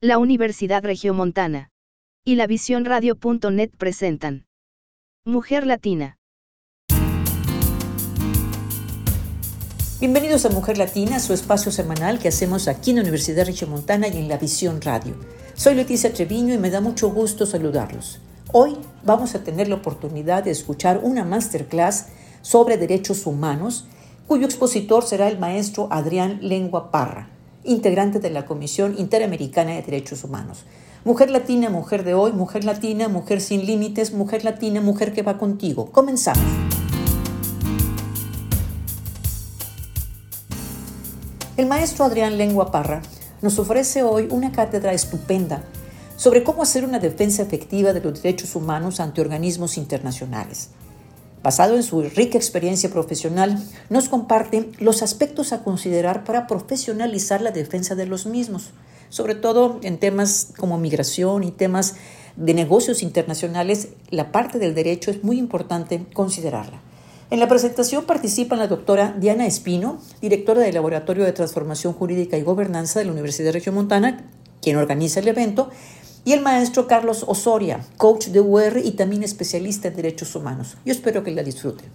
la 0.00 0.18
Universidad 0.18 0.84
Regiomontana 0.84 1.72
y 2.24 2.36
la 2.36 2.46
Visión 2.46 2.84
Radio.net 2.84 3.70
presentan 3.76 4.46
Mujer 5.24 5.66
Latina. 5.66 6.18
Bienvenidos 9.98 10.46
a 10.46 10.50
Mujer 10.50 10.78
Latina, 10.78 11.18
su 11.18 11.32
espacio 11.32 11.72
semanal 11.72 12.20
que 12.20 12.28
hacemos 12.28 12.68
aquí 12.68 12.90
en 12.90 12.96
la 12.98 13.02
Universidad 13.02 13.46
Regiomontana 13.46 14.06
y 14.06 14.18
en 14.18 14.28
la 14.28 14.36
Visión 14.36 14.80
Radio. 14.80 15.16
Soy 15.56 15.74
Leticia 15.74 16.12
Treviño 16.12 16.54
y 16.54 16.58
me 16.58 16.70
da 16.70 16.80
mucho 16.80 17.10
gusto 17.10 17.44
saludarlos. 17.44 18.20
Hoy 18.52 18.76
vamos 19.02 19.34
a 19.34 19.42
tener 19.42 19.66
la 19.66 19.74
oportunidad 19.74 20.44
de 20.44 20.52
escuchar 20.52 21.00
una 21.02 21.24
masterclass 21.24 22.06
sobre 22.40 22.76
derechos 22.76 23.26
humanos, 23.26 23.88
cuyo 24.28 24.46
expositor 24.46 25.04
será 25.04 25.26
el 25.26 25.40
maestro 25.40 25.88
Adrián 25.90 26.38
Lengua 26.40 26.92
Parra 26.92 27.30
integrante 27.64 28.20
de 28.20 28.30
la 28.30 28.46
Comisión 28.46 28.94
Interamericana 28.98 29.72
de 29.72 29.82
Derechos 29.82 30.24
Humanos. 30.24 30.64
Mujer 31.04 31.30
latina, 31.30 31.70
mujer 31.70 32.04
de 32.04 32.14
hoy, 32.14 32.32
mujer 32.32 32.64
latina, 32.64 33.08
mujer 33.08 33.40
sin 33.40 33.66
límites, 33.66 34.12
mujer 34.12 34.44
latina, 34.44 34.80
mujer 34.80 35.12
que 35.12 35.22
va 35.22 35.38
contigo. 35.38 35.90
Comenzamos. 35.92 36.42
El 41.56 41.66
maestro 41.66 42.04
Adrián 42.04 42.38
Lengua 42.38 42.70
Parra 42.70 43.02
nos 43.42 43.58
ofrece 43.58 44.02
hoy 44.02 44.28
una 44.30 44.52
cátedra 44.52 44.92
estupenda 44.92 45.62
sobre 46.16 46.42
cómo 46.42 46.62
hacer 46.62 46.84
una 46.84 46.98
defensa 46.98 47.42
efectiva 47.42 47.92
de 47.92 48.00
los 48.00 48.22
derechos 48.22 48.56
humanos 48.56 49.00
ante 49.00 49.20
organismos 49.20 49.76
internacionales 49.76 50.70
basado 51.42 51.76
en 51.76 51.82
su 51.82 52.02
rica 52.02 52.36
experiencia 52.36 52.90
profesional, 52.90 53.62
nos 53.90 54.08
comparte 54.08 54.70
los 54.78 55.02
aspectos 55.02 55.52
a 55.52 55.62
considerar 55.62 56.24
para 56.24 56.46
profesionalizar 56.46 57.40
la 57.40 57.50
defensa 57.50 57.94
de 57.94 58.06
los 58.06 58.26
mismos, 58.26 58.70
sobre 59.08 59.34
todo 59.34 59.78
en 59.82 59.98
temas 59.98 60.52
como 60.56 60.78
migración 60.78 61.44
y 61.44 61.50
temas 61.50 61.94
de 62.36 62.54
negocios 62.54 63.02
internacionales, 63.02 63.88
la 64.10 64.30
parte 64.30 64.58
del 64.58 64.74
derecho 64.74 65.10
es 65.10 65.24
muy 65.24 65.38
importante 65.38 66.06
considerarla. 66.12 66.80
En 67.30 67.40
la 67.40 67.48
presentación 67.48 68.04
participan 68.04 68.58
la 68.58 68.68
doctora 68.68 69.14
Diana 69.18 69.46
Espino, 69.46 69.98
directora 70.22 70.62
del 70.62 70.74
Laboratorio 70.74 71.24
de 71.24 71.32
Transformación 71.32 71.92
Jurídica 71.92 72.38
y 72.38 72.42
Gobernanza 72.42 73.00
de 73.00 73.04
la 73.04 73.12
Universidad 73.12 73.52
de 73.52 73.70
Montana, 73.70 74.30
quien 74.62 74.76
organiza 74.76 75.20
el 75.20 75.28
evento, 75.28 75.68
y 76.28 76.34
el 76.34 76.42
maestro 76.42 76.86
Carlos 76.86 77.24
Osoria, 77.26 77.80
coach 77.96 78.26
de 78.26 78.40
UR 78.40 78.76
y 78.84 78.90
también 78.90 79.22
especialista 79.22 79.88
en 79.88 79.96
derechos 79.96 80.34
humanos. 80.34 80.76
Yo 80.84 80.92
espero 80.92 81.24
que 81.24 81.30
la 81.30 81.42
disfruten. 81.42 81.90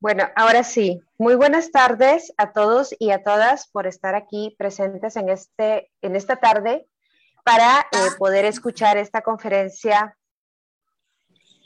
Bueno, 0.00 0.24
ahora 0.34 0.64
sí, 0.64 1.02
muy 1.16 1.36
buenas 1.36 1.70
tardes 1.70 2.32
a 2.36 2.52
todos 2.52 2.92
y 2.98 3.12
a 3.12 3.22
todas 3.22 3.68
por 3.68 3.86
estar 3.86 4.16
aquí 4.16 4.56
presentes 4.58 5.14
en, 5.14 5.28
este, 5.28 5.92
en 6.02 6.16
esta 6.16 6.34
tarde 6.40 6.88
para 7.44 7.86
eh, 7.92 7.96
poder 8.18 8.44
escuchar 8.44 8.96
esta 8.96 9.20
conferencia, 9.20 10.16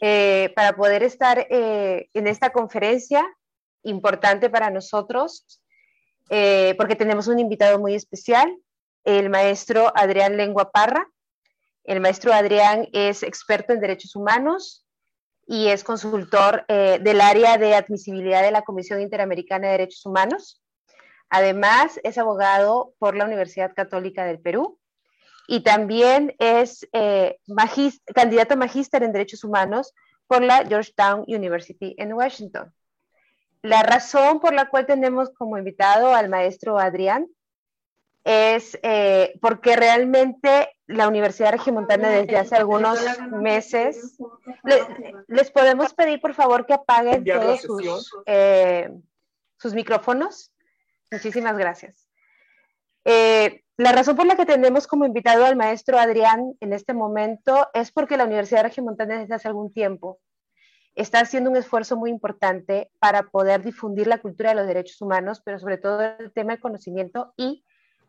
eh, 0.03 0.53
para 0.55 0.77
poder 0.77 1.03
estar 1.03 1.39
eh, 1.49 2.11
en 2.13 2.27
esta 2.27 2.51
conferencia 2.51 3.25
importante 3.83 4.51
para 4.51 4.71
nosotros 4.71 5.61
eh, 6.31 6.75
porque 6.77 6.97
tenemos 6.97 7.27
un 7.27 7.39
invitado 7.39 7.79
muy 7.79 7.95
especial, 7.95 8.55
el 9.05 9.31
maestro 9.31 9.93
Adrián 9.95 10.37
Lengua 10.37 10.70
Parra. 10.70 11.09
El 11.85 12.01
maestro 12.01 12.33
Adrián 12.33 12.87
es 12.93 13.23
experto 13.23 13.73
en 13.73 13.81
derechos 13.81 14.15
humanos 14.15 14.87
y 15.47 15.69
es 15.69 15.85
consultor 15.85 16.67
eh, 16.69 16.98
del 17.01 17.23
área 17.23 17.57
de 17.57 17.75
admisibilidad 17.75 18.43
de 18.43 18.51
la 18.51 18.62
Comisión 18.62 19.01
Interamericana 19.01 19.67
de 19.67 19.73
Derechos 19.73 20.05
Humanos. 20.05 20.63
Además, 21.31 21.98
es 22.03 22.19
abogado 22.19 22.95
por 22.98 23.17
la 23.17 23.25
Universidad 23.25 23.73
Católica 23.75 24.27
del 24.27 24.41
Perú 24.41 24.79
y 25.47 25.61
también 25.63 26.35
es 26.39 26.87
eh, 26.92 27.39
candidato 28.14 28.57
magíster 28.58 29.02
en 29.02 29.13
derechos 29.13 29.45
humanos 29.45 29.95
por 30.27 30.42
la 30.42 30.67
Georgetown 30.67 31.25
University 31.27 31.95
en 31.97 32.13
Washington. 32.13 32.75
La 33.63 33.83
razón 33.83 34.41
por 34.41 34.55
la 34.55 34.69
cual 34.69 34.86
tenemos 34.86 35.30
como 35.30 35.58
invitado 35.58 36.14
al 36.14 36.29
maestro 36.29 36.79
Adrián 36.79 37.27
es 38.24 38.79
eh, 38.83 39.39
porque 39.41 39.74
realmente 39.74 40.77
la 40.86 41.08
Universidad 41.08 41.52
Regimontana 41.52 42.11
desde 42.11 42.36
hace 42.36 42.57
algunos 42.57 42.98
meses, 43.30 44.19
les 45.27 45.51
podemos 45.51 45.95
pedir 45.95 46.20
por 46.20 46.35
favor 46.35 46.67
que 46.67 46.74
apaguen 46.74 47.24
todos 47.24 47.63
sus, 47.63 48.13
eh, 48.27 48.91
sus 49.57 49.75
micrófonos. 49.75 50.52
Muchísimas 51.11 51.57
gracias. 51.57 52.07
Eh, 53.05 53.64
la 53.79 53.92
razón 53.92 54.17
por 54.17 54.27
la 54.27 54.36
que 54.36 54.45
tenemos 54.45 54.86
como 54.86 55.07
invitado 55.07 55.46
al 55.46 55.57
maestro 55.57 55.98
Adrián 55.98 56.55
en 56.61 56.73
este 56.73 56.92
momento 56.92 57.69
es 57.73 57.92
porque 57.92 58.17
la 58.17 58.25
Universidad 58.25 58.64
Regimontana 58.64 59.20
desde 59.20 59.35
hace 59.35 59.48
algún 59.48 59.73
tiempo 59.73 60.19
está 60.98 61.20
haciendo 61.20 61.51
un 61.51 61.57
esfuerzo 61.57 61.97
muy 61.97 62.11
importante 62.11 62.91
para 62.98 63.25
poder 63.25 63.63
difundir 63.63 64.07
la 64.07 64.19
cultura 64.19 64.51
de 64.51 64.57
los 64.57 64.67
derechos 64.67 65.01
humanos, 65.01 65.41
pero 65.45 65.59
sobre 65.59 65.79
todo 65.79 66.01
el 66.03 66.33
tema 66.33 66.53
del 66.53 66.61
conocimiento 66.61 67.33
y 67.36 67.64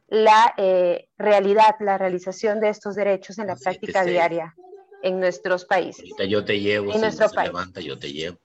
la 0.08 0.54
eh, 0.58 1.08
realidad, 1.18 1.76
la 1.82 2.00
realización 2.00 2.60
de 2.60 2.70
estos 2.70 2.96
derechos 2.96 3.38
en 3.38 3.48
la 3.48 3.56
práctica 3.56 4.04
diaria 4.04 4.56
en 5.04 5.20
nuestros 5.20 5.66
países. 5.66 6.10
yo 6.28 6.44
te 6.44 6.60
llevo, 6.60 6.88
en 6.88 6.94
si 6.94 7.02
nuestro 7.02 7.30
país. 7.30 7.50
levanta, 7.50 7.80
yo 7.80 7.98
te 7.98 8.12
llevo. 8.12 8.38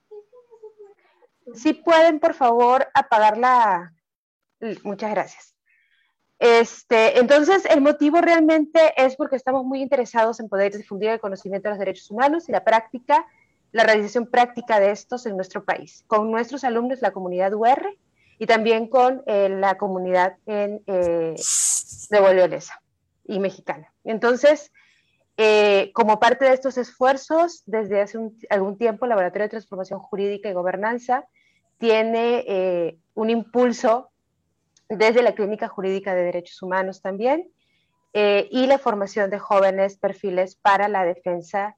Si 1.53 1.73
pueden, 1.73 2.19
por 2.19 2.33
favor, 2.33 2.87
apagar 2.93 3.37
la... 3.37 3.93
Muchas 4.83 5.11
gracias. 5.11 5.55
Este, 6.37 7.19
entonces, 7.19 7.65
el 7.65 7.81
motivo 7.81 8.21
realmente 8.21 8.93
es 8.95 9.15
porque 9.15 9.35
estamos 9.35 9.63
muy 9.63 9.81
interesados 9.81 10.39
en 10.39 10.49
poder 10.49 10.75
difundir 10.75 11.09
el 11.09 11.19
conocimiento 11.19 11.67
de 11.67 11.71
los 11.71 11.79
derechos 11.79 12.11
humanos 12.11 12.47
y 12.47 12.51
la 12.51 12.63
práctica 12.63 13.25
la 13.75 13.83
realización 13.83 14.25
práctica 14.27 14.79
de 14.79 14.91
estos 14.91 15.25
en 15.25 15.35
nuestro 15.35 15.65
país, 15.65 16.05
con 16.07 16.31
nuestros 16.31 16.63
alumnos, 16.63 17.01
la 17.01 17.11
comunidad 17.11 17.53
UR 17.53 17.97
y 18.39 18.45
también 18.45 18.87
con 18.87 19.21
eh, 19.25 19.49
la 19.49 19.77
comunidad 19.77 20.37
en, 20.45 20.81
eh, 20.87 21.35
de 22.09 22.59
y 23.25 23.39
mexicana. 23.39 23.93
Entonces, 24.05 24.71
eh, 25.35 25.91
como 25.93 26.21
parte 26.21 26.45
de 26.45 26.53
estos 26.53 26.77
esfuerzos, 26.77 27.63
desde 27.65 27.99
hace 27.99 28.17
algún 28.49 28.77
tiempo, 28.77 29.03
el 29.03 29.09
Laboratorio 29.09 29.43
de 29.43 29.49
Transformación 29.49 29.99
Jurídica 29.99 30.49
y 30.49 30.53
Gobernanza 30.53 31.25
tiene 31.77 32.97
un 33.13 33.29
impulso 33.29 34.09
desde 34.87 35.21
la 35.21 35.35
Clínica 35.35 35.67
Jurídica 35.67 36.15
de 36.15 36.23
Derechos 36.23 36.61
Humanos 36.61 37.01
también, 37.01 37.51
y 38.13 38.67
la 38.67 38.77
formación 38.77 39.29
de 39.29 39.39
jóvenes 39.39 39.97
perfiles 39.97 40.55
para 40.55 40.87
la 40.87 41.03
defensa 41.03 41.75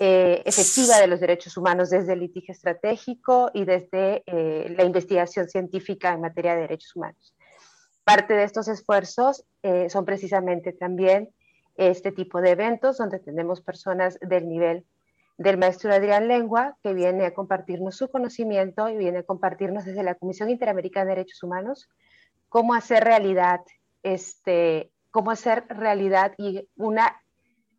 eh, 0.00 0.42
efectiva 0.44 1.00
de 1.00 1.08
los 1.08 1.18
derechos 1.18 1.56
humanos 1.56 1.90
desde 1.90 2.12
el 2.12 2.20
litigio 2.20 2.52
estratégico 2.52 3.50
y 3.52 3.64
desde 3.64 4.22
eh, 4.26 4.72
la 4.76 4.84
investigación 4.84 5.48
científica 5.48 6.12
en 6.12 6.20
materia 6.20 6.54
de 6.54 6.60
derechos 6.60 6.94
humanos. 6.94 7.34
Parte 8.04 8.34
de 8.34 8.44
estos 8.44 8.68
esfuerzos 8.68 9.44
eh, 9.64 9.90
son 9.90 10.04
precisamente 10.04 10.72
también 10.72 11.30
este 11.74 12.12
tipo 12.12 12.40
de 12.40 12.50
eventos 12.50 12.98
donde 12.98 13.18
tenemos 13.18 13.60
personas 13.60 14.20
del 14.20 14.48
nivel 14.48 14.86
del 15.36 15.58
maestro 15.58 15.92
Adrián 15.92 16.28
Lengua, 16.28 16.76
que 16.82 16.94
viene 16.94 17.26
a 17.26 17.34
compartirnos 17.34 17.96
su 17.96 18.08
conocimiento 18.08 18.88
y 18.88 18.96
viene 18.96 19.18
a 19.18 19.22
compartirnos 19.24 19.84
desde 19.84 20.04
la 20.04 20.14
Comisión 20.14 20.48
Interamericana 20.48 21.06
de 21.06 21.16
Derechos 21.16 21.42
Humanos 21.42 21.88
cómo 22.48 22.74
hacer 22.74 23.02
realidad, 23.02 23.60
este, 24.04 24.92
cómo 25.10 25.32
hacer 25.32 25.64
realidad 25.68 26.34
y 26.38 26.68
una 26.76 27.20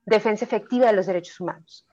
defensa 0.06 0.44
efectiva 0.44 0.88
de 0.88 0.94
los 0.94 1.06
derechos 1.06 1.40
humanos 1.40 1.86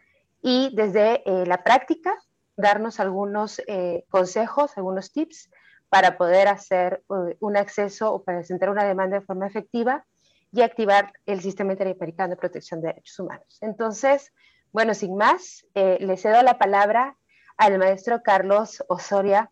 y 0.46 0.70
desde 0.72 1.28
eh, 1.28 1.44
la 1.44 1.64
práctica 1.64 2.16
darnos 2.56 3.00
algunos 3.00 3.60
eh, 3.66 4.04
consejos, 4.08 4.70
algunos 4.76 5.10
tips 5.10 5.50
para 5.88 6.16
poder 6.16 6.46
hacer 6.46 7.02
eh, 7.10 7.36
un 7.40 7.56
acceso 7.56 8.12
o 8.12 8.22
para 8.22 8.38
presentar 8.38 8.70
una 8.70 8.84
demanda 8.84 9.18
de 9.18 9.26
forma 9.26 9.48
efectiva 9.48 10.06
y 10.52 10.62
activar 10.62 11.12
el 11.26 11.40
sistema 11.40 11.72
interamericano 11.72 12.30
de 12.30 12.36
protección 12.36 12.80
de 12.80 12.88
derechos 12.88 13.18
humanos. 13.18 13.58
Entonces, 13.60 14.32
bueno, 14.70 14.94
sin 14.94 15.16
más, 15.16 15.66
le 15.74 16.16
cedo 16.16 16.40
la 16.42 16.58
palabra 16.58 17.16
al 17.56 17.76
maestro 17.78 18.22
Carlos 18.22 18.84
Osoria 18.88 19.50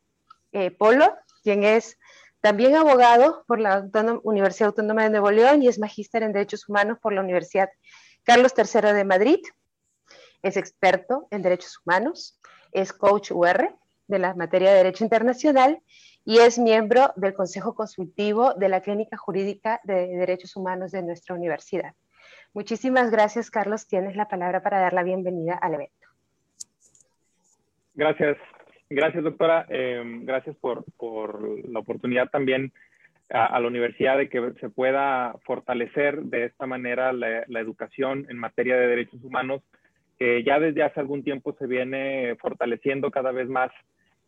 Polo, 0.79 1.17
quien 1.43 1.64
es 1.64 1.99
también 2.41 2.76
abogado 2.76 3.44
por 3.49 3.58
la 3.58 3.85
Universidad 4.23 4.69
Autónoma 4.69 5.02
de 5.02 5.11
Nuevo 5.11 5.32
León 5.32 5.62
y 5.62 5.69
es 5.69 5.81
magíster 5.81 6.23
en 6.23 6.32
Derechos 6.32 6.69
Humanos 6.69 6.99
por 7.02 7.12
la 7.12 7.20
Universidad 7.20 7.69
Carlos 8.23 8.52
III 8.56 8.93
de 8.93 9.05
Madrid 9.05 9.41
es 10.44 10.56
experto 10.56 11.26
en 11.31 11.43
derechos 11.43 11.81
humanos, 11.85 12.38
es 12.70 12.93
coach 12.93 13.32
UR 13.32 13.75
de 14.06 14.19
la 14.19 14.35
materia 14.35 14.70
de 14.70 14.76
Derecho 14.76 15.02
Internacional 15.02 15.81
y 16.25 16.38
es 16.38 16.58
miembro 16.58 17.12
del 17.17 17.35
Consejo 17.35 17.75
Consultivo 17.75 18.52
de 18.55 18.69
la 18.69 18.82
Clínica 18.82 19.17
Jurídica 19.17 19.81
de 19.85 20.06
Derechos 20.06 20.55
Humanos 20.55 20.93
de 20.93 21.02
nuestra 21.02 21.35
universidad. 21.35 21.94
Muchísimas 22.52 23.11
gracias, 23.11 23.50
Carlos. 23.50 23.88
Tienes 23.88 24.17
la 24.17 24.29
palabra 24.29 24.62
para 24.62 24.81
dar 24.81 24.93
la 24.93 25.02
bienvenida 25.02 25.55
al 25.55 25.75
evento. 25.75 26.06
Gracias. 27.94 28.37
Gracias, 28.91 29.25
doctora. 29.25 29.67
Em, 29.70 30.26
gracias 30.26 30.56
por, 30.56 30.85
por, 30.99 31.67
la 31.69 31.81
oportunidad 31.81 32.29
también 32.29 32.70
a, 33.31 33.58
la 33.58 33.67
universidad 33.67 34.19
de 34.19 34.29
que 34.29 34.52
se 34.61 34.69
pueda 34.69 35.35
fortalecer 35.44 36.23
de 36.23 36.44
esta 36.44 36.67
manera 36.67 37.12
la, 37.14 37.44
la, 37.49 37.61
educación 37.61 38.26
en 38.29 38.38
materia 38.38 38.76
de 38.76 38.87
derechos 38.87 39.25
humanos, 39.25 39.62
que 40.19 40.43
ya 40.44 40.58
desde 40.58 40.82
hace 40.82 41.00
algún 41.00 41.25
tiempo 41.25 41.55
se 41.58 41.66
viene 41.66 42.37
fortaleciendo 42.40 43.11
cada 43.11 43.32
vez 43.32 43.49
más 43.49 43.70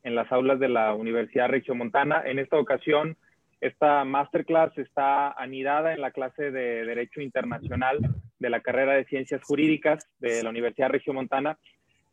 en 0.03 0.15
las 0.15 0.31
aulas 0.31 0.61
de 0.61 0.69
la 0.69 0.95
Universidad 0.95 1.49
Regiomontana. 1.49 2.23
En 2.25 2.39
esta 2.39 2.59
ocasión, 2.59 3.17
esta 3.61 4.05
masterclass 4.05 4.77
está 4.79 5.33
anidada 5.33 5.95
en 5.95 6.01
la 6.01 6.11
clase 6.11 6.51
de 6.51 6.85
Derecho 6.85 7.21
Internacional 7.21 7.99
de 8.39 8.51
la 8.51 8.61
carrera 8.61 8.95
de 8.95 9.05
Ciencias 9.07 9.43
Jurídicas 9.43 10.09
de 10.19 10.43
la 10.43 10.51
Universidad 10.51 10.91
Regiomontana 10.91 11.59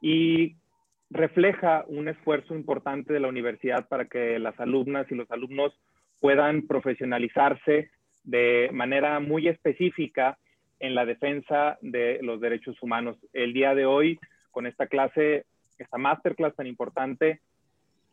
y 0.01 0.55
refleja 1.09 1.85
un 1.87 2.07
esfuerzo 2.07 2.55
importante 2.55 3.13
de 3.13 3.19
la 3.19 3.27
universidad 3.27 3.87
para 3.87 4.05
que 4.05 4.39
las 4.39 4.59
alumnas 4.59 5.05
y 5.11 5.15
los 5.15 5.29
alumnos 5.31 5.79
puedan 6.19 6.65
profesionalizarse 6.65 7.91
de 8.23 8.69
manera 8.71 9.19
muy 9.19 9.47
específica 9.47 10.37
en 10.83 10.95
la 10.95 11.06
defensa 11.06 11.77
de 11.81 12.19
los 12.21 12.41
derechos 12.41 12.75
humanos. 12.83 13.15
El 13.31 13.53
día 13.53 13.74
de 13.74 13.85
hoy, 13.85 14.19
con 14.51 14.68
esta 14.68 14.88
clase, 14.88 15.45
esta 15.77 15.97
masterclass 15.97 16.57
tan 16.57 16.68
importante, 16.68 17.39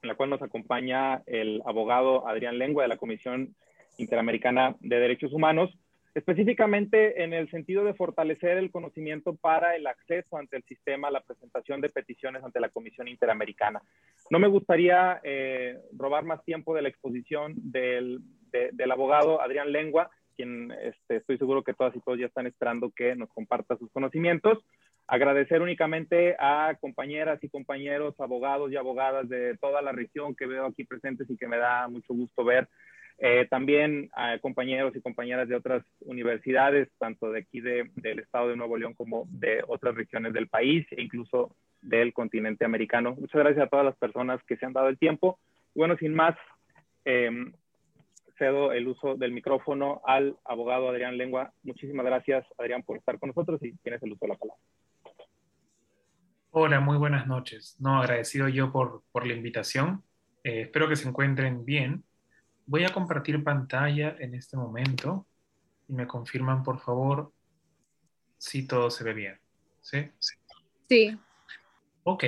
en 0.02 0.08
la 0.08 0.14
cual 0.14 0.31
nos 0.31 0.40
acompaña 0.40 1.20
el 1.26 1.61
abogado 1.67 2.28
Adrián 2.28 2.58
Lengua 2.58 2.84
de 2.84 2.88
la 2.88 2.96
Comisión 2.96 3.56
Interamericana 3.99 4.76
de 4.78 5.00
Derechos 5.00 5.32
Humanos, 5.32 5.76
específicamente 6.14 7.25
en 7.25 7.32
el 7.32 7.50
sentido 7.50 7.82
de 7.82 7.94
fortalecer 7.94 8.56
el 8.56 8.70
conocimiento 8.70 9.34
para 9.34 9.75
el 9.75 9.88
acceso 9.88 10.37
ante 10.37 10.56
el 10.56 10.62
sistema, 10.62 11.11
la 11.11 11.23
presentación 11.23 11.81
de 11.81 11.88
peticiones 11.88 12.44
ante 12.44 12.61
la 12.61 12.69
Comisión 12.69 13.08
Interamericana. 13.08 13.82
No 14.31 14.38
me 14.38 14.46
gustaría 14.46 15.20
eh, 15.25 15.76
robar 15.93 16.23
más 16.23 16.44
tiempo 16.44 16.73
de 16.76 16.82
la 16.82 16.88
exposición 16.88 17.52
del, 17.56 18.20
del 18.52 18.90
abogado 18.93 19.43
Adrián 19.43 19.73
Lengua, 19.73 20.08
quien 20.40 20.72
este, 20.82 21.16
estoy 21.16 21.37
seguro 21.37 21.62
que 21.62 21.75
todas 21.75 21.94
y 21.94 22.00
todos 22.00 22.19
ya 22.19 22.26
están 22.26 22.46
esperando 22.46 22.90
que 22.90 23.14
nos 23.14 23.28
comparta 23.31 23.76
sus 23.76 23.90
conocimientos. 23.92 24.58
Agradecer 25.06 25.60
únicamente 25.60 26.34
a 26.38 26.76
compañeras 26.81 27.38
y 27.42 27.50
compañeros, 27.50 28.19
abogados 28.19 28.72
y 28.72 28.76
abogadas 28.76 29.28
de 29.28 29.58
toda 29.58 29.82
la 29.82 29.92
región 29.92 30.34
que 30.34 30.46
veo 30.46 30.64
aquí 30.64 30.84
presentes 30.84 31.28
y 31.28 31.37
que 31.37 31.46
me 31.46 31.58
da 31.58 31.88
mucho 31.88 32.14
gusto 32.14 32.42
ver 32.42 32.69
eh, 33.19 33.46
también 33.50 34.08
a 34.14 34.38
compañeros 34.38 34.96
y 34.96 35.02
compañeras 35.02 35.46
de 35.46 35.56
otras 35.56 35.84
universidades, 36.06 36.88
tanto 36.98 37.31
de 37.31 37.40
aquí 37.40 37.60
de, 37.60 37.90
del 37.96 38.20
estado 38.20 38.48
de 38.48 38.56
Nuevo 38.56 38.78
León 38.78 38.94
como 38.94 39.26
de 39.28 39.62
otras 39.69 39.94
regiones 39.94 40.32
del 40.32 40.48
país 40.48 40.87
e 40.90 41.02
incluso 41.02 41.54
del 41.82 42.14
continente 42.14 42.64
americano. 42.64 43.14
Muchas 43.14 43.42
gracias 43.42 43.66
a 43.66 43.69
todas 43.69 43.84
las 43.84 43.96
personas 43.96 44.40
que 44.44 44.56
se 44.56 44.64
han 44.64 44.72
dado 44.72 44.88
el 44.88 44.98
tiempo. 44.98 45.38
Bueno, 45.75 45.98
sin 45.98 46.14
más, 46.14 46.34
em, 47.04 47.52
cedo 48.40 48.72
el 48.72 48.88
uso 48.88 49.16
del 49.16 49.32
micrófono 49.32 50.00
al 50.04 50.37
abogado 50.44 50.88
Adrián 50.88 51.19
Lengua. 51.19 51.52
Muchísimas 51.62 52.06
gracias, 52.06 52.44
Adrián, 52.58 52.82
por 52.82 52.96
estar 52.96 53.19
con 53.19 53.28
nosotros 53.28 53.62
y 53.62 53.76
tienes 53.76 54.02
el 54.02 54.12
uso 54.12 54.25
de 54.25 54.28
la 54.28 54.37
palabra. 54.37 54.62
Hola, 56.50 56.81
muy 56.81 56.96
buenas 56.96 57.26
noches. 57.26 57.76
No, 57.78 58.00
agradecido 58.00 58.48
yo 58.48 58.72
por, 58.72 59.04
por 59.12 59.26
la 59.26 59.34
invitación. 59.34 60.02
Eh, 60.42 60.62
espero 60.62 60.88
que 60.88 60.96
se 60.96 61.06
encuentren 61.06 61.64
bien. 61.66 62.02
Voy 62.66 62.84
a 62.84 62.88
compartir 62.88 63.44
pantalla 63.44 64.16
en 64.19 64.34
este 64.34 64.56
momento 64.56 65.26
y 65.87 65.92
me 65.92 66.06
confirman, 66.06 66.62
por 66.62 66.81
favor, 66.81 67.32
si 68.38 68.66
todo 68.66 68.90
se 68.90 69.04
ve 69.04 69.12
bien. 69.12 69.38
¿Sí? 69.82 70.10
Sí. 70.88 71.19
Ok. 72.04 72.25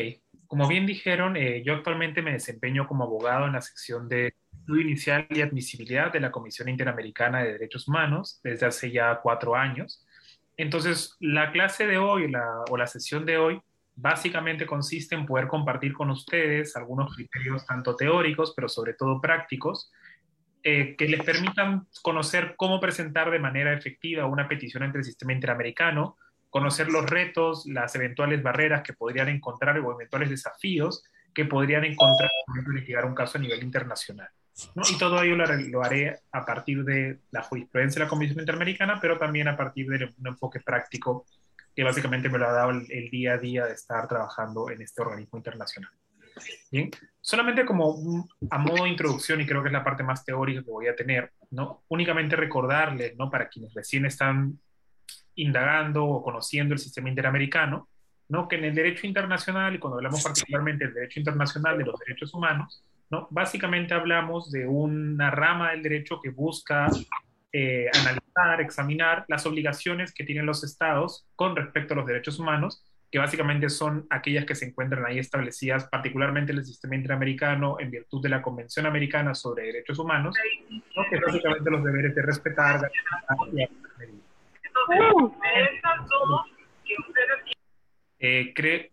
Como 0.46 0.68
bien 0.68 0.84
dijeron, 0.84 1.36
eh, 1.36 1.62
yo 1.64 1.72
actualmente 1.72 2.20
me 2.20 2.32
desempeño 2.32 2.86
como 2.86 3.04
abogado 3.04 3.46
en 3.46 3.54
la 3.54 3.62
sección 3.62 4.08
de 4.08 4.34
estudio 4.58 4.82
inicial 4.82 5.26
y 5.30 5.40
admisibilidad 5.40 6.12
de 6.12 6.20
la 6.20 6.30
Comisión 6.30 6.68
Interamericana 6.68 7.42
de 7.42 7.52
Derechos 7.52 7.88
Humanos 7.88 8.40
desde 8.42 8.66
hace 8.66 8.90
ya 8.90 9.20
cuatro 9.22 9.56
años. 9.56 10.06
Entonces, 10.56 11.16
la 11.20 11.50
clase 11.52 11.86
de 11.86 11.98
hoy 11.98 12.32
o 12.70 12.76
la 12.76 12.86
sesión 12.86 13.26
de 13.26 13.38
hoy 13.38 13.60
básicamente 13.94 14.66
consiste 14.66 15.14
en 15.14 15.26
poder 15.26 15.48
compartir 15.48 15.92
con 15.92 16.10
ustedes 16.10 16.76
algunos 16.76 17.14
criterios 17.14 17.66
tanto 17.66 17.96
teóricos, 17.96 18.52
pero 18.54 18.68
sobre 18.68 18.94
todo 18.94 19.20
prácticos, 19.20 19.92
eh, 20.62 20.94
que 20.96 21.08
les 21.08 21.22
permitan 21.24 21.88
conocer 22.02 22.54
cómo 22.56 22.80
presentar 22.80 23.30
de 23.30 23.38
manera 23.38 23.72
efectiva 23.72 24.26
una 24.26 24.48
petición 24.48 24.84
ante 24.84 24.98
el 24.98 25.04
sistema 25.04 25.32
interamericano, 25.32 26.16
conocer 26.50 26.88
los 26.88 27.08
retos, 27.08 27.66
las 27.66 27.94
eventuales 27.96 28.42
barreras 28.42 28.82
que 28.82 28.92
podrían 28.92 29.28
encontrar 29.28 29.78
o 29.78 29.92
eventuales 29.92 30.30
desafíos 30.30 31.02
que 31.34 31.46
podrían 31.46 31.84
encontrar 31.84 32.30
para 32.46 32.78
litigar 32.78 33.06
un 33.06 33.14
caso 33.14 33.38
a 33.38 33.40
nivel 33.40 33.62
internacional. 33.62 34.28
Y 34.88 34.98
todo 34.98 35.22
ello 35.22 35.36
lo, 35.36 35.82
haré 35.82 36.20
a 36.30 36.44
partir 36.44 36.84
de 36.84 37.20
la 37.30 37.42
jurisprudencia 37.42 38.00
de 38.00 38.04
la 38.04 38.10
Comisión 38.10 38.40
Interamericana, 38.40 38.98
pero 39.00 39.18
también 39.18 39.48
a 39.48 39.56
partir 39.56 39.86
de 39.86 40.12
un 40.18 40.26
enfoque 40.26 40.60
práctico 40.60 41.26
que 41.74 41.84
básicamente 41.84 42.28
me 42.28 42.38
lo 42.38 42.48
ha 42.48 42.52
dado 42.52 42.70
el 42.70 43.10
día 43.10 43.34
a 43.34 43.38
día 43.38 43.64
de 43.64 43.72
estar 43.72 44.06
trabajando 44.06 44.68
en 44.70 44.82
este 44.82 45.00
organismo 45.00 45.38
internacional. 45.38 45.90
Bien, 46.70 46.90
solamente 47.20 47.64
como 47.64 48.26
a 48.50 48.58
modo 48.58 48.84
de 48.84 48.90
introducción, 48.90 49.40
y 49.40 49.46
creo 49.46 49.62
que 49.62 49.68
es 49.68 49.72
la 49.72 49.84
parte 49.84 50.02
más 50.02 50.24
teórica 50.24 50.62
que 50.62 50.70
voy 50.70 50.88
a 50.88 50.96
tener, 50.96 51.32
¿no? 51.50 51.84
Únicamente 51.88 52.36
recordarles, 52.36 53.16
¿no? 53.16 53.30
Para 53.30 53.48
quienes 53.48 53.74
recién 53.74 54.06
están 54.06 54.58
indagando 55.34 56.04
o 56.04 56.22
conociendo 56.22 56.74
el 56.74 56.80
sistema 56.80 57.08
interamericano, 57.08 57.88
¿no? 58.28 58.48
Que 58.48 58.56
en 58.56 58.64
el 58.64 58.74
derecho 58.74 59.06
internacional, 59.06 59.74
y 59.74 59.78
cuando 59.78 59.98
hablamos 59.98 60.22
particularmente 60.22 60.86
del 60.86 60.94
derecho 60.94 61.20
internacional 61.20 61.78
de 61.78 61.84
los 61.84 61.98
derechos 61.98 62.32
humanos, 62.32 62.84
¿no? 63.12 63.28
Básicamente 63.30 63.94
hablamos 63.94 64.50
de 64.50 64.66
una 64.66 65.30
rama 65.30 65.70
del 65.70 65.82
derecho 65.82 66.20
que 66.20 66.30
busca 66.30 66.88
eh, 67.52 67.88
analizar, 68.00 68.60
examinar 68.62 69.24
las 69.28 69.44
obligaciones 69.46 70.12
que 70.12 70.24
tienen 70.24 70.46
los 70.46 70.64
estados 70.64 71.26
con 71.36 71.54
respecto 71.54 71.92
a 71.92 71.98
los 71.98 72.06
derechos 72.06 72.38
humanos 72.38 72.82
que 73.12 73.18
básicamente 73.18 73.68
son 73.68 74.06
aquellas 74.08 74.46
que 74.46 74.54
se 74.54 74.64
encuentran 74.64 75.04
ahí 75.04 75.18
establecidas, 75.18 75.84
particularmente 75.84 76.52
en 76.52 76.58
el 76.58 76.64
sistema 76.64 76.96
interamericano, 76.96 77.76
en 77.78 77.90
virtud 77.90 78.22
de 78.22 78.30
la 78.30 78.40
Convención 78.40 78.86
Americana 78.86 79.34
sobre 79.34 79.64
Derechos 79.64 79.98
Humanos, 79.98 80.34
que 81.10 81.20
básicamente 81.20 81.70
los 81.70 81.84
deberes 81.84 82.14
de 82.14 82.22
respetar, 82.22 82.90
y 83.52 83.62
eh, 88.18 88.54
cree, 88.54 88.92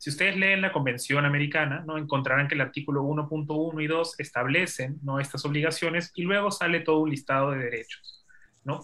si 0.00 0.08
ustedes 0.08 0.34
leen 0.34 0.62
la 0.62 0.72
Convención 0.72 1.26
Americana, 1.26 1.84
¿no? 1.86 1.98
encontrarán 1.98 2.48
que 2.48 2.54
el 2.54 2.62
artículo 2.62 3.02
1.1 3.02 3.84
y 3.84 3.86
2 3.86 4.14
establecen 4.18 4.98
¿no? 5.02 5.20
estas 5.20 5.44
obligaciones 5.44 6.10
y 6.14 6.22
luego 6.22 6.50
sale 6.50 6.80
todo 6.80 7.00
un 7.00 7.10
listado 7.10 7.50
de 7.50 7.58
derechos. 7.58 8.24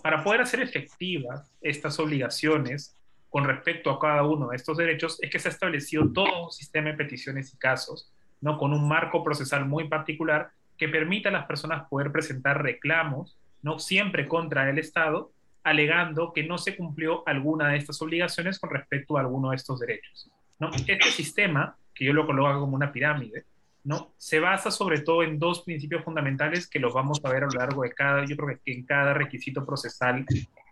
Para 0.03 0.23
poder 0.23 0.43
hacer 0.43 0.61
efectivas 0.61 1.51
estas 1.63 1.99
obligaciones, 2.01 2.95
con 3.31 3.45
respecto 3.45 3.89
a 3.89 3.99
cada 3.99 4.25
uno 4.25 4.49
de 4.49 4.57
estos 4.57 4.77
derechos 4.77 5.19
es 5.23 5.31
que 5.31 5.39
se 5.39 5.49
ha 5.49 5.53
establecido 5.53 6.13
todo 6.13 6.45
un 6.45 6.53
sistema 6.53 6.91
de 6.91 6.99
peticiones 6.99 7.51
y 7.55 7.57
casos, 7.57 8.13
¿no? 8.43 8.59
con 8.59 8.75
un 8.75 8.87
marco 8.87 9.25
procesal 9.25 9.65
muy 9.65 9.89
particular 9.89 10.51
que 10.77 10.91
permita 10.91 11.31
a 11.31 11.33
las 11.33 11.47
personas 11.47 11.89
poder 11.89 12.13
presentar 12.13 12.63
reclamos, 12.63 13.39
no 13.63 13.79
siempre 13.79 14.29
contra 14.29 14.69
el 14.69 14.79
Estado, 14.79 15.33
alegando 15.63 16.35
que 16.35 16.43
no 16.43 16.59
se 16.59 16.77
cumplió 16.77 17.27
alguna 17.27 17.71
de 17.71 17.79
estas 17.79 18.03
obligaciones 18.03 18.59
con 18.59 18.69
respecto 18.69 19.17
a 19.17 19.21
alguno 19.21 19.49
de 19.49 19.57
estos 19.57 19.81
derechos. 19.81 20.31
¿No? 20.59 20.71
Este 20.71 21.11
sistema, 21.11 21.77
que 21.95 22.05
yo 22.05 22.13
lo 22.13 22.27
coloco 22.27 22.61
como 22.61 22.77
una 22.77 22.93
pirámide, 22.93 23.45
¿no? 23.85 24.13
se 24.17 24.41
basa 24.41 24.71
sobre 24.71 25.01
todo 25.01 25.23
en 25.23 25.39
dos 25.39 25.63
principios 25.63 26.03
fundamentales 26.03 26.69
que 26.69 26.81
los 26.81 26.93
vamos 26.93 27.25
a 27.25 27.31
ver 27.31 27.45
a 27.45 27.47
lo 27.47 27.59
largo 27.59 27.83
de 27.83 27.93
cada, 27.93 28.25
yo 28.25 28.37
creo 28.37 28.59
que 28.65 28.73
en 28.73 28.85
cada 28.85 29.15
requisito 29.15 29.65
procesal 29.65 30.27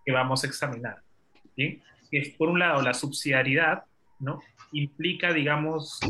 que 0.04 0.12
vamos 0.12 0.42
a 0.42 0.46
examinar. 0.48 0.98
¿bien? 1.56 1.80
es, 2.10 2.30
por 2.30 2.48
un 2.48 2.58
lado, 2.58 2.82
la 2.82 2.94
subsidiariedad, 2.94 3.84
¿no? 4.18 4.40
Implica, 4.72 5.32
digamos, 5.32 6.00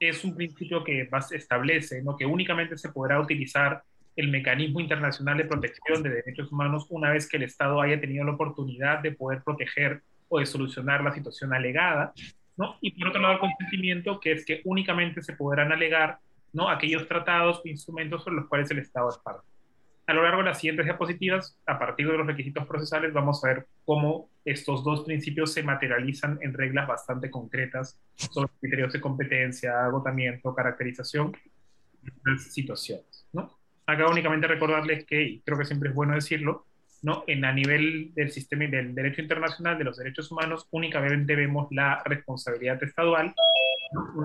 es 0.00 0.24
un 0.24 0.34
principio 0.34 0.82
que 0.84 1.08
establece, 1.32 2.02
¿no? 2.02 2.16
Que 2.16 2.26
únicamente 2.26 2.76
se 2.76 2.90
podrá 2.90 3.20
utilizar 3.20 3.82
el 4.16 4.28
mecanismo 4.28 4.80
internacional 4.80 5.38
de 5.38 5.44
protección 5.44 6.02
de 6.02 6.10
derechos 6.10 6.52
humanos 6.52 6.86
una 6.90 7.10
vez 7.10 7.28
que 7.28 7.38
el 7.38 7.44
Estado 7.44 7.80
haya 7.80 8.00
tenido 8.00 8.24
la 8.24 8.32
oportunidad 8.32 9.00
de 9.00 9.12
poder 9.12 9.42
proteger 9.42 10.02
o 10.28 10.38
de 10.38 10.46
solucionar 10.46 11.02
la 11.02 11.14
situación 11.14 11.54
alegada, 11.54 12.12
¿no? 12.62 12.76
Y 12.80 12.92
por 12.92 13.08
otro 13.08 13.20
lado, 13.20 13.34
el 13.34 13.40
consentimiento, 13.40 14.20
que 14.20 14.32
es 14.32 14.46
que 14.46 14.60
únicamente 14.64 15.20
se 15.20 15.32
podrán 15.32 15.72
alegar, 15.72 16.18
¿no? 16.52 16.68
Aquellos 16.68 17.08
tratados 17.08 17.60
o 17.64 17.68
instrumentos 17.68 18.22
sobre 18.22 18.36
los 18.36 18.46
cuales 18.46 18.70
el 18.70 18.78
Estado 18.78 19.08
es 19.08 19.18
parte. 19.18 19.46
A 20.06 20.14
lo 20.14 20.22
largo 20.22 20.38
de 20.38 20.44
las 20.44 20.58
siguientes 20.58 20.84
diapositivas, 20.84 21.58
a 21.66 21.78
partir 21.78 22.06
de 22.08 22.16
los 22.16 22.26
requisitos 22.26 22.66
procesales, 22.66 23.12
vamos 23.12 23.42
a 23.44 23.48
ver 23.48 23.66
cómo 23.84 24.28
estos 24.44 24.84
dos 24.84 25.04
principios 25.04 25.52
se 25.52 25.62
materializan 25.62 26.38
en 26.40 26.52
reglas 26.52 26.86
bastante 26.86 27.30
concretas 27.30 28.00
sobre 28.14 28.52
criterios 28.60 28.92
de 28.92 29.00
competencia, 29.00 29.84
agotamiento, 29.84 30.54
caracterización 30.54 31.36
de 32.02 32.38
situaciones. 32.38 33.26
¿no? 33.32 33.58
Acá 33.86 34.08
únicamente 34.08 34.46
recordarles 34.46 35.04
que, 35.04 35.22
y 35.22 35.40
creo 35.40 35.58
que 35.58 35.64
siempre 35.64 35.88
es 35.88 35.94
bueno 35.94 36.14
decirlo, 36.14 36.66
¿no? 37.02 37.24
en 37.26 37.44
a 37.44 37.52
nivel 37.52 38.12
del 38.14 38.30
sistema 38.30 38.64
del 38.66 38.94
derecho 38.94 39.22
internacional 39.22 39.76
de 39.76 39.84
los 39.84 39.96
derechos 39.96 40.30
humanos, 40.30 40.66
únicamente 40.70 41.34
vemos 41.36 41.68
la 41.70 42.02
responsabilidad 42.04 42.82
estadual, 42.82 43.34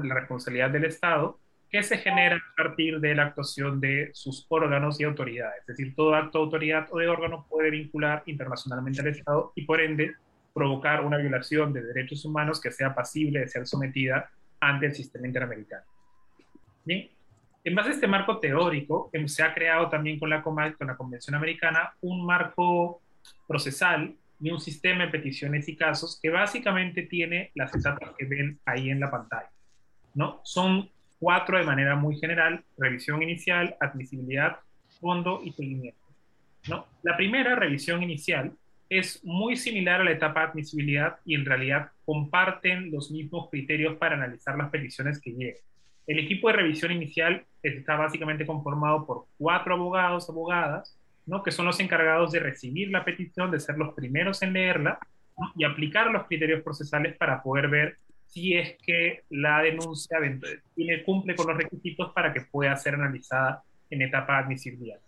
la 0.03 0.15
responsabilidad 0.15 0.69
del 0.69 0.85
Estado, 0.85 1.39
que 1.69 1.83
se 1.83 1.97
genera 1.97 2.37
a 2.37 2.55
partir 2.55 2.99
de 2.99 3.13
la 3.13 3.23
actuación 3.23 3.81
de 3.81 4.11
sus 4.13 4.45
órganos 4.47 4.99
y 4.99 5.03
autoridades. 5.03 5.61
Es 5.61 5.77
decir, 5.77 5.95
todo 5.95 6.15
acto 6.15 6.37
de 6.37 6.43
autoridad 6.45 6.87
o 6.91 6.99
de 6.99 7.09
órgano 7.09 7.45
puede 7.49 7.71
vincular 7.71 8.23
internacionalmente 8.25 9.01
al 9.01 9.07
Estado 9.07 9.51
y 9.55 9.65
por 9.65 9.81
ende 9.81 10.15
provocar 10.53 11.03
una 11.03 11.17
violación 11.17 11.73
de 11.73 11.83
derechos 11.83 12.23
humanos 12.25 12.61
que 12.61 12.71
sea 12.71 12.95
pasible 12.95 13.41
de 13.41 13.47
ser 13.47 13.67
sometida 13.67 14.29
ante 14.59 14.87
el 14.87 14.95
sistema 14.95 15.27
interamericano. 15.27 15.83
Bien, 16.85 17.09
en 17.67 17.75
base 17.75 17.89
a 17.89 17.93
este 17.93 18.07
marco 18.07 18.39
teórico, 18.39 19.09
em, 19.11 19.27
se 19.27 19.43
ha 19.43 19.53
creado 19.53 19.89
también 19.89 20.17
con 20.17 20.29
la, 20.29 20.41
con 20.41 20.55
la 20.55 20.95
Convención 20.95 21.35
Americana 21.35 21.91
un 21.99 22.25
marco 22.25 23.01
procesal 23.45 24.15
y 24.39 24.51
un 24.51 24.61
sistema 24.61 25.05
de 25.05 25.11
peticiones 25.11 25.67
y 25.67 25.75
casos 25.75 26.17
que 26.21 26.29
básicamente 26.29 27.03
tiene 27.03 27.51
las 27.55 27.75
etapas 27.75 28.11
que 28.17 28.25
ven 28.25 28.57
ahí 28.65 28.89
en 28.89 29.01
la 29.01 29.11
pantalla. 29.11 29.49
¿no? 30.13 30.39
Son 30.45 30.89
cuatro 31.19 31.57
de 31.57 31.65
manera 31.65 31.97
muy 31.97 32.17
general, 32.17 32.63
revisión 32.77 33.21
inicial, 33.21 33.75
admisibilidad, 33.81 34.59
fondo 35.01 35.41
y 35.43 35.51
seguimiento. 35.51 35.99
¿no? 36.69 36.87
La 37.03 37.17
primera, 37.17 37.55
revisión 37.55 38.01
inicial, 38.01 38.53
es 38.89 39.21
muy 39.25 39.57
similar 39.57 39.99
a 39.99 40.05
la 40.05 40.11
etapa 40.11 40.39
de 40.39 40.47
admisibilidad 40.51 41.17
y 41.25 41.35
en 41.35 41.43
realidad 41.43 41.91
comparten 42.05 42.91
los 42.91 43.11
mismos 43.11 43.49
criterios 43.49 43.97
para 43.97 44.15
analizar 44.15 44.57
las 44.57 44.69
peticiones 44.69 45.19
que 45.19 45.31
llegan. 45.31 45.61
El 46.05 46.19
equipo 46.19 46.47
de 46.47 46.55
revisión 46.55 46.93
inicial 46.93 47.43
está 47.61 47.95
básicamente 47.95 48.45
conformado 48.45 49.05
por 49.05 49.25
cuatro 49.37 49.75
abogados, 49.75 50.29
abogadas, 50.29 50.97
¿no? 51.25 51.43
que 51.43 51.51
son 51.51 51.65
los 51.65 51.79
encargados 51.79 52.31
de 52.31 52.39
recibir 52.39 52.89
la 52.89 53.03
petición, 53.03 53.51
de 53.51 53.59
ser 53.59 53.77
los 53.77 53.93
primeros 53.93 54.41
en 54.41 54.53
leerla 54.53 54.99
y 55.55 55.63
aplicar 55.65 56.09
los 56.11 56.25
criterios 56.25 56.63
procesales 56.63 57.15
para 57.17 57.43
poder 57.43 57.67
ver 57.67 57.97
si 58.27 58.55
es 58.55 58.75
que 58.83 59.23
la 59.29 59.61
denuncia 59.61 60.17
cumple 61.05 61.35
con 61.35 61.47
los 61.47 61.57
requisitos 61.57 62.11
para 62.13 62.33
que 62.33 62.41
pueda 62.41 62.75
ser 62.75 62.95
analizada 62.95 63.63
en 63.89 64.01
etapa 64.01 64.37
admisibilidad. 64.37 64.99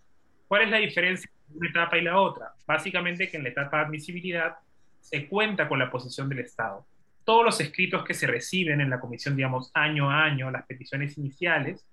¿Cuál 0.47 0.63
es 0.63 0.69
la 0.69 0.77
diferencia 0.77 1.29
entre 1.47 1.57
una 1.57 1.69
etapa 1.69 1.97
y 1.97 2.01
la 2.01 2.19
otra? 2.19 2.53
Básicamente 2.65 3.29
que 3.29 3.37
en 3.37 3.43
la 3.43 3.49
etapa 3.49 3.77
de 3.77 3.83
admisibilidad 3.85 4.57
se 4.99 5.27
cuenta 5.27 5.67
con 5.67 5.79
la 5.79 5.91
posición 5.91 6.29
del 6.29 6.39
Estado. 6.39 6.85
Todos 7.23 7.45
los 7.45 7.61
escritos 7.61 8.03
que 8.03 8.13
se 8.13 8.25
reciben 8.25 8.81
en 8.81 8.89
la 8.89 8.99
comisión, 8.99 9.35
digamos, 9.35 9.71
año 9.73 10.09
a 10.09 10.23
año, 10.23 10.49
las 10.49 10.65
peticiones 10.65 11.17
iniciales, 11.17 11.85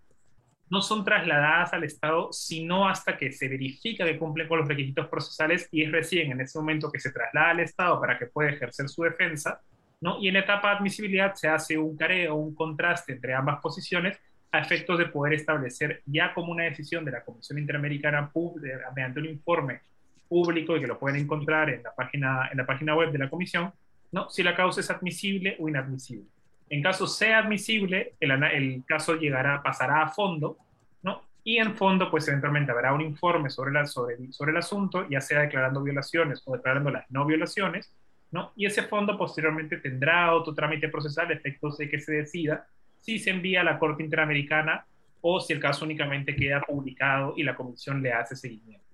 no 0.68 0.82
son 0.82 1.04
trasladadas 1.04 1.72
al 1.72 1.84
Estado 1.84 2.32
sino 2.32 2.88
hasta 2.88 3.16
que 3.16 3.32
se 3.32 3.48
verifica 3.48 4.04
que 4.04 4.18
cumplen 4.18 4.48
con 4.48 4.58
los 4.58 4.68
requisitos 4.68 5.08
procesales 5.08 5.68
y 5.70 5.82
es 5.82 5.92
recién 5.92 6.32
en 6.32 6.40
ese 6.40 6.58
momento 6.58 6.90
que 6.90 7.00
se 7.00 7.12
traslada 7.12 7.50
al 7.50 7.60
Estado 7.60 8.00
para 8.00 8.18
que 8.18 8.26
pueda 8.26 8.50
ejercer 8.50 8.88
su 8.88 9.02
defensa 9.02 9.60
¿no? 10.00 10.18
Y 10.20 10.28
en 10.28 10.34
la 10.34 10.40
etapa 10.40 10.70
de 10.70 10.76
admisibilidad 10.76 11.34
se 11.34 11.48
hace 11.48 11.78
un 11.78 11.96
careo, 11.96 12.34
un 12.34 12.54
contraste 12.54 13.12
entre 13.12 13.34
ambas 13.34 13.60
posiciones 13.60 14.18
a 14.52 14.60
efectos 14.60 14.98
de 14.98 15.06
poder 15.06 15.34
establecer 15.34 16.02
ya 16.06 16.32
como 16.34 16.52
una 16.52 16.64
decisión 16.64 17.04
de 17.04 17.12
la 17.12 17.24
Comisión 17.24 17.58
Interamericana 17.58 18.30
mediante 18.94 19.20
un 19.20 19.26
informe 19.26 19.80
público 20.28 20.76
y 20.76 20.80
que 20.80 20.86
lo 20.86 20.98
pueden 20.98 21.20
encontrar 21.20 21.70
en 21.70 21.82
la 21.82 21.94
página, 21.94 22.48
en 22.50 22.58
la 22.58 22.66
página 22.66 22.94
web 22.94 23.10
de 23.10 23.18
la 23.18 23.30
Comisión, 23.30 23.72
¿no? 24.12 24.28
si 24.28 24.42
la 24.42 24.54
causa 24.54 24.80
es 24.80 24.90
admisible 24.90 25.56
o 25.58 25.68
inadmisible. 25.68 26.26
En 26.68 26.82
caso 26.82 27.06
sea 27.06 27.38
admisible, 27.38 28.14
el, 28.20 28.82
caso 28.86 29.14
llegará, 29.14 29.62
pasará 29.62 30.02
a 30.02 30.08
fondo, 30.08 30.58
¿no? 31.02 31.22
y 31.44 31.58
en 31.58 31.76
fondo, 31.76 32.10
pues 32.10 32.26
eventualmente 32.28 32.72
habrá 32.72 32.92
un 32.92 33.00
informe 33.00 33.50
sobre, 33.50 33.72
la, 33.72 33.86
sobre, 33.86 34.32
sobre 34.32 34.50
el 34.50 34.56
asunto, 34.56 35.08
ya 35.08 35.20
sea 35.20 35.40
declarando 35.40 35.82
violaciones 35.82 36.42
o 36.44 36.56
declarando 36.56 36.90
las 36.90 37.08
no 37.10 37.24
violaciones, 37.24 37.92
y 38.54 38.66
ese 38.66 38.82
fondo 38.82 39.16
posteriormente 39.16 39.78
tendrá 39.78 40.34
otro 40.34 40.54
trámite 40.54 40.88
procesal, 40.88 41.30
efectos 41.30 41.78
de 41.78 41.88
que 41.88 41.98
se 41.98 42.12
decida 42.12 42.66
si 43.00 43.18
se 43.18 43.30
envía 43.30 43.60
a 43.60 43.64
la 43.64 43.78
Corte 43.78 44.02
Interamericana 44.02 44.84
o 45.20 45.40
si 45.40 45.52
el 45.52 45.60
caso 45.60 45.84
únicamente 45.84 46.34
queda 46.34 46.60
publicado 46.60 47.34
y 47.36 47.42
la 47.42 47.54
Comisión 47.54 48.02
le 48.02 48.12
hace 48.12 48.36
seguimiento. 48.36 48.84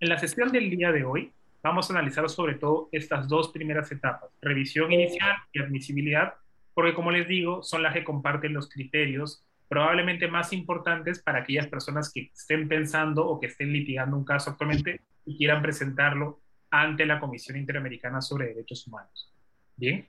En 0.00 0.08
la 0.08 0.18
sesión 0.18 0.50
del 0.50 0.70
día 0.70 0.92
de 0.92 1.04
hoy 1.04 1.32
vamos 1.62 1.90
a 1.90 1.92
analizar 1.92 2.28
sobre 2.28 2.54
todo 2.54 2.88
estas 2.92 3.28
dos 3.28 3.48
primeras 3.48 3.90
etapas, 3.92 4.30
revisión 4.40 4.92
inicial 4.92 5.36
y 5.52 5.60
admisibilidad, 5.60 6.34
porque 6.78 6.94
como 6.94 7.10
les 7.10 7.26
digo, 7.26 7.60
son 7.64 7.82
las 7.82 7.92
que 7.92 8.04
comparten 8.04 8.54
los 8.54 8.68
criterios 8.68 9.44
probablemente 9.68 10.28
más 10.28 10.52
importantes 10.52 11.20
para 11.20 11.40
aquellas 11.40 11.66
personas 11.66 12.12
que 12.12 12.30
estén 12.32 12.68
pensando 12.68 13.26
o 13.26 13.40
que 13.40 13.48
estén 13.48 13.72
litigando 13.72 14.16
un 14.16 14.24
caso 14.24 14.50
actualmente 14.50 15.00
y 15.26 15.36
quieran 15.36 15.60
presentarlo 15.60 16.40
ante 16.70 17.04
la 17.04 17.18
Comisión 17.18 17.56
Interamericana 17.56 18.20
sobre 18.20 18.46
Derechos 18.46 18.86
Humanos. 18.86 19.34
Bien. 19.74 20.06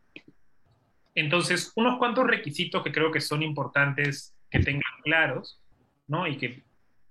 Entonces, 1.16 1.74
unos 1.76 1.98
cuantos 1.98 2.28
requisitos 2.28 2.84
que 2.84 2.92
creo 2.92 3.12
que 3.12 3.20
son 3.20 3.42
importantes 3.42 4.38
que 4.52 4.60
tengan 4.60 5.02
claros, 5.04 5.60
¿no? 6.06 6.28
Y 6.28 6.38
que 6.38 6.62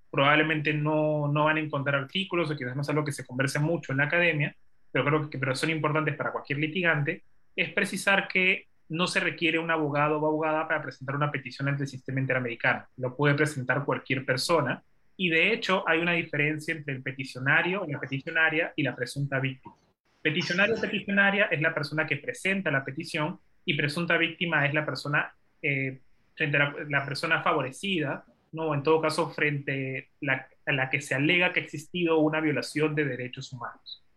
probablemente 0.08 0.72
no, 0.72 1.26
no 1.26 1.46
van 1.46 1.56
a 1.56 1.60
encontrar 1.62 1.96
artículos 1.96 2.48
o 2.48 2.56
quizás 2.56 2.76
no 2.76 2.82
es 2.82 2.88
algo 2.90 3.04
que 3.04 3.10
se 3.10 3.26
converse 3.26 3.58
mucho 3.58 3.90
en 3.90 3.98
la 3.98 4.04
academia, 4.04 4.54
pero 4.92 5.04
creo 5.04 5.28
que 5.28 5.36
pero 5.36 5.56
son 5.56 5.70
importantes 5.70 6.14
para 6.14 6.30
cualquier 6.30 6.60
litigante, 6.60 7.24
es 7.56 7.72
precisar 7.72 8.28
que 8.28 8.68
no 8.88 9.06
se 9.06 9.20
requiere 9.20 9.58
un 9.58 9.70
abogado 9.70 10.18
o 10.18 10.26
abogada 10.26 10.66
para 10.66 10.82
presentar 10.82 11.16
una 11.16 11.30
petición 11.30 11.68
ante 11.68 11.82
el 11.82 11.88
sistema 11.88 12.20
interamericano. 12.20 12.86
Lo 12.96 13.16
puede 13.16 13.34
presentar 13.34 13.84
cualquier 13.84 14.24
persona 14.24 14.82
y 15.16 15.28
de 15.28 15.52
hecho 15.52 15.84
hay 15.86 16.00
una 16.00 16.12
diferencia 16.12 16.74
entre 16.74 16.94
el 16.94 17.02
peticionario, 17.02 17.84
la 17.86 18.00
peticionaria 18.00 18.72
y 18.76 18.82
la 18.82 18.94
presunta 18.94 19.40
víctima. 19.40 19.74
Peticionario 20.22 20.76
o 20.76 20.80
peticionaria 20.80 21.46
es 21.46 21.60
la 21.60 21.74
persona 21.74 22.06
que 22.06 22.16
presenta 22.16 22.70
la 22.70 22.84
petición 22.84 23.38
y 23.64 23.76
presunta 23.76 24.16
víctima 24.16 24.66
es 24.66 24.74
la 24.74 24.84
persona, 24.84 25.32
eh, 25.62 26.00
frente 26.34 26.56
a 26.56 26.74
la, 26.88 27.04
persona 27.04 27.42
favorecida, 27.42 28.24
¿no? 28.52 28.74
en 28.74 28.82
todo 28.82 29.00
caso 29.00 29.30
frente 29.30 30.10
a 30.26 30.72
la 30.72 30.90
que 30.90 31.00
se 31.00 31.14
alega 31.14 31.52
que 31.52 31.60
ha 31.60 31.64
existido 31.64 32.18
una 32.18 32.40
violación 32.40 32.94
de 32.94 33.04
derechos 33.04 33.52
humanos. 33.52 34.07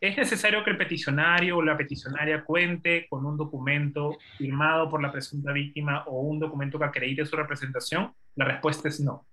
¿Es 0.00 0.16
necesario 0.16 0.62
que 0.62 0.70
el 0.70 0.78
peticionario 0.78 1.56
o 1.56 1.62
la 1.62 1.76
peticionaria 1.76 2.44
cuente 2.44 3.08
con 3.08 3.26
un 3.26 3.36
documento 3.36 4.16
firmado 4.36 4.88
por 4.88 5.02
la 5.02 5.10
presunta 5.10 5.50
víctima 5.50 6.04
o 6.06 6.20
un 6.20 6.38
documento 6.38 6.78
que 6.78 6.84
acredite 6.84 7.26
su 7.26 7.34
representación? 7.34 8.12
La 8.36 8.44
respuesta 8.44 8.86
es 8.86 9.00
no. 9.00 9.26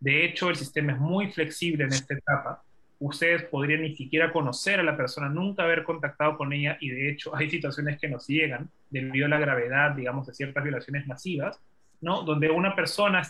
De 0.00 0.24
hecho, 0.24 0.48
el 0.48 0.56
sistema 0.56 0.92
es 0.92 0.98
muy 0.98 1.30
flexible 1.30 1.84
en 1.84 1.92
esta 1.92 2.14
etapa. 2.14 2.62
Ustedes 2.98 3.42
podrían 3.44 3.82
ni 3.82 3.94
siquiera 3.94 4.32
conocer 4.32 4.80
a 4.80 4.82
la 4.82 4.96
persona, 4.96 5.28
nunca 5.28 5.64
haber 5.64 5.84
contactado 5.84 6.38
con 6.38 6.50
ella 6.54 6.78
y 6.80 6.88
de 6.88 7.10
hecho 7.10 7.36
hay 7.36 7.50
situaciones 7.50 8.00
que 8.00 8.08
nos 8.08 8.26
llegan 8.26 8.70
debido 8.88 9.26
a 9.26 9.28
la 9.28 9.38
gravedad, 9.38 9.90
digamos, 9.90 10.26
de 10.26 10.32
ciertas 10.32 10.64
violaciones 10.64 11.06
masivas, 11.06 11.60
¿no? 12.00 12.22
Donde 12.22 12.48
una 12.48 12.74
persona 12.74 13.20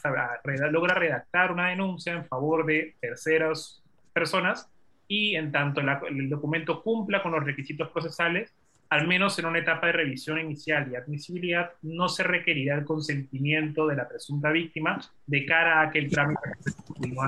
logra 0.70 0.94
redactar 0.94 1.50
una 1.50 1.70
denuncia 1.70 2.12
en 2.12 2.26
favor 2.26 2.64
de 2.64 2.94
terceras 3.00 3.82
personas 4.12 4.70
y 5.08 5.36
en 5.36 5.52
tanto 5.52 5.80
el 5.80 6.28
documento 6.28 6.82
cumpla 6.82 7.22
con 7.22 7.32
los 7.32 7.44
requisitos 7.44 7.90
procesales, 7.90 8.54
al 8.88 9.06
menos 9.08 9.38
en 9.38 9.46
una 9.46 9.58
etapa 9.58 9.88
de 9.88 9.92
revisión 9.92 10.38
inicial 10.38 10.90
y 10.90 10.96
admisibilidad, 10.96 11.72
no 11.82 12.08
se 12.08 12.22
requerirá 12.22 12.76
el 12.76 12.84
consentimiento 12.84 13.86
de 13.86 13.96
la 13.96 14.08
presunta 14.08 14.50
víctima 14.50 15.00
de 15.26 15.44
cara 15.44 15.82
a 15.82 15.90
que 15.90 15.98
el 15.98 16.10
trámite 16.10 16.40
continúe 16.86 17.26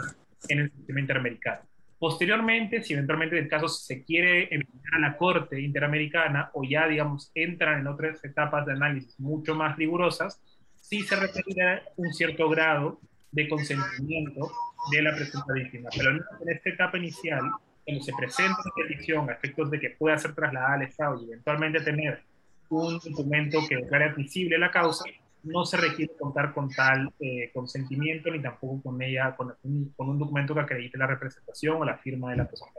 en 0.49 0.59
el 0.61 0.71
sistema 0.71 1.01
interamericano. 1.01 1.61
Posteriormente, 1.99 2.81
si 2.83 2.95
eventualmente 2.95 3.37
el 3.37 3.49
caso 3.49 3.67
se 3.67 4.05
quiere 4.05 4.45
enviar 4.55 4.95
a 4.95 4.99
la 5.01 5.17
Corte 5.17 5.61
Interamericana 5.61 6.51
o 6.55 6.63
ya, 6.63 6.87
digamos, 6.87 7.33
entran 7.35 7.81
en 7.81 7.89
otras 7.89 8.25
etapas 8.25 8.65
de 8.67 8.73
análisis 8.73 9.19
mucho 9.19 9.57
más 9.57 9.77
rigurosas, 9.77 10.41
sí 10.81 11.03
se 11.03 11.17
requerirá 11.17 11.83
un 11.97 12.13
cierto 12.13 12.49
grado 12.49 13.01
de 13.33 13.49
consentimiento 13.49 14.49
de 14.93 15.03
la 15.03 15.15
presunta 15.15 15.53
víctima. 15.53 15.91
Pero 15.97 16.11
en 16.13 16.49
esta 16.49 16.71
etapa 16.71 16.99
inicial, 16.99 17.43
cuando 17.89 18.05
se 18.05 18.13
presenta 18.13 18.61
una 18.63 18.87
petición 18.87 19.31
a 19.31 19.33
efectos 19.33 19.71
de 19.71 19.81
que 19.81 19.91
pueda 19.91 20.19
ser 20.19 20.35
trasladada 20.35 20.75
al 20.75 20.83
Estado 20.83 21.23
y 21.23 21.25
eventualmente 21.25 21.81
tener 21.81 22.23
un 22.69 22.99
documento 22.99 23.61
que 23.67 23.77
declare 23.77 24.11
admisible 24.11 24.59
la 24.59 24.71
causa, 24.71 25.05
no 25.43 25.65
se 25.65 25.79
requiere 25.79 26.13
contar 26.21 26.53
con 26.53 26.69
tal 26.69 27.11
eh, 27.19 27.51
consentimiento 27.55 28.31
ni 28.31 28.43
tampoco 28.43 28.83
con 28.83 29.01
ella, 29.01 29.35
con 29.35 29.55
con 29.97 30.09
un, 30.11 30.19
documento 30.19 30.55
que 30.55 30.61
acredite 30.61 30.99
la 30.99 31.07
representación 31.07 31.81
o 31.81 31.85
la 31.87 31.97
firma 31.97 32.31
de 32.31 32.37
la 32.37 32.47
persona. 32.47 32.73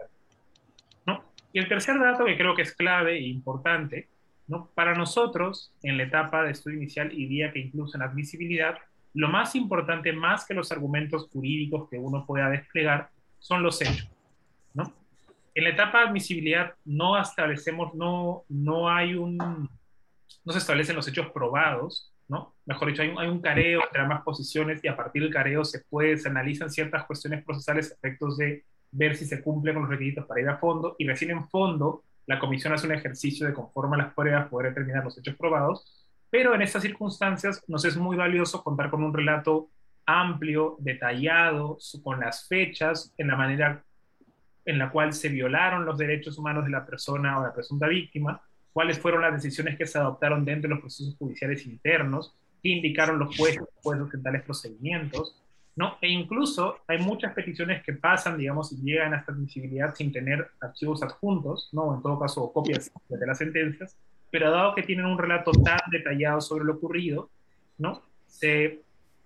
¿no? 1.08 1.24
Y 1.54 1.58
el 1.58 1.68
tercer 1.68 2.00
dato 2.00 2.26
que 2.26 2.38
creo 2.38 2.56
que 2.56 2.62
es 2.62 2.76
clave 2.76 3.18
e 3.18 3.28
importante, 3.30 4.10
¿no? 4.48 4.70
para 4.76 4.94
nosotros, 4.94 5.74
en 5.82 5.98
la 5.98 6.04
etapa 6.04 6.44
de 6.44 6.52
estudio 6.52 6.78
inicial 6.78 7.12
y 7.12 7.26
día 7.26 7.52
que 7.52 7.58
incluso 7.58 7.98
en 7.98 8.04
admisibilidad, 8.04 8.78
lo 9.16 9.28
más 9.28 9.56
importante, 9.56 10.14
más 10.14 10.46
que 10.46 10.54
los 10.54 10.72
argumentos 10.72 11.28
jurídicos 11.34 11.90
que 11.90 11.98
uno 11.98 12.28
pueda 12.28 12.48
desplegar, 12.52 13.10
son 13.40 13.64
los 13.64 13.82
hechos. 13.82 14.08
En 15.56 15.64
la 15.64 15.72
etapa 15.72 16.00
de 16.00 16.08
admisibilidad 16.08 16.74
no 16.86 17.20
establecemos, 17.20 17.94
no, 17.94 18.44
no 18.50 18.90
hay 18.90 19.16
un, 19.16 19.38
no 19.38 20.54
se 20.54 20.60
establecen 20.60 20.96
los 20.96 21.08
hechos 21.08 21.32
probados, 21.32 22.14
¿no? 22.28 22.56
Mejor 22.66 22.90
dicho, 22.90 23.02
hay 23.02 23.10
un, 23.10 23.20
hay 23.20 23.28
un 23.28 23.42
careo 23.42 23.82
entre 23.84 24.02
ambas 24.02 24.22
posiciones 24.22 24.84
y 24.84 24.88
a 24.88 24.96
partir 24.96 25.24
del 25.24 25.34
careo 25.34 25.66
se 25.66 25.80
puede, 25.90 26.18
se 26.18 26.30
analizan 26.30 26.70
ciertas 26.70 27.06
cuestiones 27.06 27.44
procesales 27.44 27.92
efectos 27.92 28.38
de 28.38 28.64
ver 28.92 29.16
si 29.16 29.26
se 29.26 29.42
cumplen 29.42 29.76
con 29.76 29.84
los 29.84 29.92
requisitos 29.92 30.26
para 30.26 30.42
ir 30.42 30.50
a 30.50 30.58
fondo 30.58 30.96
y 30.98 31.08
recién 31.08 31.32
en 31.32 31.48
fondo 31.50 32.04
la 32.26 32.40
comisión 32.40 32.74
hace 32.74 32.86
un 32.86 32.94
ejercicio 32.94 33.48
de 33.48 33.54
conforme 33.54 33.96
a 33.96 34.04
las 34.04 34.14
pruebas 34.14 34.48
poder 34.50 34.70
determinar 34.70 35.04
los 35.04 35.18
hechos 35.18 35.36
probados, 35.36 36.08
pero 36.30 36.54
en 36.54 36.62
estas 36.62 36.84
circunstancias 36.84 37.64
nos 37.68 37.86
es 37.86 37.98
muy 37.98 38.16
valioso 38.16 38.64
contar 38.64 38.92
con 38.92 39.04
un 39.04 39.14
relato 39.14 39.70
amplio, 40.06 40.78
detallado, 40.80 41.78
con 42.04 42.20
las 42.20 42.48
fechas, 42.48 43.14
en 43.18 43.28
la 43.28 43.36
manera 43.36 43.84
en 44.70 44.78
la 44.78 44.92
cual 44.92 45.14
se 45.14 45.30
violaron 45.30 45.84
los 45.84 45.98
derechos 45.98 46.38
humanos 46.38 46.64
de 46.64 46.70
la 46.70 46.86
persona 46.86 47.40
o 47.40 47.44
la 47.44 47.54
presunta 47.54 47.88
víctima, 47.88 48.40
cuáles 48.72 49.00
fueron 49.00 49.22
las 49.22 49.34
decisiones 49.34 49.78
que 49.78 49.88
se 49.88 49.98
adoptaron 49.98 50.46
dentro 50.46 50.70
de 50.70 50.76
los 50.76 50.82
procesos 50.82 51.16
judiciales 51.18 51.66
internos, 51.66 52.36
qué 52.62 52.70
indicaron 52.70 53.18
los 53.18 53.36
jueces 53.36 53.64
después 53.74 54.00
de 54.12 54.18
tales 54.20 54.44
procedimientos, 54.44 55.36
¿no? 55.76 55.98
E 56.02 56.10
incluso 56.10 56.82
hay 56.88 57.00
muchas 57.00 57.34
peticiones 57.34 57.84
que 57.84 57.94
pasan, 57.94 58.38
digamos, 58.38 58.72
y 58.72 58.78
llegan 58.78 59.14
a 59.16 59.18
esta 59.18 59.32
admisibilidad 59.32 59.96
sin 59.96 60.12
tener 60.12 60.48
archivos 60.62 61.02
adjuntos, 61.02 61.70
¿no? 61.72 61.96
En 61.96 62.04
todo 62.04 62.20
caso, 62.20 62.52
copias 62.54 62.92
de 63.08 63.26
las 63.26 63.40
sentencias, 63.40 63.98
pero 64.30 64.52
dado 64.52 64.76
que 64.76 64.84
tienen 64.84 65.08
un 65.08 65.18
relato 65.18 65.52
tan 65.52 65.80
detallado 65.92 66.42
sobre 66.42 66.64
lo 66.64 66.74
ocurrido, 66.74 67.32
¿no? 67.80 68.04
Se 68.28 68.82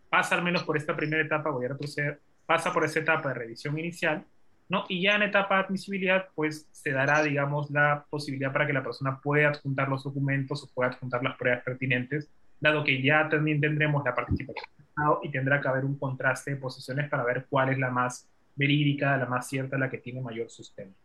pasa 0.09 0.35
al 0.35 0.43
menos 0.43 0.63
por 0.63 0.77
esta 0.77 0.95
primera 0.95 1.21
etapa, 1.21 1.49
voy 1.49 1.65
a 1.65 1.69
retroceder, 1.69 2.21
pasa 2.45 2.71
por 2.71 2.85
esa 2.85 2.99
etapa 2.99 3.29
de 3.29 3.35
revisión 3.35 3.77
inicial, 3.77 4.23
¿no? 4.69 4.85
Y 4.89 5.01
ya 5.01 5.15
en 5.15 5.23
etapa 5.23 5.57
de 5.57 5.63
admisibilidad, 5.65 6.27
pues 6.35 6.67
se 6.71 6.91
dará, 6.91 7.21
digamos, 7.23 7.69
la 7.71 8.05
posibilidad 8.09 8.51
para 8.51 8.67
que 8.67 8.73
la 8.73 8.83
persona 8.83 9.19
pueda 9.21 9.49
adjuntar 9.49 9.89
los 9.89 10.03
documentos 10.03 10.63
o 10.63 10.73
pueda 10.73 10.91
adjuntar 10.91 11.23
las 11.23 11.37
pruebas 11.37 11.63
pertinentes, 11.63 12.29
dado 12.59 12.83
que 12.83 13.01
ya 13.01 13.27
también 13.29 13.59
tendremos 13.59 14.03
la 14.05 14.15
participación 14.15 14.65
del 14.77 14.87
Estado 14.87 15.19
y 15.23 15.31
tendrá 15.31 15.61
que 15.61 15.67
haber 15.67 15.85
un 15.85 15.97
contraste 15.97 16.51
de 16.51 16.57
posiciones 16.57 17.09
para 17.09 17.23
ver 17.23 17.45
cuál 17.49 17.69
es 17.69 17.77
la 17.77 17.89
más 17.89 18.29
verídica, 18.55 19.17
la 19.17 19.25
más 19.25 19.47
cierta, 19.47 19.77
la 19.77 19.89
que 19.89 19.97
tiene 19.97 20.21
mayor 20.21 20.49
sustento. 20.49 20.97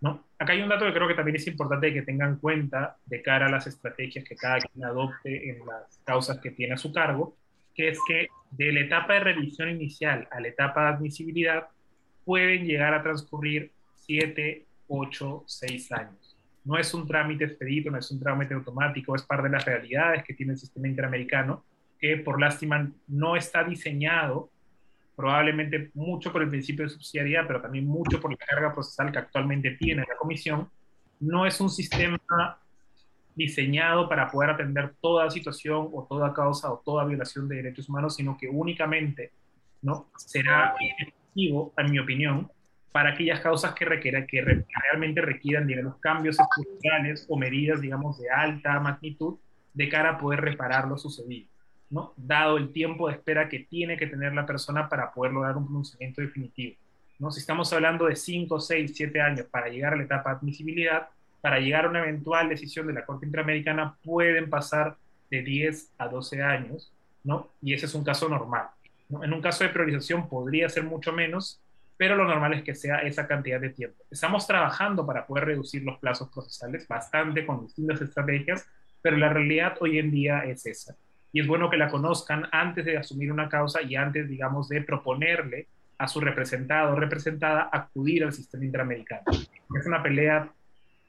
¿no? 0.00 0.24
Acá 0.38 0.52
hay 0.52 0.62
un 0.62 0.68
dato 0.68 0.84
que 0.84 0.92
creo 0.92 1.08
que 1.08 1.14
también 1.14 1.36
es 1.36 1.46
importante 1.46 1.92
que 1.92 2.02
tengan 2.02 2.30
en 2.30 2.36
cuenta 2.36 2.96
de 3.06 3.22
cara 3.22 3.46
a 3.46 3.50
las 3.50 3.66
estrategias 3.66 4.24
que 4.24 4.36
cada 4.36 4.58
quien 4.58 4.84
adopte 4.84 5.50
en 5.50 5.66
las 5.66 6.00
causas 6.04 6.38
que 6.38 6.50
tiene 6.50 6.74
a 6.74 6.78
su 6.78 6.92
cargo, 6.92 7.36
que 7.74 7.88
es 7.88 7.98
que 8.06 8.28
de 8.50 8.72
la 8.72 8.80
etapa 8.80 9.14
de 9.14 9.20
revisión 9.20 9.68
inicial 9.68 10.28
a 10.30 10.40
la 10.40 10.48
etapa 10.48 10.82
de 10.82 10.88
admisibilidad 10.96 11.68
pueden 12.28 12.66
llegar 12.66 12.92
a 12.92 13.02
transcurrir 13.02 13.72
7, 14.04 14.66
8, 14.88 15.44
6 15.46 15.92
años. 15.92 16.36
No 16.62 16.76
es 16.76 16.92
un 16.92 17.06
trámite 17.06 17.44
expedito, 17.44 17.90
no 17.90 17.96
es 17.96 18.10
un 18.10 18.20
trámite 18.20 18.52
automático, 18.52 19.16
es 19.16 19.22
parte 19.22 19.44
de 19.44 19.54
las 19.54 19.64
realidades 19.64 20.24
que 20.24 20.34
tiene 20.34 20.52
el 20.52 20.58
sistema 20.58 20.88
interamericano, 20.88 21.64
que 21.98 22.18
por 22.18 22.38
lástima 22.38 22.86
no 23.06 23.34
está 23.34 23.64
diseñado 23.64 24.50
probablemente 25.16 25.90
mucho 25.94 26.30
por 26.30 26.42
el 26.42 26.50
principio 26.50 26.84
de 26.84 26.90
subsidiariedad, 26.90 27.46
pero 27.46 27.62
también 27.62 27.86
mucho 27.86 28.20
por 28.20 28.30
la 28.30 28.36
carga 28.36 28.74
procesal 28.74 29.10
que 29.10 29.20
actualmente 29.20 29.70
tiene 29.70 30.04
la 30.06 30.16
Comisión, 30.18 30.68
no 31.20 31.46
es 31.46 31.58
un 31.62 31.70
sistema 31.70 32.18
diseñado 33.34 34.06
para 34.06 34.30
poder 34.30 34.50
atender 34.50 34.92
toda 35.00 35.30
situación 35.30 35.88
o 35.94 36.04
toda 36.06 36.34
causa 36.34 36.70
o 36.70 36.82
toda 36.84 37.06
violación 37.06 37.48
de 37.48 37.56
derechos 37.56 37.88
humanos, 37.88 38.16
sino 38.16 38.36
que 38.36 38.50
únicamente 38.50 39.32
¿no? 39.80 40.10
será 40.18 40.74
efectivo, 41.28 41.72
en 41.76 41.90
mi 41.90 41.98
opinión, 41.98 42.50
para 42.92 43.10
aquellas 43.10 43.40
causas 43.40 43.74
que, 43.74 43.84
requiera, 43.84 44.26
que 44.26 44.42
realmente 44.42 45.20
requieran 45.20 45.66
digamos, 45.66 45.96
cambios 45.98 46.38
estructurales 46.38 47.26
o 47.28 47.36
medidas 47.36 47.80
digamos, 47.80 48.18
de 48.18 48.30
alta 48.30 48.80
magnitud 48.80 49.38
de 49.74 49.88
cara 49.88 50.10
a 50.10 50.18
poder 50.18 50.40
reparar 50.40 50.88
lo 50.88 50.98
sucedido. 50.98 51.48
¿no? 51.90 52.12
dado 52.16 52.58
el 52.58 52.70
tiempo 52.72 53.08
de 53.08 53.14
espera 53.14 53.48
que 53.48 53.60
tiene 53.60 53.96
que 53.96 54.06
tener 54.06 54.34
la 54.34 54.44
persona 54.44 54.88
para 54.88 55.10
poder 55.10 55.32
lograr 55.32 55.56
un 55.56 55.64
pronunciamiento 55.64 56.20
definitivo. 56.20 56.76
¿no? 57.18 57.30
Si 57.30 57.40
estamos 57.40 57.72
hablando 57.72 58.06
de 58.06 58.16
5, 58.16 58.60
6, 58.60 58.92
7 58.94 59.20
años 59.20 59.46
para 59.50 59.68
llegar 59.68 59.94
a 59.94 59.96
la 59.96 60.02
etapa 60.02 60.30
de 60.30 60.36
admisibilidad, 60.36 61.08
para 61.40 61.60
llegar 61.60 61.86
a 61.86 61.90
una 61.90 62.00
eventual 62.00 62.48
decisión 62.48 62.86
de 62.86 62.92
la 62.92 63.06
Corte 63.06 63.26
Interamericana 63.26 63.96
pueden 64.04 64.50
pasar 64.50 64.96
de 65.30 65.42
10 65.42 65.92
a 65.98 66.08
12 66.08 66.42
años, 66.42 66.92
¿no? 67.24 67.48
y 67.62 67.74
ese 67.74 67.86
es 67.86 67.94
un 67.94 68.04
caso 68.04 68.28
normal. 68.28 68.68
En 69.10 69.32
un 69.32 69.40
caso 69.40 69.64
de 69.64 69.70
priorización 69.70 70.28
podría 70.28 70.68
ser 70.68 70.84
mucho 70.84 71.12
menos, 71.12 71.60
pero 71.96 72.14
lo 72.14 72.24
normal 72.24 72.54
es 72.54 72.62
que 72.62 72.74
sea 72.74 72.98
esa 72.98 73.26
cantidad 73.26 73.60
de 73.60 73.70
tiempo. 73.70 74.04
Estamos 74.10 74.46
trabajando 74.46 75.06
para 75.06 75.26
poder 75.26 75.46
reducir 75.46 75.82
los 75.82 75.98
plazos 75.98 76.28
procesales 76.28 76.86
bastante 76.86 77.44
con 77.44 77.66
distintas 77.66 78.00
estrategias, 78.00 78.68
pero 79.02 79.16
la 79.16 79.30
realidad 79.30 79.76
hoy 79.80 79.98
en 79.98 80.10
día 80.10 80.40
es 80.40 80.66
esa 80.66 80.96
y 81.32 81.40
es 81.40 81.46
bueno 81.46 81.68
que 81.68 81.76
la 81.76 81.88
conozcan 81.88 82.46
antes 82.52 82.84
de 82.84 82.96
asumir 82.96 83.30
una 83.30 83.48
causa 83.48 83.82
y 83.82 83.96
antes, 83.96 84.28
digamos, 84.28 84.68
de 84.68 84.82
proponerle 84.82 85.66
a 85.98 86.08
su 86.08 86.20
representado 86.20 86.92
o 86.92 86.96
representada 86.96 87.68
acudir 87.72 88.24
al 88.24 88.32
sistema 88.32 88.64
interamericano. 88.64 89.24
Es 89.30 89.86
una 89.86 90.02
pelea 90.02 90.50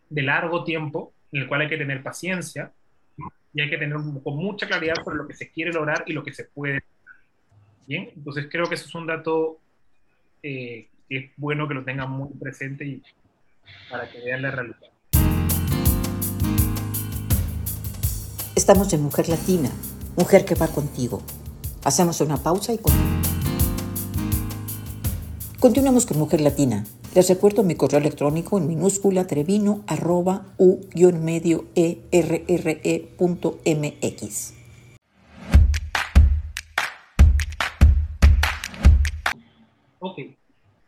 de 0.09 0.21
largo 0.21 0.63
tiempo 0.63 1.13
en 1.31 1.43
el 1.43 1.47
cual 1.47 1.61
hay 1.61 1.69
que 1.69 1.77
tener 1.77 2.01
paciencia 2.03 2.71
y 3.53 3.61
hay 3.61 3.69
que 3.69 3.77
tener 3.77 3.97
con 4.23 4.35
mucha 4.35 4.67
claridad 4.67 4.95
sobre 5.03 5.17
lo 5.17 5.27
que 5.27 5.35
se 5.35 5.51
quiere 5.51 5.71
lograr 5.71 6.03
y 6.05 6.13
lo 6.13 6.23
que 6.23 6.33
se 6.33 6.45
puede. 6.45 6.83
Bien, 7.89 8.07
entonces 8.15 8.45
creo 8.51 8.69
que 8.69 8.75
eso 8.75 8.85
es 8.85 8.93
un 8.93 9.07
dato 9.07 9.57
eh, 10.43 10.87
que 11.09 11.17
es 11.17 11.31
bueno 11.37 11.67
que 11.67 11.73
lo 11.73 11.83
tengan 11.83 12.11
muy 12.11 12.29
presente 12.39 12.85
y 12.85 13.01
para 13.89 14.07
que 14.07 14.19
vean 14.19 14.43
la 14.43 14.51
realidad. 14.51 14.77
Estamos 18.55 18.93
en 18.93 19.01
Mujer 19.01 19.27
Latina, 19.27 19.71
Mujer 20.15 20.45
que 20.45 20.53
va 20.53 20.67
contigo. 20.67 21.23
Hacemos 21.83 22.21
una 22.21 22.37
pausa 22.37 22.73
y 22.73 22.77
continuamos. 22.77 23.27
Continuamos 25.59 26.05
con 26.05 26.19
Mujer 26.19 26.41
Latina. 26.41 26.85
Les 27.15 27.27
recuerdo 27.27 27.63
mi 27.63 27.73
correo 27.73 27.99
electrónico 27.99 28.59
en 28.59 28.67
minúscula 28.67 29.25
trevino 29.25 29.83
arroba 29.87 30.45
u-medio 30.59 31.65
Ok, 39.99 40.19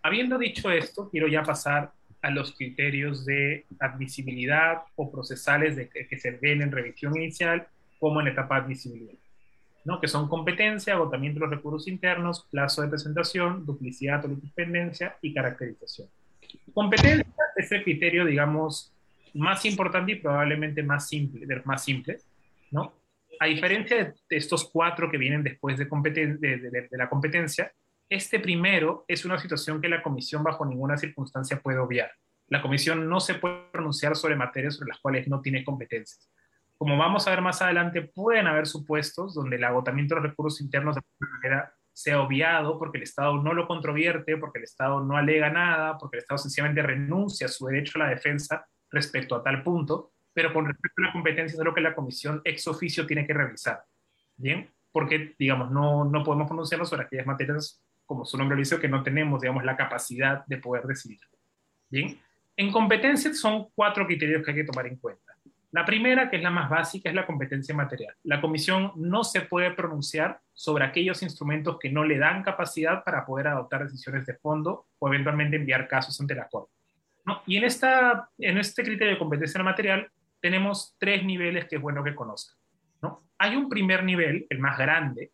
habiendo 0.01 0.37
dicho 0.37 0.71
esto, 0.71 1.09
quiero 1.09 1.27
ya 1.27 1.43
pasar 1.43 1.91
a 2.21 2.29
los 2.29 2.55
criterios 2.55 3.25
de 3.25 3.65
admisibilidad 3.79 4.83
o 4.95 5.11
procesales 5.11 5.75
de 5.75 5.89
que, 5.89 6.17
se 6.17 6.31
ven 6.31 6.61
en 6.61 6.71
revisión 6.71 7.15
inicial 7.15 7.67
como 7.99 8.21
en 8.21 8.27
etapa 8.27 8.55
de 8.55 8.61
admisibilidad. 8.61 9.15
¿no? 9.83 9.99
que 9.99 10.07
son 10.07 10.29
competencia, 10.29 10.93
agotamiento 10.93 11.39
de 11.39 11.47
los 11.47 11.55
recursos 11.55 11.87
internos, 11.87 12.45
plazo 12.51 12.83
de 12.83 12.89
presentación, 12.89 13.65
duplicidad 13.65 14.23
o 14.25 14.29
independencia 14.29 15.17
y 15.23 15.33
caracterización. 15.33 16.07
Competencia 16.71 17.25
es 17.55 17.71
el 17.71 17.83
criterio, 17.83 18.23
digamos, 18.23 18.93
más 19.33 19.65
importante 19.65 20.11
y 20.11 20.15
probablemente 20.15 20.83
más 20.83 21.09
simple, 21.09 21.47
más 21.65 21.83
simple 21.83 22.19
¿no? 22.69 22.93
A 23.39 23.47
diferencia 23.47 24.13
de 24.29 24.37
estos 24.37 24.69
cuatro 24.69 25.09
que 25.09 25.17
vienen 25.17 25.41
después 25.41 25.77
de, 25.77 25.85
de, 25.85 26.57
de, 26.57 26.87
de 26.91 26.97
la 26.97 27.09
competencia, 27.09 27.71
este 28.11 28.39
primero 28.39 29.05
es 29.07 29.25
una 29.25 29.39
situación 29.39 29.81
que 29.81 29.89
la 29.89 30.03
comisión 30.03 30.43
bajo 30.43 30.65
ninguna 30.65 30.97
circunstancia 30.97 31.59
puede 31.59 31.79
obviar. 31.79 32.11
La 32.47 32.61
comisión 32.61 33.09
no 33.09 33.19
se 33.19 33.35
puede 33.35 33.63
pronunciar 33.71 34.15
sobre 34.15 34.35
materias 34.35 34.75
sobre 34.75 34.89
las 34.89 34.99
cuales 34.99 35.27
no 35.27 35.41
tiene 35.41 35.63
competencias 35.63 36.29
como 36.81 36.97
vamos 36.97 37.27
a 37.27 37.29
ver 37.29 37.41
más 37.41 37.61
adelante, 37.61 38.01
pueden 38.01 38.47
haber 38.47 38.65
supuestos 38.65 39.35
donde 39.35 39.57
el 39.57 39.63
agotamiento 39.63 40.15
de 40.15 40.21
los 40.21 40.31
recursos 40.31 40.61
internos 40.61 40.95
de 40.95 41.01
alguna 41.05 41.37
manera 41.37 41.73
sea 41.93 42.19
obviado 42.19 42.79
porque 42.79 42.97
el 42.97 43.03
Estado 43.03 43.35
no 43.35 43.53
lo 43.53 43.67
controvierte, 43.67 44.35
porque 44.37 44.57
el 44.57 44.63
Estado 44.63 44.99
no 44.99 45.15
alega 45.15 45.51
nada, 45.51 45.99
porque 45.99 46.17
el 46.17 46.21
Estado 46.23 46.39
sencillamente 46.39 46.81
renuncia 46.81 47.45
a 47.45 47.49
su 47.51 47.67
derecho 47.67 47.91
a 47.99 48.05
la 48.05 48.09
defensa 48.09 48.65
respecto 48.89 49.35
a 49.35 49.43
tal 49.43 49.61
punto, 49.61 50.13
pero 50.33 50.51
con 50.51 50.65
respecto 50.65 51.03
a 51.03 51.05
la 51.05 51.13
competencia 51.13 51.55
es 51.55 51.63
lo 51.63 51.71
que 51.71 51.81
la 51.81 51.93
comisión 51.93 52.41
ex 52.43 52.67
oficio 52.67 53.05
tiene 53.05 53.27
que 53.27 53.35
revisar. 53.35 53.83
¿Bien? 54.35 54.67
Porque, 54.91 55.35
digamos, 55.37 55.69
no, 55.69 56.03
no 56.05 56.23
podemos 56.23 56.47
pronunciarnos 56.47 56.89
sobre 56.89 57.03
aquellas 57.03 57.27
materias, 57.27 57.79
como 58.11 58.25
su 58.25 58.37
nombre 58.37 58.57
dice, 58.57 58.77
que 58.77 58.89
no 58.89 59.03
tenemos, 59.03 59.39
digamos, 59.39 59.63
la 59.63 59.77
capacidad 59.77 60.45
de 60.45 60.57
poder 60.57 60.83
decidir. 60.83 61.21
¿Bien? 61.89 62.19
En 62.57 62.69
competencia 62.69 63.33
son 63.33 63.69
cuatro 63.73 64.05
criterios 64.05 64.43
que 64.43 64.51
hay 64.51 64.57
que 64.57 64.63
tomar 64.65 64.85
en 64.85 64.97
cuenta. 64.97 65.33
La 65.71 65.85
primera, 65.85 66.29
que 66.29 66.35
es 66.35 66.43
la 66.43 66.49
más 66.49 66.69
básica, 66.69 67.07
es 67.07 67.15
la 67.15 67.25
competencia 67.25 67.73
material. 67.73 68.13
La 68.23 68.41
comisión 68.41 68.91
no 68.97 69.23
se 69.23 69.39
puede 69.39 69.71
pronunciar 69.71 70.41
sobre 70.51 70.83
aquellos 70.83 71.23
instrumentos 71.23 71.79
que 71.79 71.89
no 71.89 72.03
le 72.03 72.17
dan 72.17 72.43
capacidad 72.43 73.01
para 73.05 73.25
poder 73.25 73.47
adoptar 73.47 73.85
decisiones 73.85 74.25
de 74.25 74.33
fondo 74.33 74.87
o 74.99 75.07
eventualmente 75.07 75.55
enviar 75.55 75.87
casos 75.87 76.19
ante 76.19 76.35
la 76.35 76.49
Corte. 76.49 76.73
Y 77.47 77.55
en, 77.55 77.63
esta, 77.63 78.29
en 78.39 78.57
este 78.57 78.83
criterio 78.83 79.13
de 79.13 79.19
competencia 79.19 79.63
material 79.63 80.11
tenemos 80.41 80.97
tres 80.97 81.23
niveles 81.23 81.63
que 81.69 81.77
es 81.77 81.81
bueno 81.81 82.03
que 82.03 82.13
conozcan. 82.13 82.57
¿no? 83.01 83.23
Hay 83.37 83.55
un 83.55 83.69
primer 83.69 84.03
nivel, 84.03 84.47
el 84.49 84.59
más 84.59 84.77
grande, 84.77 85.31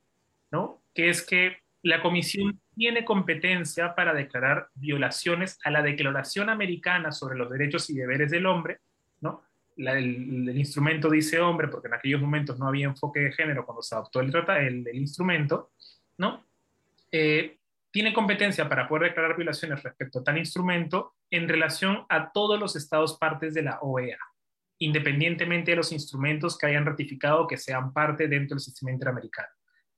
¿no? 0.51 0.83
que 0.93 1.09
es 1.09 1.25
que 1.25 1.57
la 1.83 2.01
comisión 2.01 2.59
tiene 2.75 3.05
competencia 3.05 3.95
para 3.95 4.13
declarar 4.13 4.69
violaciones 4.75 5.59
a 5.63 5.71
la 5.71 5.81
Declaración 5.81 6.49
Americana 6.49 7.11
sobre 7.11 7.37
los 7.37 7.49
Derechos 7.49 7.89
y 7.89 7.95
Deberes 7.95 8.31
del 8.31 8.45
Hombre, 8.45 8.79
¿no? 9.21 9.43
el, 9.77 10.57
instrumento 10.57 11.09
dice 11.09 11.39
hombre, 11.39 11.67
porque 11.67 11.87
en 11.87 11.93
aquellos 11.93 12.21
momentos 12.21 12.57
no 12.57 12.67
había 12.67 12.87
enfoque 12.87 13.19
de 13.19 13.31
género 13.31 13.65
cuando 13.65 13.81
se 13.81 13.95
adoptó 13.95 14.21
el, 14.21 14.33
el, 14.35 14.87
el 14.87 14.95
instrumento, 14.95 15.71
¿no? 16.17 16.45
Eh, 17.11 17.57
tiene 17.91 18.13
competencia 18.13 18.67
para 18.67 18.87
poder 18.87 19.09
declarar 19.09 19.35
violaciones 19.35 19.81
respecto 19.81 20.19
a 20.19 20.23
tal 20.23 20.37
instrumento 20.37 21.15
en 21.29 21.47
relación 21.47 22.05
a 22.09 22.31
todos 22.31 22.59
los 22.59 22.75
estados 22.75 23.17
partes 23.17 23.53
de 23.53 23.63
la 23.63 23.79
OEA, 23.81 24.19
independientemente 24.79 25.71
de 25.71 25.77
los 25.77 25.91
instrumentos 25.91 26.57
que 26.57 26.67
hayan 26.67 26.85
ratificado 26.85 27.47
que 27.47 27.57
sean 27.57 27.93
parte 27.93 28.27
dentro 28.27 28.55
del 28.55 28.61
sistema 28.61 28.91
interamericano. 28.91 29.47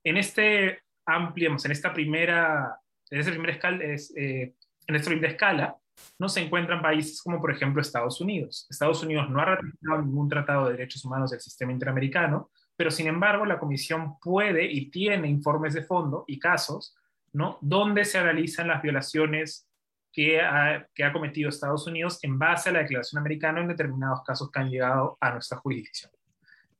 En 0.03 0.17
este 0.17 0.83
ampliamos 1.15 1.65
en 1.65 1.71
esta 1.71 1.93
primera, 1.93 2.79
en 3.09 3.19
esta 3.19 3.31
primera 3.31 3.53
escala, 3.53 3.83
es, 3.83 4.13
eh, 4.15 4.53
en 4.87 4.95
esta 4.95 5.09
primera 5.09 5.31
escala, 5.31 5.77
no 6.17 6.29
se 6.29 6.41
encuentran 6.41 6.81
países 6.81 7.21
como 7.21 7.39
por 7.41 7.51
ejemplo 7.51 7.81
Estados 7.81 8.21
Unidos. 8.21 8.67
Estados 8.69 9.03
Unidos 9.03 9.29
no 9.29 9.39
ha 9.39 9.45
ratificado 9.45 10.01
ningún 10.01 10.29
tratado 10.29 10.65
de 10.65 10.73
derechos 10.73 11.03
humanos 11.05 11.31
del 11.31 11.39
sistema 11.39 11.71
interamericano, 11.71 12.49
pero 12.75 12.91
sin 12.91 13.07
embargo 13.07 13.45
la 13.45 13.59
Comisión 13.59 14.17
puede 14.19 14.65
y 14.71 14.89
tiene 14.89 15.27
informes 15.27 15.73
de 15.73 15.83
fondo 15.83 16.23
y 16.27 16.39
casos, 16.39 16.95
¿no? 17.33 17.57
Donde 17.61 18.05
se 18.05 18.17
analizan 18.17 18.67
las 18.67 18.81
violaciones 18.81 19.67
que 20.11 20.41
ha, 20.41 20.87
que 20.93 21.03
ha 21.03 21.13
cometido 21.13 21.49
Estados 21.49 21.85
Unidos 21.87 22.19
en 22.23 22.39
base 22.39 22.69
a 22.69 22.73
la 22.73 22.79
Declaración 22.79 23.19
Americana 23.19 23.61
en 23.61 23.67
determinados 23.67 24.23
casos 24.23 24.49
que 24.51 24.59
han 24.59 24.69
llegado 24.69 25.17
a 25.19 25.31
nuestra 25.31 25.57
jurisdicción. 25.59 26.11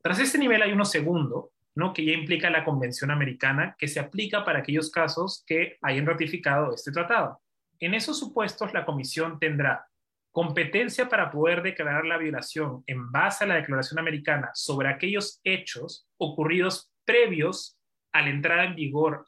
Tras 0.01 0.19
este 0.19 0.37
nivel 0.37 0.61
hay 0.61 0.71
uno 0.71 0.85
segundo, 0.85 1.51
¿no? 1.75 1.93
que 1.93 2.05
ya 2.05 2.13
implica 2.13 2.49
la 2.49 2.65
Convención 2.65 3.11
Americana, 3.11 3.75
que 3.77 3.87
se 3.87 3.99
aplica 3.99 4.43
para 4.43 4.59
aquellos 4.59 4.91
casos 4.91 5.43
que 5.47 5.77
hayan 5.81 6.05
ratificado 6.05 6.73
este 6.73 6.91
tratado. 6.91 7.41
En 7.79 7.93
esos 7.93 8.19
supuestos, 8.19 8.73
la 8.73 8.85
Comisión 8.85 9.39
tendrá 9.39 9.85
competencia 10.31 11.09
para 11.09 11.31
poder 11.31 11.61
declarar 11.63 12.05
la 12.05 12.17
violación 12.17 12.83
en 12.87 13.11
base 13.11 13.43
a 13.43 13.47
la 13.47 13.55
Declaración 13.55 13.99
Americana 13.99 14.51
sobre 14.53 14.89
aquellos 14.89 15.39
hechos 15.43 16.07
ocurridos 16.17 16.91
previos 17.05 17.79
a 18.11 18.21
la 18.21 18.29
entrada 18.29 18.65
en 18.65 18.75
vigor 18.75 19.25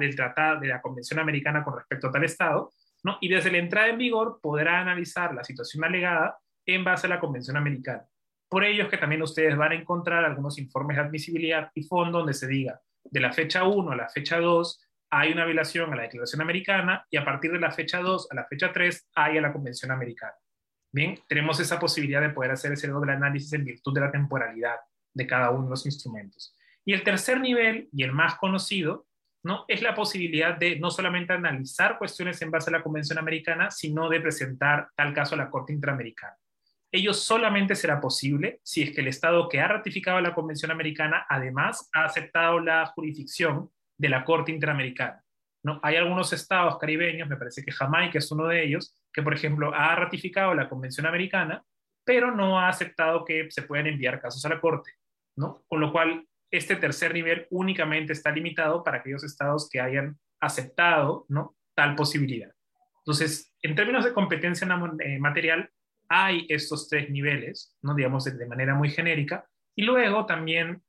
del 0.00 0.16
tratado 0.16 0.60
de 0.60 0.68
la 0.68 0.80
Convención 0.80 1.20
Americana 1.20 1.64
con 1.64 1.76
respecto 1.76 2.08
a 2.08 2.12
tal 2.12 2.24
Estado, 2.24 2.72
¿no? 3.04 3.18
y 3.20 3.28
desde 3.28 3.50
la 3.50 3.58
entrada 3.58 3.88
en 3.88 3.98
vigor 3.98 4.40
podrá 4.42 4.80
analizar 4.80 5.34
la 5.34 5.44
situación 5.44 5.84
alegada 5.84 6.38
en 6.66 6.84
base 6.84 7.06
a 7.06 7.10
la 7.10 7.20
Convención 7.20 7.56
Americana. 7.56 8.04
Por 8.48 8.64
ello 8.64 8.88
que 8.88 8.98
también 8.98 9.22
ustedes 9.22 9.56
van 9.56 9.72
a 9.72 9.74
encontrar 9.74 10.24
algunos 10.24 10.58
informes 10.58 10.96
de 10.96 11.02
admisibilidad 11.02 11.70
y 11.74 11.82
fondo 11.82 12.18
donde 12.18 12.34
se 12.34 12.46
diga 12.46 12.80
de 13.10 13.20
la 13.20 13.32
fecha 13.32 13.64
1 13.64 13.90
a 13.90 13.96
la 13.96 14.08
fecha 14.08 14.38
2 14.38 14.82
hay 15.10 15.32
una 15.32 15.44
violación 15.44 15.92
a 15.92 15.96
la 15.96 16.02
Declaración 16.02 16.42
Americana 16.42 17.06
y 17.10 17.16
a 17.16 17.24
partir 17.24 17.52
de 17.52 17.60
la 17.60 17.70
fecha 17.70 18.00
2 18.00 18.28
a 18.30 18.34
la 18.34 18.44
fecha 18.44 18.72
3 18.72 19.08
hay 19.14 19.38
a 19.38 19.40
la 19.40 19.52
Convención 19.52 19.90
Americana. 19.90 20.34
Bien, 20.92 21.18
tenemos 21.28 21.60
esa 21.60 21.78
posibilidad 21.78 22.20
de 22.20 22.30
poder 22.30 22.50
hacer 22.50 22.72
ese 22.72 22.88
doble 22.88 23.12
análisis 23.12 23.52
en 23.52 23.64
virtud 23.64 23.94
de 23.94 24.00
la 24.00 24.10
temporalidad 24.10 24.76
de 25.14 25.26
cada 25.26 25.50
uno 25.50 25.64
de 25.64 25.70
los 25.70 25.86
instrumentos. 25.86 26.56
Y 26.84 26.92
el 26.92 27.02
tercer 27.02 27.40
nivel, 27.40 27.88
y 27.92 28.02
el 28.02 28.12
más 28.12 28.36
conocido, 28.36 29.06
¿no? 29.42 29.64
es 29.68 29.82
la 29.82 29.94
posibilidad 29.94 30.56
de 30.56 30.78
no 30.78 30.90
solamente 30.90 31.32
analizar 31.32 31.98
cuestiones 31.98 32.40
en 32.42 32.50
base 32.50 32.70
a 32.70 32.72
la 32.72 32.82
Convención 32.82 33.18
Americana, 33.18 33.70
sino 33.70 34.08
de 34.08 34.20
presentar 34.20 34.88
tal 34.96 35.14
caso 35.14 35.34
a 35.34 35.38
la 35.38 35.50
Corte 35.50 35.72
Interamericana. 35.72 36.36
Ello 36.96 37.12
solamente 37.12 37.74
será 37.74 38.00
posible 38.00 38.58
si 38.62 38.82
es 38.82 38.94
que 38.94 39.02
el 39.02 39.08
Estado 39.08 39.50
que 39.50 39.60
ha 39.60 39.68
ratificado 39.68 40.18
la 40.22 40.34
Convención 40.34 40.70
Americana 40.70 41.26
además 41.28 41.90
ha 41.92 42.04
aceptado 42.04 42.58
la 42.58 42.86
jurisdicción 42.86 43.68
de 43.98 44.08
la 44.08 44.24
Corte 44.24 44.50
Interamericana. 44.50 45.22
¿no? 45.62 45.78
Hay 45.82 45.96
algunos 45.96 46.32
estados 46.32 46.78
caribeños, 46.78 47.28
me 47.28 47.36
parece 47.36 47.62
que 47.62 47.70
Jamaica 47.70 48.18
es 48.18 48.32
uno 48.32 48.46
de 48.46 48.64
ellos, 48.64 48.98
que 49.12 49.22
por 49.22 49.34
ejemplo 49.34 49.74
ha 49.74 49.94
ratificado 49.94 50.54
la 50.54 50.70
Convención 50.70 51.04
Americana, 51.04 51.62
pero 52.02 52.34
no 52.34 52.58
ha 52.58 52.68
aceptado 52.70 53.26
que 53.26 53.50
se 53.50 53.60
puedan 53.60 53.88
enviar 53.88 54.18
casos 54.18 54.42
a 54.46 54.48
la 54.48 54.58
Corte. 54.58 54.92
¿no? 55.36 55.64
Con 55.68 55.80
lo 55.80 55.92
cual, 55.92 56.26
este 56.50 56.76
tercer 56.76 57.12
nivel 57.12 57.46
únicamente 57.50 58.14
está 58.14 58.30
limitado 58.30 58.82
para 58.82 58.98
aquellos 58.98 59.22
estados 59.22 59.68
que 59.68 59.82
hayan 59.82 60.18
aceptado 60.40 61.26
tal 61.74 61.94
posibilidad. 61.94 62.50
Entonces, 63.00 63.52
en 63.60 63.74
términos 63.74 64.04
de 64.04 64.14
competencia 64.14 64.66
eh, 65.00 65.18
material, 65.18 65.70
hay 66.08 66.46
estos 66.48 66.88
tres 66.88 67.10
niveles, 67.10 67.76
¿no? 67.82 67.94
digamos 67.94 68.24
de 68.24 68.46
manera 68.46 68.74
muy 68.74 68.90
genérica, 68.90 69.46
y 69.74 69.82
luego 69.82 70.26
también 70.26 70.82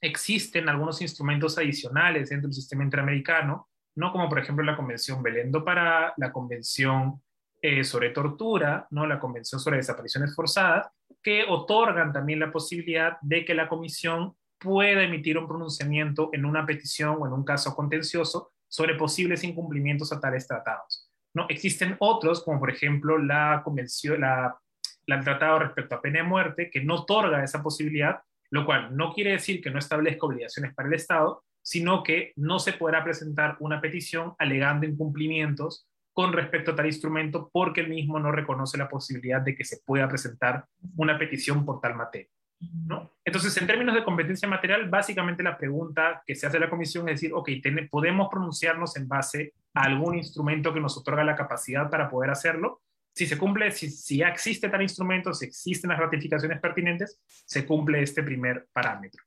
existen 0.00 0.68
algunos 0.68 1.00
instrumentos 1.00 1.58
adicionales 1.58 2.28
dentro 2.28 2.48
del 2.48 2.54
sistema 2.54 2.84
interamericano, 2.84 3.68
¿no? 3.96 4.12
como 4.12 4.28
por 4.28 4.38
ejemplo 4.38 4.64
la 4.64 4.76
Convención 4.76 5.22
Belendo 5.22 5.64
para 5.64 6.14
la 6.16 6.32
Convención 6.32 7.22
eh, 7.62 7.82
sobre 7.82 8.10
Tortura, 8.10 8.86
¿no? 8.90 9.06
la 9.06 9.18
Convención 9.18 9.60
sobre 9.60 9.78
Desapariciones 9.78 10.34
Forzadas, 10.34 10.88
que 11.22 11.44
otorgan 11.48 12.12
también 12.12 12.38
la 12.38 12.52
posibilidad 12.52 13.18
de 13.22 13.44
que 13.44 13.54
la 13.54 13.68
Comisión 13.68 14.36
pueda 14.58 15.02
emitir 15.02 15.38
un 15.38 15.48
pronunciamiento 15.48 16.30
en 16.32 16.44
una 16.44 16.64
petición 16.64 17.16
o 17.20 17.26
en 17.26 17.32
un 17.32 17.44
caso 17.44 17.74
contencioso 17.74 18.52
sobre 18.68 18.94
posibles 18.94 19.44
incumplimientos 19.44 20.12
a 20.12 20.20
tales 20.20 20.46
tratados. 20.46 21.05
¿No? 21.36 21.44
Existen 21.50 21.96
otros, 22.00 22.42
como 22.42 22.58
por 22.58 22.70
ejemplo 22.70 23.18
la 23.18 23.60
convención, 23.62 24.22
la, 24.22 24.58
el 25.06 25.22
tratado 25.22 25.58
respecto 25.58 25.94
a 25.94 26.00
pena 26.00 26.20
de 26.20 26.24
muerte, 26.24 26.70
que 26.70 26.82
no 26.82 26.94
otorga 26.94 27.44
esa 27.44 27.62
posibilidad, 27.62 28.20
lo 28.50 28.64
cual 28.64 28.96
no 28.96 29.12
quiere 29.12 29.32
decir 29.32 29.60
que 29.60 29.70
no 29.70 29.78
establezca 29.78 30.24
obligaciones 30.24 30.74
para 30.74 30.88
el 30.88 30.94
Estado, 30.94 31.44
sino 31.60 32.02
que 32.02 32.32
no 32.36 32.58
se 32.58 32.72
podrá 32.72 33.04
presentar 33.04 33.56
una 33.60 33.82
petición 33.82 34.34
alegando 34.38 34.86
incumplimientos 34.86 35.86
con 36.14 36.32
respecto 36.32 36.70
a 36.70 36.74
tal 36.74 36.86
instrumento 36.86 37.50
porque 37.52 37.82
el 37.82 37.90
mismo 37.90 38.18
no 38.18 38.32
reconoce 38.32 38.78
la 38.78 38.88
posibilidad 38.88 39.42
de 39.42 39.54
que 39.54 39.64
se 39.64 39.80
pueda 39.84 40.08
presentar 40.08 40.64
una 40.96 41.18
petición 41.18 41.66
por 41.66 41.82
tal 41.82 41.96
materia. 41.96 42.30
¿No? 42.60 43.12
Entonces, 43.24 43.56
en 43.56 43.66
términos 43.66 43.94
de 43.94 44.04
competencia 44.04 44.48
material, 44.48 44.88
básicamente 44.88 45.42
la 45.42 45.58
pregunta 45.58 46.22
que 46.26 46.34
se 46.34 46.46
hace 46.46 46.56
a 46.56 46.60
la 46.60 46.70
comisión 46.70 47.08
es 47.08 47.20
decir, 47.20 47.32
ok, 47.34 47.50
podemos 47.90 48.28
pronunciarnos 48.30 48.96
en 48.96 49.08
base 49.08 49.54
a 49.74 49.82
algún 49.82 50.16
instrumento 50.16 50.72
que 50.72 50.80
nos 50.80 50.96
otorga 50.96 51.24
la 51.24 51.36
capacidad 51.36 51.90
para 51.90 52.08
poder 52.08 52.30
hacerlo, 52.30 52.82
si 53.16 53.26
se 53.26 53.38
cumple, 53.38 53.70
si, 53.70 54.18
ya 54.18 54.28
existe 54.28 54.68
tal 54.68 54.82
instrumento, 54.82 55.32
si 55.32 55.46
existen 55.46 55.88
las 55.88 55.98
ratificaciones 55.98 56.60
pertinentes, 56.60 57.18
se 57.24 57.64
cumple 57.64 58.02
este 58.02 58.22
primer 58.22 58.68
parámetro. 58.72 59.24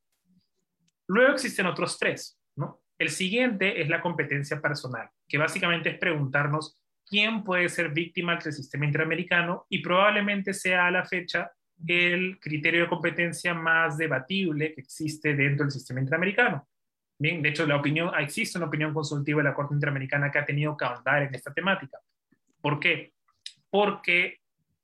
Luego 1.08 1.34
existen 1.34 1.66
otros 1.66 1.98
tres, 1.98 2.40
¿no? 2.56 2.84
El 3.00 3.10
siguiente 3.10 3.82
es 3.82 3.90
la 3.90 4.00
competencia 4.00 4.62
personal, 4.62 5.10
que 5.28 5.40
básicamente 5.40 5.90
es 5.90 5.98
preguntarnos 5.98 6.80
quién 7.04 7.44
puede 7.44 7.68
ser 7.68 7.90
víctima 7.90 8.36
del 8.36 8.54
sistema 8.54 8.86
interamericano 8.86 9.66
y 9.70 9.82
probablemente 9.82 10.54
sea 10.54 10.86
a 10.86 10.92
la 10.92 11.04
fecha 11.04 11.52
el 11.88 12.40
criterio 12.40 12.82
de 12.82 12.90
competencia 12.90 13.54
más 13.54 13.98
debatible 13.98 14.74
que 14.74 14.82
existe 14.82 15.36
dentro 15.36 15.66
del 15.66 15.72
sistema 15.72 16.00
interamericano. 16.00 16.68
Bien, 17.18 17.42
de 17.42 17.50
hecho, 17.50 17.66
la 17.66 17.76
opinión, 17.76 18.12
existe 18.18 18.58
una 18.58 18.68
opinión 18.68 18.94
consultiva 18.94 19.40
de 19.40 19.50
la 19.50 19.54
Corte 19.54 19.74
Interamericana 19.74 20.32
que 20.32 20.40
ha 20.40 20.46
tenido 20.46 20.76
que 20.78 20.86
ahondar 20.86 21.24
en 21.24 21.36
esta 21.36 21.54
temática. 21.54 22.00
¿Por 22.62 22.80
qué? 22.80 23.14
porque 23.70 24.40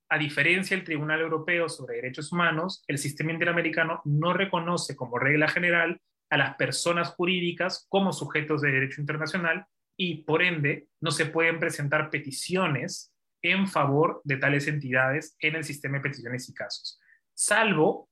a 0.08 0.18
diferencia 0.18 0.76
del 0.76 0.84
Tribunal 0.84 1.20
Europeo 1.20 1.68
sobre 1.68 1.96
Derechos 1.96 2.32
Humanos, 2.32 2.84
el 2.86 2.98
sistema 2.98 3.32
interamericano 3.32 4.00
no 4.04 4.32
reconoce 4.32 4.94
como 4.94 5.18
regla 5.18 5.48
general 5.48 6.00
a 6.30 6.36
las 6.36 6.56
personas 6.56 7.10
jurídicas 7.10 7.86
como 7.88 8.12
sujetos 8.12 8.62
de 8.62 8.70
derecho 8.70 9.00
internacional 9.00 9.66
y, 9.96 10.22
por 10.22 10.42
ende, 10.42 10.88
no 11.00 11.10
se 11.10 11.26
pueden 11.26 11.58
presentar 11.58 12.10
peticiones 12.10 13.12
en 13.50 13.66
favor 13.68 14.20
de 14.24 14.36
tales 14.36 14.66
entidades 14.66 15.36
en 15.40 15.56
el 15.56 15.64
sistema 15.64 15.98
de 15.98 16.02
peticiones 16.02 16.48
y 16.48 16.54
casos, 16.54 17.00
salvo 17.34 18.08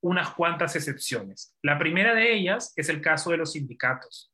unas 0.00 0.30
cuantas 0.34 0.76
excepciones. 0.76 1.56
La 1.62 1.78
primera 1.78 2.14
de 2.14 2.34
ellas 2.34 2.72
es 2.76 2.88
el 2.88 3.00
caso 3.00 3.30
de 3.30 3.38
los 3.38 3.52
sindicatos. 3.52 4.32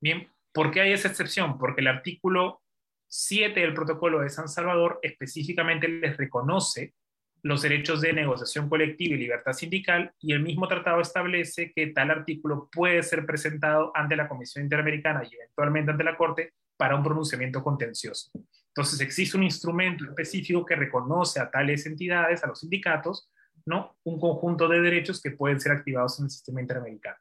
Bien, 0.00 0.28
¿por 0.52 0.70
qué 0.70 0.82
hay 0.82 0.92
esa 0.92 1.08
excepción? 1.08 1.58
Porque 1.58 1.80
el 1.80 1.86
artículo 1.86 2.62
7 3.08 3.58
del 3.58 3.74
protocolo 3.74 4.20
de 4.20 4.28
San 4.28 4.48
Salvador 4.48 4.98
específicamente 5.02 5.88
les 5.88 6.16
reconoce 6.16 6.94
los 7.42 7.62
derechos 7.62 8.00
de 8.00 8.12
negociación 8.12 8.68
colectiva 8.68 9.14
y 9.14 9.18
libertad 9.18 9.52
sindical 9.52 10.12
y 10.20 10.32
el 10.32 10.42
mismo 10.42 10.66
tratado 10.68 11.00
establece 11.00 11.72
que 11.72 11.86
tal 11.88 12.10
artículo 12.10 12.68
puede 12.70 13.02
ser 13.02 13.24
presentado 13.24 13.92
ante 13.94 14.16
la 14.16 14.28
Comisión 14.28 14.64
Interamericana 14.64 15.22
y 15.24 15.34
eventualmente 15.34 15.92
ante 15.92 16.04
la 16.04 16.16
Corte 16.16 16.52
para 16.76 16.96
un 16.96 17.02
pronunciamiento 17.02 17.62
contencioso. 17.62 18.30
Entonces 18.78 19.00
existe 19.00 19.36
un 19.36 19.42
instrumento 19.42 20.04
específico 20.04 20.64
que 20.64 20.76
reconoce 20.76 21.40
a 21.40 21.50
tales 21.50 21.84
entidades, 21.84 22.44
a 22.44 22.46
los 22.46 22.60
sindicatos, 22.60 23.28
¿no? 23.66 23.96
un 24.04 24.20
conjunto 24.20 24.68
de 24.68 24.80
derechos 24.80 25.20
que 25.20 25.32
pueden 25.32 25.58
ser 25.58 25.72
activados 25.72 26.20
en 26.20 26.26
el 26.26 26.30
sistema 26.30 26.60
interamericano. 26.60 27.16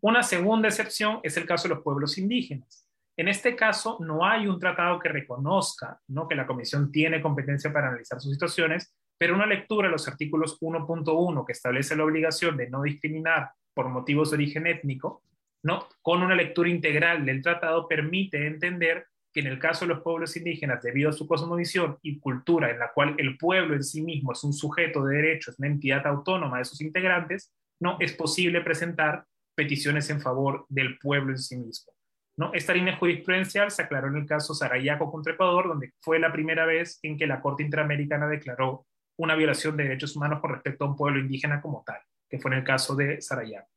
Una 0.00 0.22
segunda 0.22 0.68
excepción 0.68 1.20
es 1.22 1.36
el 1.36 1.44
caso 1.44 1.68
de 1.68 1.74
los 1.74 1.84
pueblos 1.84 2.16
indígenas. 2.16 2.88
En 3.14 3.28
este 3.28 3.54
caso, 3.54 3.98
no 4.00 4.24
hay 4.24 4.46
un 4.46 4.58
tratado 4.58 4.98
que 4.98 5.10
reconozca 5.10 6.00
¿no? 6.08 6.26
que 6.26 6.34
la 6.34 6.46
Comisión 6.46 6.90
tiene 6.90 7.20
competencia 7.20 7.70
para 7.70 7.88
analizar 7.88 8.18
sus 8.18 8.32
situaciones, 8.32 8.94
pero 9.18 9.34
una 9.34 9.44
lectura 9.44 9.88
de 9.88 9.92
los 9.92 10.08
artículos 10.08 10.58
1.1 10.62 11.44
que 11.44 11.52
establece 11.52 11.94
la 11.94 12.04
obligación 12.04 12.56
de 12.56 12.70
no 12.70 12.80
discriminar 12.80 13.50
por 13.74 13.90
motivos 13.90 14.30
de 14.30 14.36
origen 14.36 14.66
étnico, 14.66 15.22
¿no? 15.62 15.88
con 16.00 16.22
una 16.22 16.34
lectura 16.34 16.70
integral 16.70 17.26
del 17.26 17.42
tratado 17.42 17.86
permite 17.86 18.46
entender 18.46 19.08
que 19.36 19.40
en 19.40 19.48
el 19.48 19.58
caso 19.58 19.84
de 19.84 19.92
los 19.92 20.02
pueblos 20.02 20.34
indígenas, 20.34 20.82
debido 20.82 21.10
a 21.10 21.12
su 21.12 21.28
cosmovisión 21.28 21.98
y 22.00 22.18
cultura 22.18 22.70
en 22.70 22.78
la 22.78 22.90
cual 22.94 23.16
el 23.18 23.36
pueblo 23.36 23.74
en 23.74 23.84
sí 23.84 24.00
mismo 24.00 24.32
es 24.32 24.42
un 24.42 24.54
sujeto 24.54 25.04
de 25.04 25.16
derechos, 25.16 25.58
una 25.58 25.68
entidad 25.68 26.06
autónoma 26.06 26.56
de 26.56 26.64
sus 26.64 26.80
integrantes, 26.80 27.54
no 27.78 27.98
es 28.00 28.14
posible 28.14 28.62
presentar 28.62 29.26
peticiones 29.54 30.08
en 30.08 30.22
favor 30.22 30.64
del 30.70 30.98
pueblo 30.98 31.32
en 31.32 31.38
sí 31.38 31.54
mismo. 31.58 31.92
¿no? 32.38 32.50
Esta 32.54 32.72
línea 32.72 32.96
jurisprudencial 32.96 33.70
se 33.70 33.82
aclaró 33.82 34.08
en 34.08 34.16
el 34.16 34.26
caso 34.26 34.54
Sarayaco 34.54 35.12
contra 35.12 35.34
Ecuador, 35.34 35.68
donde 35.68 35.92
fue 36.00 36.18
la 36.18 36.32
primera 36.32 36.64
vez 36.64 36.98
en 37.02 37.18
que 37.18 37.26
la 37.26 37.42
Corte 37.42 37.62
Interamericana 37.62 38.28
declaró 38.28 38.86
una 39.18 39.34
violación 39.34 39.76
de 39.76 39.82
derechos 39.82 40.16
humanos 40.16 40.40
con 40.40 40.52
respecto 40.54 40.86
a 40.86 40.88
un 40.88 40.96
pueblo 40.96 41.20
indígena 41.20 41.60
como 41.60 41.84
tal, 41.84 42.00
que 42.26 42.38
fue 42.38 42.52
en 42.52 42.56
el 42.56 42.64
caso 42.64 42.96
de 42.96 43.20
Sarayaco. 43.20 43.68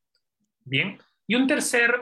Bien, 0.63 0.97
y 1.27 1.35
un 1.35 1.47
tercer 1.47 1.99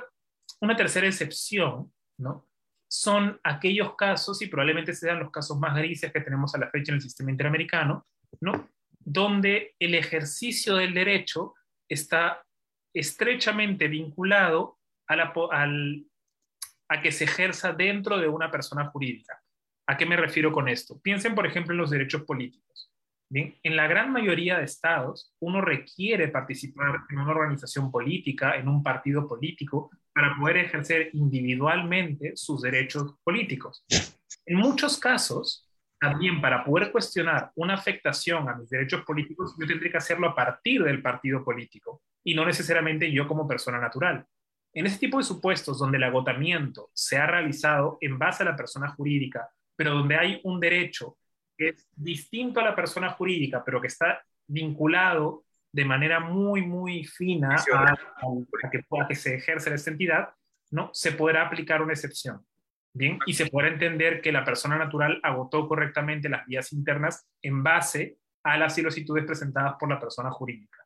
una 0.61 0.75
tercera 0.75 1.07
excepción, 1.07 1.91
¿no? 2.17 2.46
Son 2.89 3.39
aquellos 3.43 3.95
casos, 3.95 4.41
y 4.41 4.47
probablemente 4.47 4.93
sean 4.93 5.19
los 5.19 5.31
casos 5.31 5.57
más 5.59 5.75
grises 5.75 6.11
que 6.11 6.21
tenemos 6.21 6.55
a 6.55 6.59
la 6.59 6.69
fecha 6.69 6.91
en 6.91 6.95
el 6.95 7.01
sistema 7.01 7.31
interamericano, 7.31 8.05
¿no? 8.41 8.69
Donde 8.99 9.75
el 9.79 9.95
ejercicio 9.95 10.75
del 10.75 10.93
derecho 10.93 11.53
está 11.89 12.43
estrechamente 12.93 13.87
vinculado 13.87 14.79
a, 15.07 15.33
que 17.01 17.11
se 17.11 17.25
ejerza 17.25 17.73
dentro 17.73 18.17
de 18.17 18.27
una 18.27 18.51
persona 18.51 18.85
jurídica. 18.85 19.41
¿A 19.87 19.97
qué 19.97 20.05
me 20.05 20.17
refiero 20.17 20.51
con 20.51 20.67
esto? 20.67 20.99
Piensen, 21.01 21.35
por 21.35 21.45
ejemplo, 21.45 21.73
en 21.73 21.77
los 21.77 21.89
derechos 21.89 22.23
políticos. 22.23 22.91
Bien, 23.29 23.57
en 23.61 23.75
la 23.75 23.87
gran 23.87 24.11
mayoría 24.11 24.57
de 24.57 24.63
estados, 24.63 25.33
uno 25.39 25.61
requiere 25.61 26.29
participar 26.29 27.01
en 27.09 27.19
una 27.19 27.31
organización 27.31 27.91
política, 27.91 28.55
en 28.55 28.69
un 28.69 28.81
partido 28.81 29.27
político, 29.27 29.91
para 30.17 30.35
poder 30.35 30.57
ejercer 30.57 31.11
individualmente 31.13 32.31
sus 32.35 32.63
derechos 32.63 33.13
políticos. 33.23 33.85
En 34.47 34.57
muchos 34.57 34.97
casos, 34.97 35.69
también 35.99 36.41
para 36.41 36.65
poder 36.65 36.91
cuestionar 36.91 37.51
una 37.53 37.75
afectación 37.75 38.49
a 38.49 38.55
mis 38.55 38.67
derechos 38.67 39.05
políticos, 39.05 39.55
yo 39.59 39.67
tendría 39.67 39.91
que 39.91 39.99
hacerlo 39.99 40.27
a 40.27 40.35
partir 40.35 40.83
del 40.83 41.03
partido 41.03 41.43
político 41.43 42.01
y 42.23 42.33
no 42.33 42.47
necesariamente 42.47 43.11
yo 43.11 43.27
como 43.27 43.47
persona 43.47 43.79
natural. 43.79 44.25
En 44.73 44.87
ese 44.87 44.97
tipo 44.97 45.19
de 45.19 45.23
supuestos 45.23 45.77
donde 45.77 45.97
el 45.97 46.03
agotamiento 46.05 46.89
se 46.95 47.19
ha 47.19 47.27
realizado 47.27 47.99
en 48.01 48.17
base 48.17 48.41
a 48.41 48.47
la 48.47 48.55
persona 48.55 48.89
jurídica, 48.89 49.47
pero 49.75 49.91
donde 49.91 50.15
hay 50.17 50.41
un 50.45 50.59
derecho 50.59 51.15
que 51.55 51.69
es 51.69 51.87
distinto 51.95 52.59
a 52.59 52.63
la 52.63 52.75
persona 52.75 53.11
jurídica, 53.11 53.63
pero 53.63 53.79
que 53.79 53.87
está 53.87 54.19
vinculado 54.47 55.43
de 55.77 55.85
manera 55.85 56.19
muy, 56.19 56.63
muy 56.63 57.03
fina 57.03 57.55
a, 57.71 57.95
que, 58.71 58.83
que 59.07 59.15
se 59.15 59.35
ejerce 59.35 59.71
esta 59.71 59.91
entidad, 59.91 60.29
¿no? 60.71 60.89
se 60.91 61.11
podrá 61.11 61.45
aplicar 61.45 61.83
una 61.83 61.93
excepción. 61.93 62.43
Bien, 62.93 63.19
y 63.27 63.33
se 63.33 63.45
podrá 63.45 63.67
entender 63.67 64.21
que 64.21 64.31
la 64.31 64.43
persona 64.43 64.75
natural 64.79 65.19
agotó 65.21 65.67
correctamente 65.67 66.29
las 66.29 66.47
vías 66.47 66.73
internas 66.73 67.27
en 67.43 67.61
base 67.61 68.17
a 68.43 68.57
las 68.57 68.73
solicitudes 68.73 69.23
presentadas 69.25 69.75
por 69.79 69.87
la 69.87 69.99
persona 69.99 70.31
jurídica. 70.31 70.79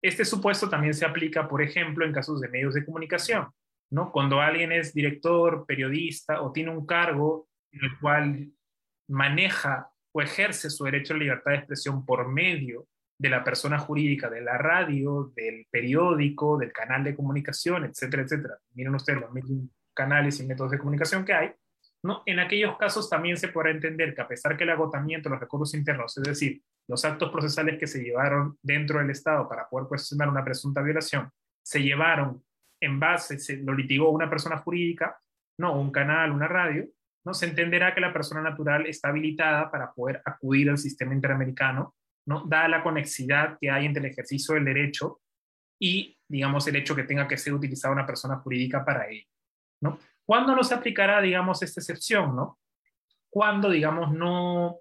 Este 0.00 0.24
supuesto 0.24 0.70
también 0.70 0.94
se 0.94 1.04
aplica, 1.04 1.46
por 1.46 1.60
ejemplo, 1.60 2.06
en 2.06 2.12
casos 2.14 2.40
de 2.40 2.48
medios 2.48 2.72
de 2.72 2.86
comunicación, 2.86 3.46
¿no? 3.90 4.10
Cuando 4.10 4.40
alguien 4.40 4.72
es 4.72 4.94
director, 4.94 5.66
periodista 5.66 6.40
o 6.40 6.50
tiene 6.50 6.70
un 6.70 6.86
cargo 6.86 7.46
en 7.72 7.84
el 7.84 7.98
cual 7.98 8.48
maneja 9.06 9.90
o 10.12 10.22
ejerce 10.22 10.70
su 10.70 10.84
derecho 10.84 11.12
a 11.12 11.18
la 11.18 11.24
libertad 11.24 11.50
de 11.50 11.58
expresión 11.58 12.06
por 12.06 12.26
medio 12.26 12.86
de 13.20 13.28
la 13.28 13.44
persona 13.44 13.78
jurídica, 13.78 14.30
de 14.30 14.40
la 14.40 14.56
radio, 14.56 15.30
del 15.36 15.66
periódico, 15.70 16.56
del 16.56 16.72
canal 16.72 17.04
de 17.04 17.14
comunicación, 17.14 17.84
etcétera, 17.84 18.22
etcétera. 18.22 18.56
Miren 18.72 18.94
ustedes 18.94 19.20
los 19.20 19.30
canales 19.92 20.40
y 20.40 20.46
métodos 20.46 20.70
de 20.70 20.78
comunicación 20.78 21.22
que 21.26 21.34
hay. 21.34 21.52
¿no? 22.02 22.22
En 22.24 22.40
aquellos 22.40 22.78
casos 22.78 23.10
también 23.10 23.36
se 23.36 23.48
podrá 23.48 23.72
entender 23.72 24.14
que 24.14 24.22
a 24.22 24.26
pesar 24.26 24.56
que 24.56 24.64
el 24.64 24.70
agotamiento 24.70 25.28
de 25.28 25.34
los 25.34 25.40
recursos 25.40 25.74
internos, 25.74 26.16
es 26.16 26.24
decir, 26.24 26.62
los 26.88 27.04
actos 27.04 27.30
procesales 27.30 27.78
que 27.78 27.86
se 27.86 28.02
llevaron 28.02 28.56
dentro 28.62 29.00
del 29.00 29.10
Estado 29.10 29.46
para 29.46 29.68
poder 29.68 29.86
cuestionar 29.86 30.30
una 30.30 30.42
presunta 30.42 30.80
violación, 30.80 31.30
se 31.62 31.82
llevaron 31.82 32.42
en 32.80 32.98
base, 32.98 33.38
se 33.38 33.58
lo 33.58 33.74
litigó 33.74 34.08
una 34.08 34.30
persona 34.30 34.56
jurídica, 34.56 35.20
no 35.58 35.78
un 35.78 35.92
canal, 35.92 36.32
una 36.32 36.48
radio, 36.48 36.86
¿no? 37.26 37.34
se 37.34 37.44
entenderá 37.44 37.94
que 37.94 38.00
la 38.00 38.14
persona 38.14 38.40
natural 38.40 38.86
está 38.86 39.10
habilitada 39.10 39.70
para 39.70 39.92
poder 39.92 40.22
acudir 40.24 40.70
al 40.70 40.78
sistema 40.78 41.12
interamericano, 41.12 41.94
¿no? 42.26 42.44
dada 42.46 42.68
la 42.68 42.82
conexidad 42.82 43.58
que 43.60 43.70
hay 43.70 43.86
entre 43.86 44.04
el 44.04 44.12
ejercicio 44.12 44.54
del 44.54 44.64
derecho 44.64 45.20
y, 45.80 46.18
digamos, 46.28 46.66
el 46.68 46.76
hecho 46.76 46.94
que 46.94 47.04
tenga 47.04 47.26
que 47.26 47.38
ser 47.38 47.54
utilizada 47.54 47.94
una 47.94 48.06
persona 48.06 48.36
jurídica 48.36 48.84
para 48.84 49.08
ello. 49.08 49.26
¿no? 49.80 49.98
¿Cuándo 50.24 50.54
no 50.54 50.62
se 50.62 50.74
aplicará, 50.74 51.20
digamos, 51.20 51.62
esta 51.62 51.80
excepción? 51.80 52.36
¿no? 52.36 52.58
Cuando, 53.30 53.70
digamos, 53.70 54.12
no, 54.12 54.80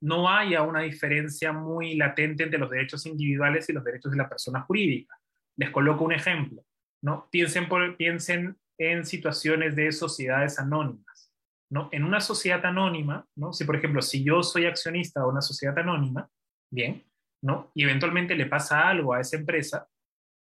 no 0.00 0.28
haya 0.28 0.62
una 0.62 0.80
diferencia 0.80 1.52
muy 1.52 1.94
latente 1.94 2.42
entre 2.42 2.58
los 2.58 2.70
derechos 2.70 3.06
individuales 3.06 3.68
y 3.68 3.72
los 3.72 3.84
derechos 3.84 4.10
de 4.10 4.18
la 4.18 4.28
persona 4.28 4.62
jurídica. 4.62 5.16
Les 5.56 5.70
coloco 5.70 6.04
un 6.04 6.12
ejemplo. 6.12 6.64
¿no? 7.02 7.28
Piensen, 7.30 7.68
por, 7.68 7.96
piensen 7.96 8.56
en 8.78 9.06
situaciones 9.06 9.76
de 9.76 9.92
sociedades 9.92 10.58
anónimas. 10.58 11.32
¿no? 11.70 11.88
En 11.92 12.04
una 12.04 12.20
sociedad 12.20 12.64
anónima, 12.64 13.26
¿no? 13.36 13.52
si 13.52 13.64
por 13.64 13.76
ejemplo, 13.76 14.02
si 14.02 14.24
yo 14.24 14.42
soy 14.42 14.66
accionista 14.66 15.20
de 15.20 15.26
una 15.26 15.40
sociedad 15.40 15.78
anónima, 15.78 16.28
bien, 16.70 17.04
¿no? 17.42 17.70
y 17.74 17.84
eventualmente 17.84 18.34
le 18.34 18.46
pasa 18.46 18.88
algo 18.88 19.14
a 19.14 19.20
esa 19.20 19.36
empresa, 19.36 19.88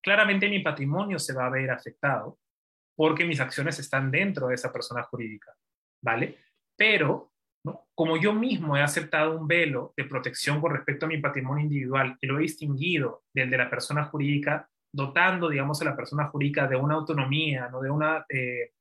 claramente 0.03 0.49
mi 0.49 0.59
patrimonio 0.59 1.17
se 1.17 1.33
va 1.33 1.47
a 1.47 1.49
ver 1.49 1.71
afectado 1.71 2.37
porque 2.95 3.25
mis 3.25 3.39
acciones 3.39 3.79
están 3.79 4.11
dentro 4.11 4.47
de 4.47 4.55
esa 4.55 4.71
persona 4.71 5.03
jurídica, 5.03 5.55
¿vale? 6.03 6.37
Pero, 6.77 7.33
¿no? 7.65 7.87
como 7.95 8.17
yo 8.17 8.33
mismo 8.33 8.77
he 8.77 8.81
aceptado 8.81 9.37
un 9.37 9.47
velo 9.47 9.93
de 9.97 10.05
protección 10.05 10.61
con 10.61 10.73
respecto 10.73 11.05
a 11.05 11.09
mi 11.09 11.17
patrimonio 11.17 11.63
individual 11.63 12.17
y 12.21 12.27
lo 12.27 12.37
he 12.37 12.43
distinguido 12.43 13.23
del 13.33 13.49
de 13.49 13.57
la 13.57 13.69
persona 13.69 14.05
jurídica, 14.05 14.69
dotando, 14.93 15.49
digamos, 15.49 15.81
a 15.81 15.85
la 15.85 15.95
persona 15.95 16.27
jurídica 16.27 16.67
de 16.67 16.75
una 16.75 16.95
autonomía, 16.95 17.67
¿no? 17.69 17.81
De 17.81 17.89
una, 17.89 18.25
eh, 18.29 18.73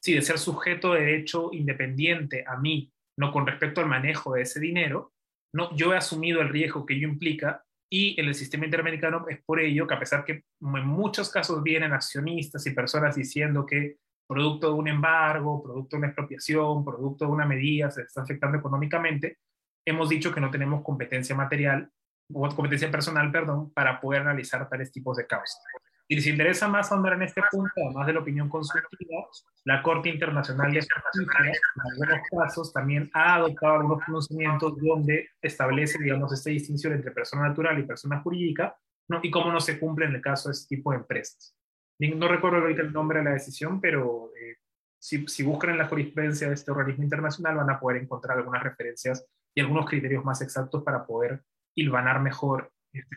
sí, 0.00 0.14
de 0.14 0.22
ser 0.22 0.38
sujeto 0.38 0.92
de 0.92 1.00
derecho 1.00 1.50
independiente 1.52 2.44
a 2.46 2.56
mí, 2.56 2.92
¿no? 3.16 3.32
Con 3.32 3.46
respecto 3.46 3.80
al 3.80 3.88
manejo 3.88 4.34
de 4.34 4.42
ese 4.42 4.60
dinero, 4.60 5.12
¿no? 5.52 5.74
Yo 5.76 5.92
he 5.92 5.96
asumido 5.96 6.40
el 6.40 6.48
riesgo 6.48 6.84
que 6.84 6.94
ello 6.94 7.08
implica 7.08 7.64
y 7.90 8.20
en 8.20 8.26
el 8.26 8.34
sistema 8.34 8.66
interamericano 8.66 9.26
es 9.28 9.42
por 9.44 9.60
ello 9.60 9.86
que 9.86 9.94
a 9.94 9.98
pesar 9.98 10.24
que 10.24 10.32
en 10.32 10.86
muchos 10.86 11.30
casos 11.30 11.62
vienen 11.62 11.92
accionistas 11.92 12.66
y 12.66 12.72
personas 12.72 13.16
diciendo 13.16 13.64
que 13.64 13.96
producto 14.28 14.68
de 14.68 14.74
un 14.74 14.88
embargo, 14.88 15.62
producto 15.62 15.96
de 15.96 16.00
una 16.00 16.08
expropiación, 16.08 16.84
producto 16.84 17.24
de 17.24 17.30
una 17.30 17.46
medida 17.46 17.90
se 17.90 18.02
está 18.02 18.22
afectando 18.22 18.58
económicamente, 18.58 19.38
hemos 19.86 20.10
dicho 20.10 20.34
que 20.34 20.40
no 20.40 20.50
tenemos 20.50 20.82
competencia 20.82 21.34
material 21.34 21.90
o 22.32 22.46
competencia 22.54 22.90
personal, 22.90 23.32
perdón, 23.32 23.72
para 23.72 23.98
poder 24.00 24.20
analizar 24.20 24.68
tales 24.68 24.92
tipos 24.92 25.16
de 25.16 25.26
causas. 25.26 25.62
Y 26.10 26.20
si 26.22 26.30
interesa 26.30 26.66
más 26.68 26.90
ahondar 26.90 27.12
en 27.12 27.22
este 27.22 27.42
punto, 27.50 27.70
además 27.76 28.06
de 28.06 28.14
la 28.14 28.20
opinión 28.20 28.48
consultiva, 28.48 29.26
la 29.64 29.82
Corte 29.82 30.08
Internacional 30.08 30.72
de 30.72 30.80
Justicia, 30.80 31.52
en 31.52 31.80
algunos 31.92 32.20
casos, 32.30 32.72
también 32.72 33.10
ha 33.12 33.34
adoptado 33.34 33.74
algunos 33.74 34.04
conocimientos 34.04 34.74
donde 34.78 35.28
establece, 35.42 35.98
digamos, 36.02 36.32
esta 36.32 36.48
distinción 36.48 36.94
entre 36.94 37.10
persona 37.10 37.48
natural 37.48 37.78
y 37.78 37.82
persona 37.82 38.20
jurídica, 38.22 38.74
¿no? 39.08 39.20
y 39.22 39.30
cómo 39.30 39.52
no 39.52 39.60
se 39.60 39.78
cumple 39.78 40.06
en 40.06 40.14
el 40.14 40.22
caso 40.22 40.48
de 40.48 40.54
este 40.54 40.76
tipo 40.76 40.92
de 40.92 40.98
empresas. 40.98 41.54
no 41.98 42.26
recuerdo 42.26 42.58
ahorita 42.58 42.80
el 42.80 42.92
nombre 42.92 43.18
de 43.18 43.26
la 43.26 43.32
decisión, 43.32 43.78
pero 43.78 44.30
eh, 44.40 44.56
si, 44.98 45.26
si 45.26 45.42
buscan 45.42 45.70
en 45.70 45.78
la 45.78 45.88
jurisprudencia 45.88 46.48
de 46.48 46.54
este 46.54 46.70
organismo 46.70 47.04
internacional 47.04 47.56
van 47.56 47.70
a 47.70 47.78
poder 47.78 48.02
encontrar 48.02 48.38
algunas 48.38 48.62
referencias 48.62 49.26
y 49.54 49.60
algunos 49.60 49.86
criterios 49.86 50.24
más 50.24 50.40
exactos 50.40 50.82
para 50.82 51.04
poder 51.04 51.42
hilvanar 51.74 52.20
mejor 52.20 52.72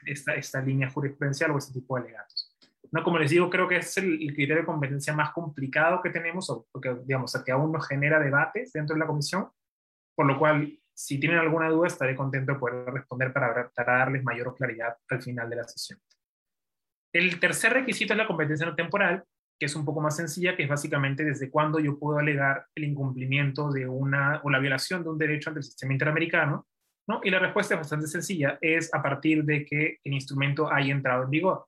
esta, 0.05 0.35
esta 0.35 0.61
línea 0.61 0.89
jurisprudencial 0.89 1.51
o 1.51 1.57
este 1.57 1.73
tipo 1.73 1.95
de 1.95 2.03
alegatos. 2.03 2.40
No, 2.93 3.03
como 3.03 3.17
les 3.17 3.31
digo, 3.31 3.49
creo 3.49 3.67
que 3.67 3.77
es 3.77 3.97
el, 3.97 4.17
criterio 4.17 4.57
de 4.57 4.65
competencia 4.65 5.13
más 5.13 5.31
complicado 5.31 6.01
que 6.01 6.09
tenemos, 6.09 6.65
porque, 6.71 6.93
digamos, 7.05 7.33
que 7.43 7.51
aún 7.51 7.71
nos 7.71 7.87
genera 7.87 8.19
debates 8.19 8.73
dentro 8.73 8.95
de 8.95 8.99
la 8.99 9.07
comisión, 9.07 9.49
por 10.15 10.25
lo 10.25 10.37
cual, 10.37 10.77
si 10.93 11.17
tienen 11.17 11.39
alguna 11.39 11.69
duda, 11.69 11.87
estaré 11.87 12.15
contento 12.15 12.53
de 12.53 12.59
poder 12.59 12.85
responder 12.93 13.31
para, 13.31 13.69
para 13.69 13.97
darles 13.99 14.23
mayor 14.23 14.53
claridad 14.55 14.97
al 15.09 15.21
final 15.21 15.49
de 15.49 15.55
la 15.55 15.63
sesión. 15.63 15.99
El 17.13 17.39
tercer 17.39 17.73
requisito 17.73 18.13
es 18.13 18.17
la 18.17 18.27
competencia 18.27 18.65
no 18.65 18.75
temporal, 18.75 19.23
que 19.57 19.67
es 19.67 19.75
un 19.75 19.85
poco 19.85 20.01
más 20.01 20.15
sencilla, 20.15 20.55
que 20.55 20.63
es 20.63 20.69
básicamente 20.69 21.23
desde 21.23 21.49
cuándo 21.49 21.79
yo 21.79 21.99
puedo 21.99 22.17
alegar 22.17 22.65
el 22.75 22.83
incumplimiento 22.83 23.71
de 23.71 23.87
una 23.87 24.41
o 24.43 24.49
la 24.49 24.59
violación 24.59 25.03
de 25.03 25.09
un 25.09 25.17
derecho 25.17 25.49
ante 25.49 25.59
el 25.59 25.63
sistema 25.63 25.93
interamericano, 25.93 26.67
¿no? 27.07 27.21
Y 27.23 27.29
la 27.29 27.39
respuesta 27.39 27.75
es 27.75 27.81
bastante 27.81 28.07
sencilla, 28.07 28.57
es 28.59 28.93
a 28.93 29.03
partir 29.03 29.43
de 29.43 29.65
que 29.65 29.99
el 30.03 30.13
instrumento 30.13 30.71
haya 30.71 30.91
entrado 30.91 31.23
en 31.23 31.29
vigor. 31.29 31.67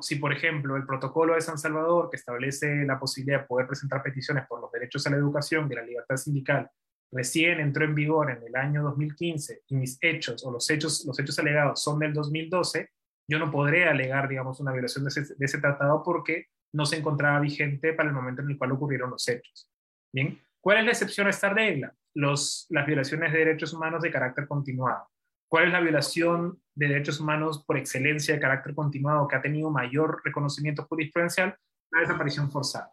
Si, 0.00 0.16
por 0.16 0.32
ejemplo, 0.32 0.76
el 0.76 0.86
protocolo 0.86 1.34
de 1.34 1.40
San 1.40 1.58
Salvador, 1.58 2.10
que 2.10 2.16
establece 2.16 2.84
la 2.84 2.98
posibilidad 2.98 3.40
de 3.40 3.46
poder 3.46 3.66
presentar 3.66 4.02
peticiones 4.02 4.46
por 4.46 4.60
los 4.60 4.70
derechos 4.72 5.06
a 5.06 5.10
la 5.10 5.16
educación 5.16 5.70
y 5.70 5.74
la 5.74 5.82
libertad 5.82 6.16
sindical, 6.16 6.70
recién 7.12 7.60
entró 7.60 7.84
en 7.84 7.94
vigor 7.94 8.30
en 8.30 8.42
el 8.42 8.56
año 8.56 8.82
2015 8.82 9.62
y 9.68 9.76
mis 9.76 9.98
hechos 10.00 10.44
o 10.44 10.50
los 10.50 10.68
hechos, 10.70 11.04
los 11.06 11.18
hechos 11.18 11.38
alegados 11.38 11.82
son 11.82 11.98
del 11.98 12.12
2012, 12.12 12.90
yo 13.28 13.38
no 13.38 13.50
podré 13.50 13.88
alegar, 13.88 14.28
digamos, 14.28 14.60
una 14.60 14.72
violación 14.72 15.04
de 15.04 15.08
ese, 15.08 15.34
de 15.34 15.44
ese 15.44 15.58
tratado 15.58 16.02
porque 16.02 16.46
no 16.72 16.84
se 16.84 16.96
encontraba 16.96 17.40
vigente 17.40 17.92
para 17.92 18.08
el 18.08 18.14
momento 18.14 18.42
en 18.42 18.50
el 18.50 18.58
cual 18.58 18.72
ocurrieron 18.72 19.10
los 19.10 19.26
hechos. 19.28 19.70
Bien, 20.12 20.40
¿cuál 20.60 20.78
es 20.78 20.84
la 20.84 20.90
excepción 20.90 21.26
a 21.26 21.30
esta 21.30 21.48
regla? 21.48 21.94
Los, 22.14 22.66
las 22.70 22.86
violaciones 22.86 23.32
de 23.32 23.38
derechos 23.38 23.72
humanos 23.72 24.02
de 24.02 24.10
carácter 24.10 24.46
continuado. 24.46 25.08
¿Cuál 25.48 25.66
es 25.66 25.72
la 25.72 25.80
violación 25.80 26.60
de 26.74 26.88
derechos 26.88 27.20
humanos 27.20 27.64
por 27.64 27.78
excelencia 27.78 28.34
de 28.34 28.40
carácter 28.40 28.74
continuado 28.74 29.28
que 29.28 29.36
ha 29.36 29.42
tenido 29.42 29.70
mayor 29.70 30.20
reconocimiento 30.24 30.84
jurisprudencial? 30.84 31.56
La 31.92 32.00
desaparición 32.00 32.50
forzada. 32.50 32.92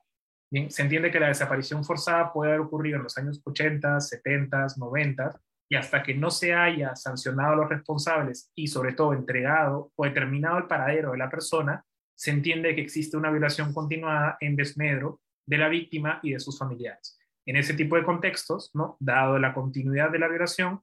Bien, 0.51 0.69
se 0.69 0.83
entiende 0.83 1.09
que 1.09 1.19
la 1.19 1.29
desaparición 1.29 1.83
forzada 1.83 2.31
puede 2.31 2.51
haber 2.51 2.61
ocurrido 2.61 2.97
en 2.97 3.03
los 3.03 3.17
años 3.17 3.41
80, 3.43 3.99
70, 3.99 4.67
90 4.77 5.41
y 5.67 5.75
hasta 5.75 6.03
que 6.03 6.13
no 6.13 6.29
se 6.29 6.53
haya 6.53 6.95
sancionado 6.95 7.53
a 7.53 7.55
los 7.55 7.69
responsables 7.69 8.51
y 8.53 8.67
sobre 8.67 8.93
todo 8.93 9.13
entregado 9.13 9.91
o 9.95 10.05
determinado 10.05 10.59
el 10.59 10.67
paradero 10.67 11.13
de 11.13 11.17
la 11.17 11.31
persona, 11.31 11.83
se 12.15 12.29
entiende 12.29 12.75
que 12.75 12.81
existe 12.81 13.17
una 13.17 13.31
violación 13.31 13.73
continuada 13.73 14.37
en 14.39 14.55
desmedro 14.55 15.19
de 15.47 15.57
la 15.57 15.69
víctima 15.69 16.19
y 16.21 16.33
de 16.33 16.39
sus 16.39 16.59
familiares. 16.59 17.17
En 17.47 17.55
ese 17.55 17.73
tipo 17.73 17.95
de 17.95 18.03
contextos, 18.03 18.71
dado 18.99 19.39
la 19.39 19.53
continuidad 19.55 20.11
de 20.11 20.19
la 20.19 20.27
violación, 20.27 20.81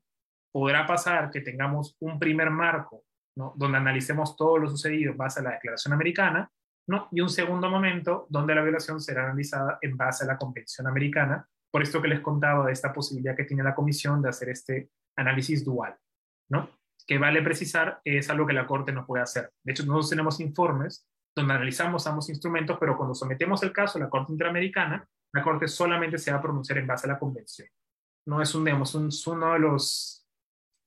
podrá 0.53 0.87
pasar 0.87 1.31
que 1.31 1.41
tengamos 1.41 1.97
un 2.01 2.19
primer 2.19 2.51
marco 2.51 3.05
¿no? 3.37 3.53
donde 3.57 3.79
analicemos 3.79 4.37
todo 4.37 4.59
lo 4.59 4.69
sucedido 4.69 5.13
en 5.13 5.17
base 5.17 5.41
a 5.41 5.43
la 5.43 5.53
Declaración 5.53 5.95
Americana, 5.95 6.51
¿no? 6.89 7.09
y 7.13 7.21
un 7.21 7.29
segundo 7.29 7.71
momento 7.71 8.27
donde 8.29 8.55
la 8.55 8.63
violación 8.63 9.01
será 9.01 9.25
analizada 9.25 9.79
en 9.81 9.97
base 9.97 10.25
a 10.25 10.27
la 10.27 10.39
Convención 10.39 10.87
Americana, 10.87 11.47
por 11.71 11.83
esto 11.83 12.03
que 12.03 12.09
les 12.09 12.21
contaba 12.21 12.67
de 12.67 12.73
esta 12.73 12.93
posibilidad 12.93 13.37
que 13.37 13.45
tiene 13.45 13.63
la 13.63 13.75
Comisión 13.75 14.21
de 14.21 14.29
hacer 14.29 14.49
este 14.49 14.91
análisis 15.17 15.65
dual, 15.65 15.97
¿no? 16.51 16.71
que 17.07 17.19
vale 17.19 17.43
precisar 17.43 18.01
es 18.05 18.31
algo 18.31 18.47
que 18.47 18.53
la 18.53 18.67
Corte 18.67 18.93
no 18.93 19.07
puede 19.07 19.23
hacer. 19.23 19.51
De 19.65 19.73
hecho, 19.73 19.85
nosotros 19.85 20.11
tenemos 20.11 20.41
informes 20.41 21.07
donde 21.35 21.55
analizamos 21.55 22.07
ambos 22.07 22.29
instrumentos, 22.29 22.77
pero 22.79 22.97
cuando 22.97 23.15
sometemos 23.15 23.63
el 23.63 23.73
caso 23.73 23.99
a 23.99 24.03
la 24.03 24.11
Corte 24.11 24.33
Interamericana, 24.33 25.07
la 25.33 25.43
Corte 25.43 25.69
solamente 25.69 26.19
se 26.19 26.33
va 26.33 26.39
a 26.39 26.43
pronunciar 26.43 26.79
en 26.79 26.87
base 26.87 27.07
a 27.07 27.13
la 27.13 27.19
Convención. 27.19 27.69
No 28.27 28.43
es 28.43 28.55
un, 28.55 28.65
digamos, 28.65 28.95
un, 28.95 29.11
uno 29.27 29.53
de 29.55 29.59
los 29.59 30.20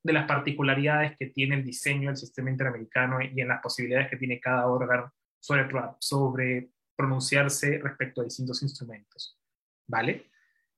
de 0.04 0.14
las 0.14 0.28
particularidades 0.28 1.16
que 1.18 1.28
tiene 1.28 1.56
el 1.56 1.64
diseño 1.64 2.10
del 2.10 2.18
sistema 2.18 2.52
interamericano 2.52 3.20
y 3.22 3.40
en 3.40 3.48
las 3.48 3.62
posibilidades 3.62 4.10
que 4.10 4.18
tiene 4.18 4.40
cada 4.40 4.68
órgano 4.68 5.14
sobre, 5.40 5.68
sobre 6.00 6.70
pronunciarse 6.96 7.80
respecto 7.82 8.22
a 8.22 8.26
distintos 8.26 8.62
instrumentos. 8.62 9.40
¿Vale? 9.88 10.30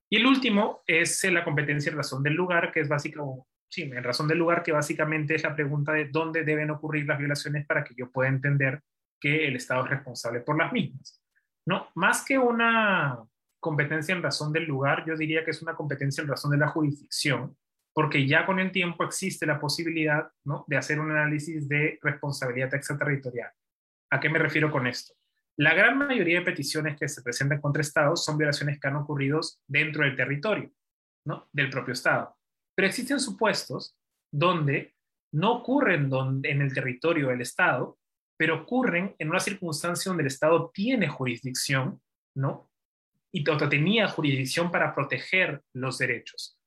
Y 0.09 0.17
el 0.17 0.27
último 0.27 0.83
es 0.85 1.23
la 1.25 1.43
competencia 1.43 1.89
en 1.89 1.97
razón 1.97 2.21
del 2.21 2.33
lugar, 2.33 2.71
que 2.71 2.81
es 2.81 2.87
básicamente, 2.87 3.43
sí, 3.67 3.81
en 3.81 4.03
razón 4.03 4.27
del 4.27 4.37
lugar, 4.37 4.61
que 4.61 4.71
básicamente 4.71 5.35
es 5.35 5.43
la 5.43 5.55
pregunta 5.55 5.91
de 5.93 6.05
dónde 6.05 6.43
deben 6.43 6.69
ocurrir 6.69 7.07
las 7.07 7.17
violaciones 7.17 7.65
para 7.65 7.83
que 7.83 7.95
yo 7.95 8.11
pueda 8.11 8.29
entender 8.29 8.81
que 9.19 9.47
el 9.47 9.55
Estado 9.55 9.85
es 9.85 9.89
responsable 9.89 10.41
por 10.41 10.57
las 10.57 10.71
mismas. 10.71 11.21
No, 11.65 11.89
más 11.95 12.23
que 12.23 12.37
una 12.37 13.17
competencia 13.59 14.13
en 14.13 14.21
razón 14.21 14.53
del 14.53 14.65
lugar, 14.65 15.03
yo 15.07 15.17
diría 15.17 15.43
que 15.43 15.49
es 15.49 15.61
una 15.63 15.73
competencia 15.73 16.21
en 16.21 16.27
razón 16.27 16.51
de 16.51 16.57
la 16.57 16.67
jurisdicción, 16.67 17.57
porque 17.95 18.27
ya 18.27 18.45
con 18.45 18.59
el 18.59 18.73
tiempo 18.73 19.05
existe 19.05 19.45
la 19.45 19.57
posibilidad 19.57 20.29
¿no? 20.43 20.65
de 20.67 20.75
hacer 20.75 20.99
un 20.99 21.11
análisis 21.11 21.65
de 21.69 21.97
responsabilidad 22.03 22.73
extraterritorial. 22.75 23.49
¿A 24.11 24.19
qué 24.19 24.27
me 24.27 24.37
refiero 24.37 24.69
con 24.69 24.85
esto? 24.85 25.13
La 25.55 25.73
gran 25.73 25.97
mayoría 25.97 26.39
de 26.39 26.45
peticiones 26.45 26.99
que 26.99 27.07
se 27.07 27.21
presentan 27.21 27.61
contra 27.61 27.81
Estados 27.81 28.25
son 28.25 28.37
violaciones 28.37 28.81
que 28.81 28.87
han 28.89 28.97
ocurrido 28.97 29.39
dentro 29.65 30.03
del 30.03 30.17
territorio 30.17 30.69
¿no? 31.25 31.47
del 31.53 31.69
propio 31.69 31.93
Estado. 31.93 32.35
Pero 32.75 32.89
existen 32.89 33.21
supuestos 33.21 33.97
donde 34.29 34.93
no 35.31 35.53
ocurren 35.53 36.11
en 36.43 36.61
el 36.61 36.73
territorio 36.73 37.29
del 37.29 37.39
Estado, 37.39 37.97
pero 38.35 38.63
ocurren 38.63 39.15
en 39.17 39.29
una 39.29 39.39
circunstancia 39.39 40.09
donde 40.09 40.23
el 40.23 40.27
Estado 40.27 40.69
tiene 40.73 41.07
jurisdicción, 41.07 42.01
¿no? 42.35 42.69
Y 43.31 43.45
tenía 43.69 44.09
jurisdicción 44.09 44.69
para 44.69 44.93
proteger 44.93 45.61
los 45.73 45.97
derechos. 45.97 46.57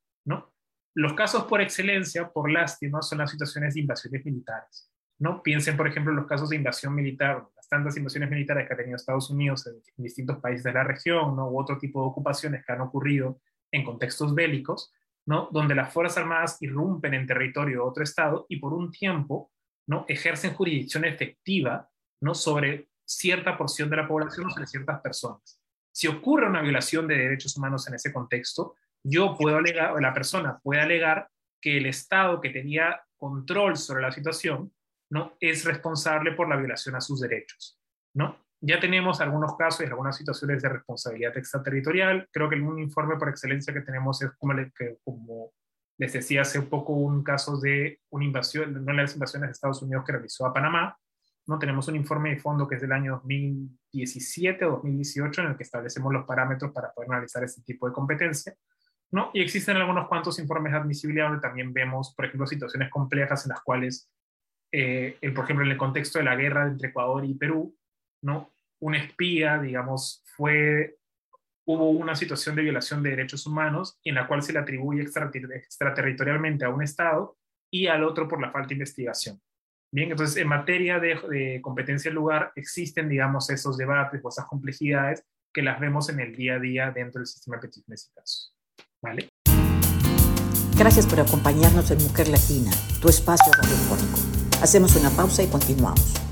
Los 0.95 1.15
casos 1.15 1.45
por 1.45 1.61
excelencia, 1.61 2.29
por 2.29 2.51
lástima, 2.51 3.03
son 3.03 3.19
las 3.19 3.31
situaciones 3.31 3.75
de 3.75 3.81
invasiones 3.81 4.25
militares, 4.25 4.91
¿no? 5.19 5.43
Piensen, 5.43 5.77
por 5.77 5.87
ejemplo, 5.87 6.13
en 6.13 6.17
los 6.17 6.27
casos 6.27 6.49
de 6.51 6.57
invasión 6.57 6.95
militar, 6.95 7.47
las 7.55 7.69
tantas 7.69 7.97
invasiones 7.97 8.31
militares 8.31 8.67
que 8.67 8.75
ha 8.75 8.77
tenido 8.77 8.97
Estados 8.97 9.31
Unidos 9.31 9.67
en, 9.67 9.83
distintos 10.03 10.39
países 10.39 10.65
de 10.65 10.73
la 10.73 10.85
región, 10.85 11.37
¿no? 11.37 11.49
U 11.49 11.61
otro 11.61 11.79
tipo 11.79 12.01
de 12.01 12.09
ocupaciones 12.09 12.65
que 12.65 12.73
han 12.73 12.81
ocurrido 12.81 13.41
en 13.71 13.85
contextos 13.85 14.35
bélicos, 14.35 14.93
¿no? 15.27 15.49
Donde 15.53 15.75
las 15.75 15.93
Fuerzas 15.93 16.19
Armadas 16.19 16.57
irrumpen 16.61 17.15
en 17.15 17.27
territorio 17.27 17.77
de 17.77 17.89
otro 17.89 18.03
Estado 18.03 18.47
y 18.49 18.59
por 18.59 18.73
un 18.73 18.91
tiempo 18.91 19.53
¿no? 19.89 20.05
ejercen 20.07 20.55
jurisdicción 20.55 21.05
efectiva 21.05 21.91
¿no? 22.21 22.35
sobre 22.35 22.91
cierta 23.05 23.57
porción 23.57 23.91
de 23.91 23.97
la 23.97 24.07
población 24.07 24.47
o 24.47 24.51
sobre 24.51 24.67
ciertas 24.67 25.01
personas. 25.01 25.61
Si 25.91 26.07
ocurre 26.07 26.47
una 26.47 26.63
violación 26.63 27.09
de 27.09 27.17
derechos 27.17 27.57
humanos 27.57 27.89
en 27.89 27.95
ese 27.95 28.13
contexto, 28.13 28.77
yo 29.03 29.37
puedo 29.37 29.57
alegar, 29.57 29.93
o 29.93 30.01
la 30.01 30.13
persona 30.13 30.59
puede 30.63 30.81
alegar 30.81 31.29
que 31.61 31.77
el 31.77 31.87
Estado 31.87 32.41
que 32.41 32.51
tenía 32.51 33.03
control 33.17 33.77
sobre 33.77 34.03
la 34.03 34.13
situación 34.13 34.73
¿no? 35.11 35.37
es 35.41 35.65
responsable 35.65 36.33
por 36.33 36.49
la 36.49 36.57
violación 36.57 36.95
a 36.95 37.01
sus 37.01 37.21
derechos. 37.21 37.79
¿no? 38.15 38.37
Ya 38.61 38.81
tenemos 38.81 39.21
algunos 39.21 39.57
casos 39.57 39.83
y 39.83 39.89
algunas 39.89 40.17
situaciones 40.17 40.63
de 40.63 40.69
responsabilidad 40.69 41.37
extraterritorial. 41.37 42.29
Creo 42.33 42.49
que 42.49 42.57
un 42.57 42.79
informe 42.81 43.17
por 43.17 43.29
excelencia 43.29 43.73
que 43.73 43.83
tenemos 43.83 44.21
es 44.23 44.31
como, 44.39 44.55
que, 44.77 44.99
como 45.05 45.53
les 45.99 46.13
decía 46.13 46.43
hace 46.43 46.59
un 46.59 46.67
poco 46.67 46.93
un 46.93 47.23
caso 47.23 47.59
de 47.59 48.01
una 48.11 48.25
invasión, 48.25 48.85
no 48.85 48.93
las 48.93 49.15
invasiones 49.15 49.49
de 49.49 49.53
Estados 49.53 49.83
Unidos 49.83 50.05
que 50.05 50.13
realizó 50.13 50.47
a 50.47 50.53
Panamá. 50.53 50.97
¿no? 51.47 51.59
Tenemos 51.59 51.89
un 51.89 51.97
informe 51.97 52.31
de 52.31 52.41
fondo 52.41 52.69
que 52.69 52.75
es 52.75 52.81
del 52.81 52.93
año 52.93 53.13
2017 53.23 54.65
o 54.65 54.71
2018 54.73 55.41
en 55.41 55.47
el 55.49 55.57
que 55.57 55.63
establecemos 55.63 56.13
los 56.13 56.27
parámetros 56.27 56.73
para 56.73 56.93
poder 56.93 57.11
analizar 57.11 57.43
este 57.45 57.63
tipo 57.63 57.87
de 57.87 57.93
competencia. 57.93 58.55
¿No? 59.11 59.31
Y 59.33 59.43
existen 59.43 59.77
algunos 59.77 60.09
cuantos 60.09 60.39
informes 60.39 60.73
de 60.73 60.79
admisibilidad 60.79 61.29
donde 61.29 61.43
también 61.43 61.73
vemos, 61.73 62.15
por 62.15 62.27
ejemplo, 62.27 62.47
situaciones 62.47 62.91
complejas 62.91 63.45
en 63.45 63.51
las 63.51 63.63
cuales, 63.63 64.11
eh, 64.73 65.19
por 65.35 65.45
ejemplo, 65.45 65.65
en 65.65 65.73
el 65.73 65.79
contexto 65.79 66.19
de 66.19 66.25
la 66.25 66.37
guerra 66.37 66.67
entre 66.67 66.89
Ecuador 66.89 67.25
y 67.25 67.35
Perú, 67.35 67.77
¿no? 68.23 68.53
un 68.81 68.95
espía, 68.95 69.59
digamos, 69.59 70.23
fue 70.37 70.99
hubo 71.69 71.91
una 71.91 72.17
situación 72.17 72.57
de 72.57 72.63
violación 72.63 73.03
de 73.03 73.11
derechos 73.11 73.47
humanos 73.47 74.01
en 74.03 74.15
la 74.15 74.27
cual 74.27 74.43
se 74.43 74.55
le 74.55 74.59
atribuye 74.59 75.03
extraterritorialmente 75.03 76.65
a 76.65 76.71
un 76.71 76.83
Estado 76.83 77.37
y 77.71 77.89
al 77.89 78.05
otro 78.05 78.27
por 78.27 78.41
la 78.41 78.51
falta 78.51 78.69
de 78.69 78.77
investigación. 78.77 79.39
Bien, 79.93 80.11
entonces 80.11 80.39
en 80.39 80.49
materia 80.49 80.99
de, 80.99 81.61
competencia 81.61 82.11
del 82.11 82.17
lugar 82.17 82.53
existen, 82.57 83.09
digamos, 83.09 83.51
esos 83.51 83.77
debates 83.77 84.21
o 84.25 84.29
esas 84.31 84.47
complejidades 84.47 85.23
que 85.53 85.63
las 85.63 85.79
vemos 85.79 86.09
en 86.09 86.21
el 86.21 86.35
día 86.35 86.55
a 86.55 86.59
día 86.59 86.91
dentro 86.91 87.21
del 87.21 87.27
sistema 87.27 87.57
de 87.57 87.63
peticiones 87.63 88.11
y 88.11 88.15
casos. 88.15 88.58
Gracias 90.77 91.07
por 91.07 91.21
acompañarnos 91.21 91.91
en 91.93 92.03
Mujer 92.03 92.29
Latina, 92.29 92.71
tu 93.01 93.09
espacio 93.09 93.53
radiofónico. 93.53 94.19
Hacemos 94.61 94.97
una 94.97 95.11
pausa 95.11 95.43
y 95.43 95.47
continuamos. 95.47 96.28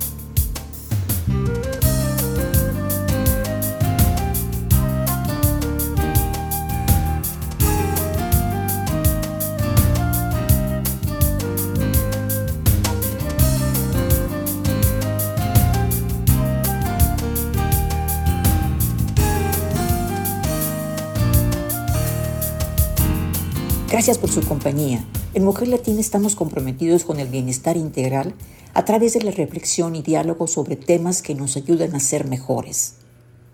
Gracias 23.97 24.19
por 24.19 24.29
su 24.29 24.47
compañía. 24.47 25.03
En 25.33 25.43
Mujer 25.43 25.69
Latina 25.69 26.01
estamos 26.01 26.37
comprometidos 26.37 27.03
con 27.03 27.19
el 27.19 27.29
bienestar 27.29 27.79
integral 27.79 28.35
a 28.75 28.85
través 28.85 29.15
de 29.15 29.23
la 29.23 29.31
reflexión 29.31 29.97
y 29.97 30.03
diálogo 30.03 30.47
sobre 30.49 30.77
temas 30.77 31.23
que 31.23 31.35
nos 31.35 31.57
ayudan 31.57 31.95
a 31.95 31.99
ser 31.99 32.27
mejores. 32.27 33.01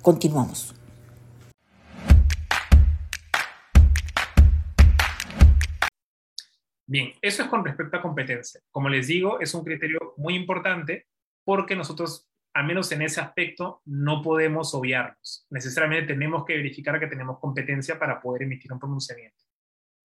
Continuamos. 0.02 0.74
Bien, 6.88 7.12
eso 7.22 7.44
es 7.44 7.48
con 7.48 7.64
respecto 7.64 7.98
a 7.98 8.02
competencia. 8.02 8.61
Como 8.72 8.88
les 8.88 9.07
digo, 9.07 9.38
es 9.38 9.55
un 9.55 9.62
criterio 9.62 10.14
muy 10.16 10.35
importante 10.35 11.07
porque 11.44 11.76
nosotros, 11.76 12.28
al 12.52 12.66
menos 12.66 12.90
en 12.90 13.02
ese 13.02 13.20
aspecto, 13.20 13.81
no 13.85 14.22
podemos 14.22 14.74
obviarnos. 14.74 15.46
Necesariamente 15.50 16.14
tenemos 16.14 16.44
que 16.44 16.57
verificar 16.57 16.98
que 16.98 17.07
tenemos 17.07 17.38
competencia 17.38 17.96
para 17.96 18.20
poder 18.20 18.42
emitir 18.42 18.72
un 18.72 18.81
pronunciamiento. 18.81 19.41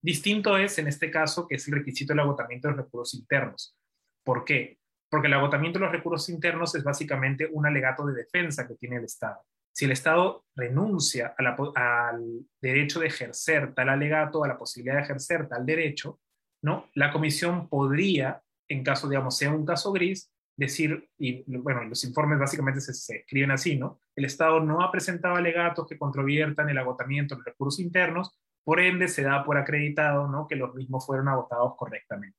Distinto 0.02 0.58
es 0.58 0.78
en 0.78 0.88
este 0.88 1.10
caso 1.12 1.48
que 1.48 1.56
es 1.56 1.68
el 1.68 1.76
requisito 1.76 2.14
del 2.14 2.22
agotamiento 2.22 2.68
de 2.68 2.76
los 2.76 2.86
recursos 2.86 3.20
internos. 3.20 3.76
¿Por 4.24 4.46
qué? 4.46 4.78
Porque 5.10 5.28
el 5.28 5.34
agotamiento 5.34 5.80
de 5.80 5.86
los 5.86 5.92
recursos 5.92 6.30
internos 6.30 6.76
es 6.76 6.84
básicamente 6.84 7.50
un 7.52 7.66
alegato 7.66 8.06
de 8.06 8.14
defensa 8.14 8.68
que 8.68 8.76
tiene 8.76 8.98
el 8.98 9.06
Estado. 9.06 9.40
Si 9.74 9.86
el 9.86 9.92
Estado 9.92 10.46
renuncia 10.56 11.36
al 11.76 12.46
derecho 12.60 13.00
de 13.00 13.08
ejercer 13.08 13.74
tal 13.74 13.90
alegato, 13.90 14.44
a 14.44 14.48
la 14.48 14.58
posibilidad 14.58 14.96
de 14.96 15.04
ejercer 15.04 15.48
tal 15.48 15.66
derecho, 15.66 16.20
¿no? 16.64 16.90
la 16.96 17.12
comisión 17.12 17.70
podría, 17.70 18.42
en 18.68 18.84
caso, 18.84 19.08
digamos, 19.08 19.38
sea 19.38 19.52
un 19.52 19.66
caso 19.66 19.92
gris, 19.92 20.32
decir, 20.58 21.08
y 21.20 21.44
bueno, 21.60 21.84
los 21.84 22.04
informes 22.04 22.40
básicamente 22.40 22.82
se, 22.82 23.18
escriben 23.18 23.52
así, 23.52 23.78
¿no? 23.78 24.02
El 24.16 24.26
Estado 24.26 24.60
no 24.60 24.82
ha 24.82 24.92
presentado 24.92 25.36
alegatos 25.36 25.86
que 25.88 26.00
controviertan 26.00 26.68
el 26.70 26.80
agotamiento 26.80 27.36
de 27.36 27.40
los 27.40 27.46
recursos 27.46 27.80
internos, 27.80 28.36
por 28.68 28.82
ende, 28.82 29.08
se 29.08 29.24
da 29.24 29.46
por 29.46 29.58
acreditado 29.58 30.28
¿no? 30.28 30.46
que 30.46 30.58
los 30.58 30.76
mismos 30.76 31.06
fueron 31.06 31.30
agotados 31.30 31.74
correctamente. 31.78 32.38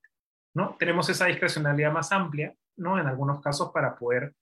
¿no? 0.54 0.76
Tenemos 0.78 1.08
esa 1.08 1.24
discrecionalidad 1.24 1.90
más 1.90 2.12
amplia 2.12 2.54
¿no? 2.76 3.00
en 3.00 3.06
algunos 3.06 3.40
casos 3.40 3.70
para 3.72 3.96
poder 3.96 4.34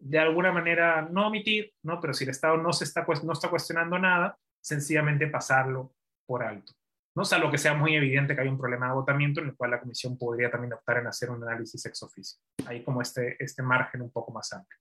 de 0.00 0.18
alguna 0.18 0.50
manera 0.50 1.02
no 1.02 1.28
omitir, 1.28 1.72
¿no? 1.84 2.00
pero 2.00 2.12
si 2.12 2.24
el 2.24 2.30
Estado 2.30 2.56
no, 2.56 2.72
se 2.72 2.82
está, 2.82 3.06
no 3.22 3.32
está 3.32 3.50
cuestionando 3.50 4.00
nada, 4.00 4.36
sencillamente 4.60 5.28
pasarlo 5.28 5.94
por 6.26 6.42
alto. 6.42 6.72
¿no? 7.14 7.24
Salvo 7.24 7.52
que 7.52 7.58
sea 7.58 7.74
muy 7.74 7.94
evidente 7.94 8.34
que 8.34 8.40
hay 8.40 8.48
un 8.48 8.58
problema 8.58 8.86
de 8.86 8.92
agotamiento 8.92 9.40
en 9.40 9.50
el 9.50 9.56
cual 9.56 9.70
la 9.70 9.80
Comisión 9.80 10.18
podría 10.18 10.50
también 10.50 10.72
optar 10.72 10.98
en 10.98 11.06
hacer 11.06 11.30
un 11.30 11.40
análisis 11.44 11.86
ex 11.86 12.02
officio. 12.02 12.40
Hay 12.66 12.82
como 12.82 13.00
este, 13.00 13.36
este 13.38 13.62
margen 13.62 14.02
un 14.02 14.10
poco 14.10 14.32
más 14.32 14.52
amplio. 14.52 14.80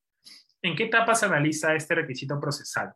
¿En 0.63 0.75
qué 0.75 0.85
etapa 0.85 1.13
se 1.13 1.27
analiza 1.27 1.75
este 1.75 1.93
requisito 1.93 2.39
procesal? 2.39 2.95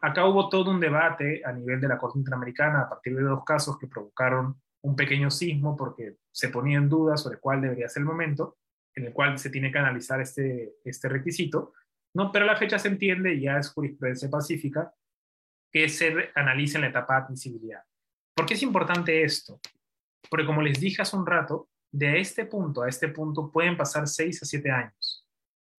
Acá 0.00 0.24
hubo 0.26 0.48
todo 0.48 0.70
un 0.70 0.80
debate 0.80 1.42
a 1.44 1.52
nivel 1.52 1.80
de 1.80 1.88
la 1.88 1.98
Corte 1.98 2.18
Interamericana 2.18 2.82
a 2.82 2.88
partir 2.88 3.16
de 3.16 3.22
dos 3.22 3.44
casos 3.44 3.78
que 3.78 3.86
provocaron 3.86 4.60
un 4.82 4.96
pequeño 4.96 5.30
sismo 5.30 5.76
porque 5.76 6.16
se 6.30 6.48
ponía 6.48 6.78
en 6.78 6.88
duda 6.88 7.16
sobre 7.16 7.38
cuál 7.38 7.60
debería 7.60 7.88
ser 7.88 8.00
el 8.02 8.06
momento 8.06 8.58
en 8.94 9.06
el 9.06 9.12
cual 9.12 9.38
se 9.38 9.50
tiene 9.50 9.70
que 9.70 9.78
analizar 9.78 10.20
este, 10.20 10.76
este 10.84 11.08
requisito, 11.08 11.74
¿no? 12.14 12.32
pero 12.32 12.46
la 12.46 12.56
fecha 12.56 12.78
se 12.78 12.88
entiende, 12.88 13.34
y 13.34 13.42
ya 13.42 13.58
es 13.58 13.70
jurisprudencia 13.70 14.30
pacífica, 14.30 14.92
que 15.70 15.88
se 15.88 16.30
analice 16.34 16.78
en 16.78 16.82
la 16.82 16.88
etapa 16.88 17.14
de 17.16 17.26
admisibilidad. 17.26 17.82
¿Por 18.34 18.46
qué 18.46 18.54
es 18.54 18.62
importante 18.62 19.22
esto? 19.22 19.60
Porque 20.30 20.46
como 20.46 20.62
les 20.62 20.80
dije 20.80 21.02
hace 21.02 21.16
un 21.16 21.26
rato, 21.26 21.68
de 21.92 22.20
este 22.20 22.46
punto 22.46 22.82
a 22.82 22.88
este 22.88 23.08
punto 23.08 23.50
pueden 23.50 23.76
pasar 23.76 24.08
6 24.08 24.42
a 24.42 24.46
7 24.46 24.70
años. 24.70 25.26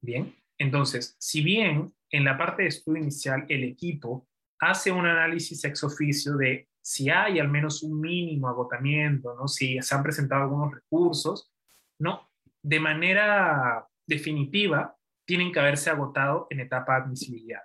Bien, 0.01 0.36
entonces, 0.58 1.16
si 1.20 1.43
bien 1.43 1.91
en 2.12 2.24
la 2.24 2.38
parte 2.38 2.64
de 2.64 2.70
estudio 2.70 3.01
inicial 3.01 3.45
el 3.49 3.64
equipo 3.64 4.28
hace 4.60 4.91
un 4.91 5.05
análisis 5.05 5.64
ex 5.64 5.84
oficio 5.84 6.36
de 6.36 6.68
si 6.82 7.10
hay 7.10 7.39
al 7.39 7.49
menos 7.49 7.84
un 7.84 7.99
mínimo 7.99 8.47
agotamiento, 8.47 9.36
¿no? 9.36 9.47
si 9.47 9.82
se 9.82 9.95
han 9.95 10.03
presentado 10.03 10.43
algunos 10.43 10.74
recursos, 10.74 11.51
¿no? 11.99 12.30
de 12.64 12.80
manera 12.80 13.86
definitiva 14.05 14.95
tienen 15.26 15.51
que 15.51 15.60
haberse 15.60 15.89
agotado 15.89 16.47
en 16.49 16.62
etapa 16.62 16.95
de 16.95 17.03
admisibilidad. 17.03 17.62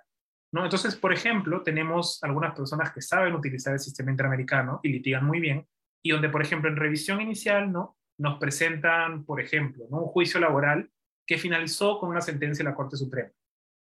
¿no? 0.51 0.65
Entonces, 0.65 0.95
por 0.95 1.13
ejemplo, 1.13 1.63
tenemos 1.63 2.21
algunas 2.21 2.53
personas 2.53 2.91
que 2.91 3.01
saben 3.01 3.33
utilizar 3.33 3.73
el 3.73 3.79
sistema 3.79 4.11
interamericano 4.11 4.81
y 4.83 4.89
litigan 4.89 5.25
muy 5.25 5.39
bien, 5.39 5.65
y 6.03 6.11
donde, 6.11 6.27
por 6.27 6.41
ejemplo, 6.41 6.69
en 6.69 6.75
revisión 6.75 7.21
inicial, 7.21 7.71
¿no? 7.71 7.97
nos 8.17 8.37
presentan, 8.39 9.23
por 9.23 9.39
ejemplo, 9.39 9.85
¿no? 9.89 10.01
un 10.01 10.09
juicio 10.09 10.39
laboral 10.39 10.91
que 11.25 11.37
finalizó 11.37 11.97
con 11.97 12.09
una 12.09 12.21
sentencia 12.21 12.63
de 12.63 12.69
la 12.69 12.75
Corte 12.75 12.97
Suprema, 12.97 13.31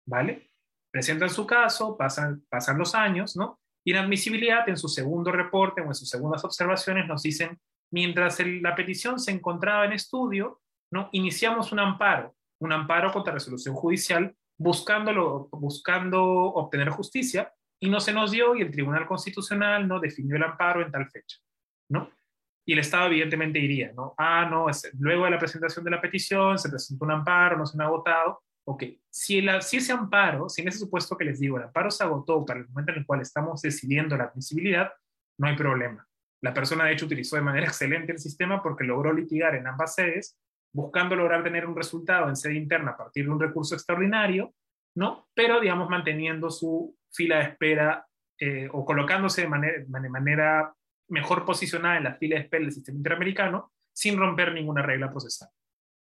¿vale? 0.07 0.50
Presentan 0.91 1.31
su 1.31 1.47
caso, 1.47 1.97
pasan, 1.97 2.45
pasan 2.49 2.79
los 2.79 2.95
años, 2.95 3.37
¿no? 3.37 3.61
Y 3.85 3.93
en 3.93 3.99
admisibilidad, 3.99 4.69
en 4.69 4.77
su 4.77 4.89
segundo 4.89 5.33
reporte 5.33 5.81
o 5.81 5.87
en 5.87 5.95
sus 5.95 6.09
segundas 6.09 6.45
observaciones, 6.45 7.07
nos 7.07 7.23
dicen, 7.23 7.59
mientras 7.91 8.39
la 8.41 8.75
petición 8.75 9.19
se 9.19 9.31
encontraba 9.31 9.85
en 9.85 9.93
estudio, 9.93 10.61
¿no? 10.93 11.09
iniciamos 11.13 11.73
un 11.73 11.81
amparo, 11.81 12.35
un 12.61 12.73
amparo 12.73 13.13
contra 13.13 13.33
resolución 13.33 13.75
judicial, 13.75 14.35
buscándolo, 14.59 15.49
buscando 15.53 16.23
obtener 16.23 16.91
justicia, 16.91 17.53
y 17.83 17.89
no 17.89 18.01
se 18.01 18.13
nos 18.13 18.31
dio, 18.31 18.55
y 18.55 18.61
el 18.61 18.71
Tribunal 18.71 19.07
Constitucional 19.07 19.89
no 19.89 20.01
definió 20.01 20.37
el 20.37 20.43
amparo 20.43 20.83
en 20.83 20.93
tal 20.93 21.09
fecha. 21.09 21.39
¿no? 21.89 22.11
Y 22.67 22.75
el 22.75 22.81
Estado 22.81 23.07
evidentemente 23.07 23.59
diría, 23.59 23.93
¿no? 23.93 24.15
Ah, 24.19 24.47
no, 24.51 24.67
luego 24.99 25.25
de 25.25 25.31
la 25.31 25.39
presentación 25.39 25.85
de 25.85 25.91
la 25.91 26.01
petición 26.01 26.59
se 26.59 26.69
presentó 26.69 27.05
un 27.05 27.13
amparo, 27.13 27.57
no 27.57 27.67
se 27.67 27.77
han 27.77 27.87
agotado. 27.87 28.43
Ok, 28.71 28.85
si, 29.09 29.45
si 29.63 29.77
ese 29.79 29.93
amparo, 29.93 30.49
si 30.49 30.63
en 30.63 30.69
ese 30.69 30.79
supuesto 30.79 31.17
que 31.17 31.25
les 31.25 31.41
digo, 31.41 31.57
el 31.57 31.65
amparo 31.65 31.91
se 31.91 32.05
agotó 32.05 32.47
para 32.47 32.61
el 32.61 32.69
momento 32.69 32.93
en 32.93 32.99
el 32.99 33.05
cual 33.05 33.21
estamos 33.21 33.61
decidiendo 33.63 34.17
la 34.17 34.25
admisibilidad, 34.25 34.93
no 35.39 35.49
hay 35.49 35.57
problema. 35.57 36.07
La 36.41 36.55
persona, 36.55 36.85
de 36.85 36.93
hecho, 36.93 37.07
utilizó 37.07 37.35
de 37.35 37.43
manera 37.43 37.67
excelente 37.67 38.13
el 38.13 38.21
sistema 38.21 38.63
porque 38.63 38.85
logró 38.85 39.13
litigar 39.13 39.57
en 39.57 39.67
ambas 39.67 39.97
sedes, 39.97 40.39
buscando 40.73 41.17
lograr 41.17 41.43
tener 41.43 41.67
un 41.67 41.75
resultado 41.75 42.29
en 42.29 42.37
sede 42.37 42.55
interna 42.55 42.93
a 42.93 42.97
partir 42.97 43.25
de 43.25 43.33
un 43.33 43.41
recurso 43.41 43.75
extraordinario, 43.75 44.55
¿no? 44.95 45.29
Pero, 45.35 45.59
digamos, 45.59 45.91
manteniendo 45.91 46.49
su 46.49 46.97
fila 47.11 47.39
de 47.39 47.45
espera 47.47 48.07
eh, 48.39 48.69
o 48.71 48.85
colocándose 48.85 49.41
de 49.41 49.49
manera, 49.49 49.79
de 49.85 50.09
manera 50.09 50.73
mejor 51.09 51.45
posicionada 51.45 51.97
en 51.97 52.05
la 52.05 52.15
fila 52.15 52.37
de 52.37 52.43
espera 52.43 52.63
del 52.63 52.73
sistema 52.73 52.99
interamericano 52.99 53.73
sin 53.93 54.17
romper 54.17 54.53
ninguna 54.55 54.83
regla 54.83 55.11
procesal, 55.11 55.49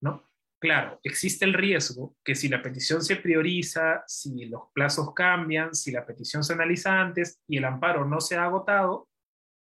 ¿no? 0.02 0.27
Claro, 0.60 0.98
existe 1.04 1.44
el 1.44 1.54
riesgo 1.54 2.16
que 2.24 2.34
si 2.34 2.48
la 2.48 2.62
petición 2.62 3.02
se 3.02 3.16
prioriza, 3.16 4.02
si 4.06 4.46
los 4.46 4.62
plazos 4.74 5.14
cambian, 5.14 5.74
si 5.74 5.92
la 5.92 6.04
petición 6.04 6.42
se 6.42 6.54
analiza 6.54 7.00
antes 7.00 7.40
y 7.46 7.58
el 7.58 7.64
amparo 7.64 8.04
no 8.04 8.20
se 8.20 8.36
ha 8.36 8.44
agotado, 8.44 9.08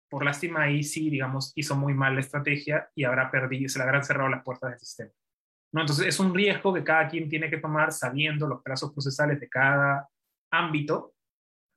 por 0.09 0.25
lástima 0.25 0.63
ahí 0.63 0.83
sí, 0.83 1.09
digamos, 1.09 1.53
hizo 1.55 1.77
muy 1.77 1.95
mal 1.95 2.15
la 2.15 2.21
estrategia 2.21 2.91
y 2.97 3.05
habrá 3.05 3.31
perdido, 3.31 3.69
se 3.69 3.79
le 3.79 3.85
habrán 3.85 4.05
cerrado 4.05 4.29
las 4.29 4.43
puertas 4.43 4.71
del 4.71 4.81
sistema. 4.81 5.11
¿No? 5.73 5.83
Entonces 5.83 6.07
es 6.09 6.19
un 6.19 6.35
riesgo 6.35 6.75
que 6.75 6.83
cada 6.83 7.09
quien 7.09 7.29
tiene 7.29 7.49
que 7.49 7.59
tomar 7.59 7.93
sabiendo 7.93 8.49
los 8.49 8.61
plazos 8.61 8.93
procesales 8.93 9.39
de 9.39 9.49
cada 9.49 10.09
ámbito 10.51 11.15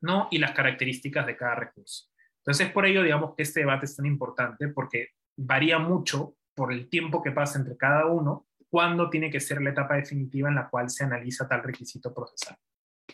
¿no? 0.01 0.27
y 0.31 0.39
las 0.39 0.53
características 0.53 1.27
de 1.27 1.37
cada 1.37 1.55
recurso. 1.55 2.07
Entonces, 2.43 2.67
es 2.67 2.73
por 2.73 2.85
ello, 2.85 3.01
digamos, 3.01 3.35
que 3.35 3.43
este 3.43 3.61
debate 3.61 3.85
es 3.85 3.95
tan 3.95 4.05
importante 4.05 4.67
porque 4.67 5.09
varía 5.37 5.79
mucho 5.79 6.35
por 6.55 6.73
el 6.73 6.89
tiempo 6.89 7.23
que 7.23 7.31
pasa 7.31 7.57
entre 7.57 7.77
cada 7.77 8.05
uno, 8.07 8.45
cuándo 8.73 9.07
tiene 9.07 9.29
que 9.29 9.39
ser 9.39 9.61
la 9.61 9.69
etapa 9.69 9.97
definitiva 9.97 10.49
en 10.49 10.55
la 10.55 10.67
cual 10.67 10.89
se 10.89 11.03
analiza 11.03 11.47
tal 11.47 11.61
requisito 11.61 12.11
procesal. 12.11 12.57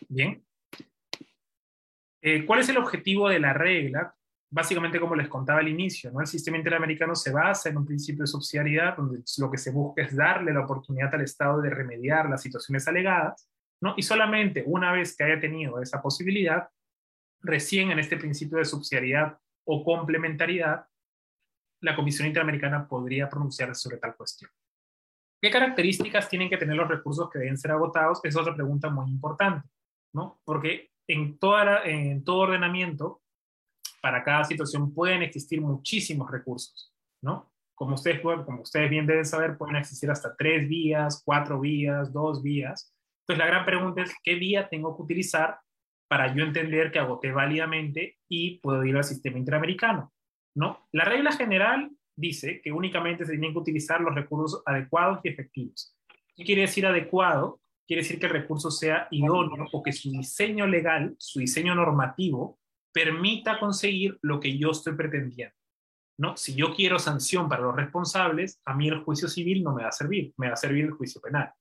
Bien. 0.08 0.42
Eh, 2.22 2.46
¿Cuál 2.46 2.60
es 2.60 2.70
el 2.70 2.78
objetivo 2.78 3.28
de 3.28 3.40
la 3.40 3.52
regla? 3.52 4.16
Básicamente, 4.50 4.98
como 4.98 5.14
les 5.14 5.28
contaba 5.28 5.60
al 5.60 5.68
inicio, 5.68 6.10
¿no? 6.12 6.22
el 6.22 6.26
sistema 6.26 6.56
interamericano 6.56 7.14
se 7.14 7.30
basa 7.30 7.68
en 7.68 7.76
un 7.76 7.84
principio 7.84 8.22
de 8.22 8.28
subsidiariedad, 8.28 8.96
donde 8.96 9.22
lo 9.36 9.50
que 9.50 9.58
se 9.58 9.70
busca 9.70 10.00
es 10.00 10.16
darle 10.16 10.54
la 10.54 10.64
oportunidad 10.64 11.14
al 11.14 11.20
Estado 11.20 11.60
de 11.60 11.68
remediar 11.68 12.30
las 12.30 12.40
situaciones 12.40 12.88
alegadas, 12.88 13.46
¿no? 13.82 13.92
y 13.98 14.02
solamente 14.02 14.64
una 14.66 14.92
vez 14.92 15.14
que 15.14 15.24
haya 15.24 15.38
tenido 15.38 15.78
esa 15.82 16.00
posibilidad, 16.00 16.70
recién 17.42 17.90
en 17.90 17.98
este 17.98 18.16
principio 18.16 18.56
de 18.56 18.64
subsidiariedad 18.64 19.38
o 19.64 19.84
complementariedad, 19.84 20.86
la 21.82 21.94
Comisión 21.94 22.28
Interamericana 22.28 22.88
podría 22.88 23.28
pronunciarse 23.28 23.74
sobre 23.74 23.98
tal 23.98 24.16
cuestión. 24.16 24.50
¿Qué 25.40 25.50
características 25.50 26.28
tienen 26.28 26.50
que 26.50 26.56
tener 26.56 26.76
los 26.76 26.88
recursos 26.88 27.30
que 27.30 27.38
deben 27.38 27.56
ser 27.56 27.72
agotados? 27.72 28.20
Es 28.24 28.36
otra 28.36 28.54
pregunta 28.54 28.90
muy 28.90 29.10
importante, 29.10 29.68
¿no? 30.12 30.40
Porque 30.44 30.90
en, 31.08 31.38
toda 31.38 31.84
en 31.84 32.22
todo 32.24 32.40
ordenamiento, 32.40 33.22
para 34.02 34.22
cada 34.22 34.44
situación 34.44 34.94
pueden 34.94 35.22
existir 35.22 35.60
muchísimos 35.60 36.30
recursos, 36.30 36.92
¿no? 37.22 37.52
Como 37.74 37.94
ustedes, 37.94 38.20
como 38.20 38.60
ustedes 38.62 38.90
bien 38.90 39.06
deben 39.06 39.24
saber, 39.24 39.56
pueden 39.56 39.76
existir 39.76 40.10
hasta 40.10 40.36
tres 40.36 40.68
vías, 40.68 41.22
cuatro 41.24 41.58
vías, 41.60 42.12
dos 42.12 42.42
vías. 42.42 42.94
Entonces, 43.22 43.38
la 43.38 43.46
gran 43.46 43.64
pregunta 43.64 44.02
es, 44.02 44.14
¿qué 44.22 44.34
vía 44.34 44.68
tengo 44.68 44.94
que 44.94 45.02
utilizar 45.02 45.58
para 46.10 46.34
yo 46.34 46.42
entender 46.42 46.90
que 46.90 46.98
agoté 46.98 47.30
válidamente 47.30 48.18
y 48.28 48.58
puedo 48.58 48.84
ir 48.84 48.96
al 48.96 49.04
sistema 49.04 49.38
interamericano. 49.38 50.12
¿no? 50.56 50.88
La 50.90 51.04
regla 51.04 51.30
general 51.30 51.92
dice 52.20 52.60
que 52.62 52.70
únicamente 52.70 53.24
se 53.24 53.32
tienen 53.32 53.52
que 53.52 53.58
utilizar 53.58 54.00
los 54.00 54.14
recursos 54.14 54.62
adecuados 54.66 55.20
y 55.24 55.28
efectivos. 55.28 55.96
¿Qué 56.36 56.44
quiere 56.44 56.62
decir 56.62 56.86
adecuado? 56.86 57.60
Quiere 57.86 58.02
decir 58.02 58.20
que 58.20 58.26
el 58.26 58.32
recurso 58.32 58.70
sea 58.70 59.08
idóneo 59.10 59.66
o 59.72 59.82
que 59.82 59.92
su 59.92 60.10
diseño 60.10 60.66
legal, 60.66 61.14
su 61.18 61.40
diseño 61.40 61.74
normativo, 61.74 62.58
permita 62.92 63.58
conseguir 63.58 64.18
lo 64.22 64.38
que 64.38 64.56
yo 64.56 64.70
estoy 64.70 64.94
pretendiendo. 64.94 65.54
¿no? 66.18 66.36
Si 66.36 66.54
yo 66.54 66.74
quiero 66.74 66.98
sanción 66.98 67.48
para 67.48 67.62
los 67.62 67.74
responsables, 67.74 68.60
a 68.64 68.74
mí 68.74 68.88
el 68.88 69.00
juicio 69.00 69.26
civil 69.26 69.62
no 69.62 69.74
me 69.74 69.82
va 69.82 69.88
a 69.88 69.92
servir, 69.92 70.34
me 70.36 70.48
va 70.48 70.52
a 70.52 70.56
servir 70.56 70.84
el 70.84 70.90
juicio 70.92 71.20
penal. 71.20 71.52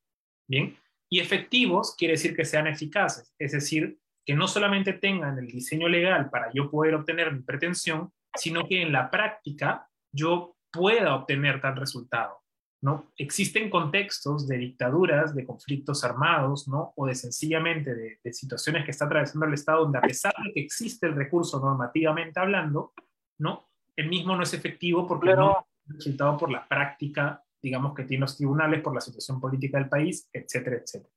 Bien. 0.47 0.77
Y 1.09 1.19
efectivos 1.19 1.95
quiere 1.97 2.13
decir 2.13 2.35
que 2.35 2.45
sean 2.45 2.67
eficaces, 2.67 3.33
es 3.39 3.53
decir, 3.53 3.97
que 4.25 4.35
no 4.35 4.47
solamente 4.47 4.93
tengan 4.93 5.39
el 5.39 5.47
diseño 5.47 5.87
legal 5.87 6.29
para 6.29 6.51
yo 6.53 6.69
poder 6.69 6.93
obtener 6.93 7.33
mi 7.33 7.41
pretensión, 7.41 8.11
sino 8.35 8.67
que 8.67 8.81
en 8.81 8.91
la 8.91 9.09
práctica 9.09 9.88
yo 10.11 10.55
pueda 10.71 11.15
obtener 11.15 11.61
tal 11.61 11.75
resultado. 11.75 12.39
¿no? 12.81 13.11
Existen 13.17 13.69
contextos 13.69 14.47
de 14.47 14.57
dictaduras, 14.57 15.35
de 15.35 15.45
conflictos 15.45 16.03
armados, 16.03 16.67
¿no? 16.67 16.93
o 16.95 17.07
de 17.07 17.15
sencillamente 17.15 17.93
de, 17.93 18.33
situaciones 18.33 18.85
que 18.85 18.91
está 18.91 19.05
atravesando 19.05 19.45
el 19.45 19.53
Estado, 19.53 19.83
donde 19.83 19.97
a 19.97 20.01
pesar 20.01 20.33
de 20.45 20.53
que 20.53 20.61
existe 20.61 21.07
el 21.07 21.15
recurso 21.15 21.59
normativamente 21.59 22.39
hablando, 22.39 22.93
¿no? 23.39 23.69
el 23.95 24.07
mismo 24.07 24.35
no 24.35 24.43
es 24.43 24.53
efectivo 24.53 25.05
porque 25.05 25.35
no 25.35 25.65
es 25.85 25.95
resultado 25.95 26.37
por 26.37 26.51
la 26.51 26.65
práctica, 26.65 27.43
digamos, 27.61 27.93
que 27.93 28.03
tienen 28.03 28.21
los 28.21 28.37
tribunales, 28.37 28.81
por 28.81 28.95
la 28.95 29.01
situación 29.01 29.41
política 29.41 29.77
del 29.77 29.89
país, 29.89 30.29
etcétera, 30.31 30.77
etcétera. 30.77 31.13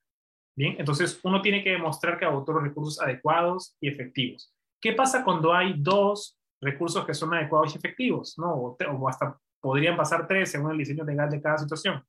Bien, 0.54 0.74
entonces 0.78 1.18
uno 1.22 1.40
tiene 1.40 1.62
que 1.62 1.70
demostrar 1.70 2.18
que 2.18 2.24
agotó 2.24 2.52
los 2.52 2.64
recursos 2.64 3.00
adecuados 3.00 3.76
y 3.80 3.88
efectivos. 3.88 4.52
¿Qué 4.80 4.92
pasa 4.92 5.24
cuando 5.24 5.54
hay 5.54 5.74
dos 5.78 6.36
recursos 6.62 7.04
que 7.04 7.12
son 7.12 7.34
adecuados 7.34 7.74
y 7.74 7.78
efectivos? 7.78 8.38
¿no? 8.38 8.54
O, 8.54 9.08
hasta 9.08 9.38
podrían 9.60 9.96
pasar 9.96 10.26
tres 10.26 10.50
según 10.50 10.70
el 10.70 10.78
diseño 10.78 11.04
legal 11.04 11.30
de 11.30 11.42
cada 11.42 11.58
situación. 11.58 12.02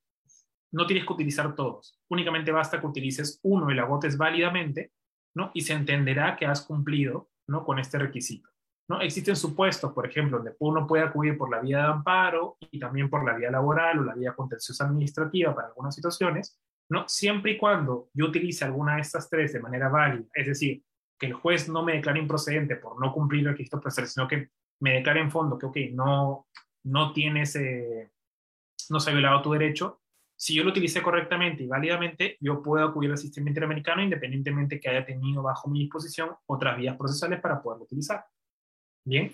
No 0.72 0.86
tienes 0.86 1.06
que 1.06 1.12
utilizar 1.12 1.54
todos. 1.54 2.00
Únicamente 2.08 2.50
basta 2.50 2.80
que 2.80 2.86
utilices 2.86 3.38
uno 3.42 3.70
y 3.70 3.74
lo 3.74 3.82
agotes 3.82 4.16
válidamente, 4.16 4.92
¿no? 5.36 5.50
Y 5.54 5.60
se 5.60 5.72
entenderá 5.72 6.36
que 6.36 6.46
has 6.46 6.62
cumplido, 6.62 7.28
¿no? 7.46 7.64
Con 7.64 7.78
este 7.78 7.98
requisito. 7.98 8.48
¿no? 8.88 9.00
Existen 9.00 9.36
supuestos, 9.36 9.92
por 9.92 10.06
ejemplo, 10.06 10.38
donde 10.38 10.54
uno 10.58 10.86
puede 10.86 11.04
acudir 11.04 11.38
por 11.38 11.50
la 11.50 11.60
vía 11.60 11.78
de 11.78 11.84
amparo 11.84 12.58
y 12.70 12.78
también 12.78 13.08
por 13.08 13.24
la 13.24 13.34
vía 13.34 13.50
laboral 13.50 14.00
o 14.00 14.04
la 14.04 14.14
vía 14.14 14.34
contenciosa 14.34 14.84
administrativa 14.84 15.54
para 15.54 15.68
algunas 15.68 15.94
situaciones, 15.94 16.60
¿no? 16.90 17.08
Siempre 17.08 17.52
y 17.52 17.58
cuando 17.58 18.08
yo 18.12 18.26
utilice 18.26 18.64
alguna 18.64 18.96
de 18.96 19.00
estas 19.00 19.30
tres 19.30 19.52
de 19.52 19.60
manera 19.60 19.88
válida, 19.88 20.26
es 20.34 20.46
decir, 20.46 20.82
que 21.24 21.30
el 21.30 21.34
juez 21.34 21.68
no 21.68 21.82
me 21.82 21.94
declare 21.94 22.18
improcedente 22.18 22.76
por 22.76 23.00
no 23.00 23.12
cumplir 23.12 23.40
el 23.42 23.52
requisito 23.52 23.80
procesal, 23.80 24.08
sino 24.08 24.28
que 24.28 24.50
me 24.80 24.94
declare 24.94 25.20
en 25.20 25.30
fondo 25.30 25.58
que, 25.58 25.66
ok, 25.66 25.76
no, 25.92 26.46
no 26.84 27.12
tienes, 27.12 27.58
no 28.90 29.00
se 29.00 29.10
ha 29.10 29.12
violado 29.12 29.42
tu 29.42 29.52
derecho, 29.52 30.00
Si 30.36 30.54
yo 30.54 30.64
lo 30.64 30.70
utilicé 30.70 31.00
correctamente 31.00 31.62
y 31.62 31.68
válidamente, 31.68 32.36
yo 32.40 32.60
puedo 32.60 32.84
acudir 32.84 33.10
al 33.10 33.18
sistema 33.18 33.48
interamericano 33.48 34.02
independientemente 34.02 34.80
que 34.80 34.88
haya 34.88 35.04
tenido 35.06 35.42
bajo 35.42 35.70
mi 35.70 35.80
disposición 35.80 36.30
otras 36.46 36.76
vías 36.76 36.96
procesales 36.96 37.40
para 37.40 37.62
poderlo 37.62 37.84
utilizar. 37.84 38.24
Bien, 39.04 39.32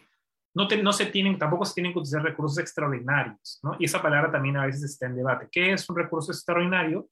no, 0.55 0.68
no 0.68 0.93
se 0.93 1.07
tienen, 1.07 1.38
tampoco 1.38 1.64
se 1.64 1.74
tienen 1.74 1.93
que 1.93 2.01
utilizar 2.01 2.22
recursos 2.22 2.59
extraordinarios, 2.59 3.61
¿no? 3.62 3.76
Y 3.78 3.86
esa 3.86 4.03
palabra 4.03 4.30
también 4.30 4.59
a 4.59 4.66
veces 4.66 4.84
está 4.84 5.07
en 5.07 5.16
debate. 5.16 5.49
¿Qué 5.51 5.72
es 5.72 5.88
un 5.88 5.97
recurso 5.97 6.32
extraordinario? 6.32 7.09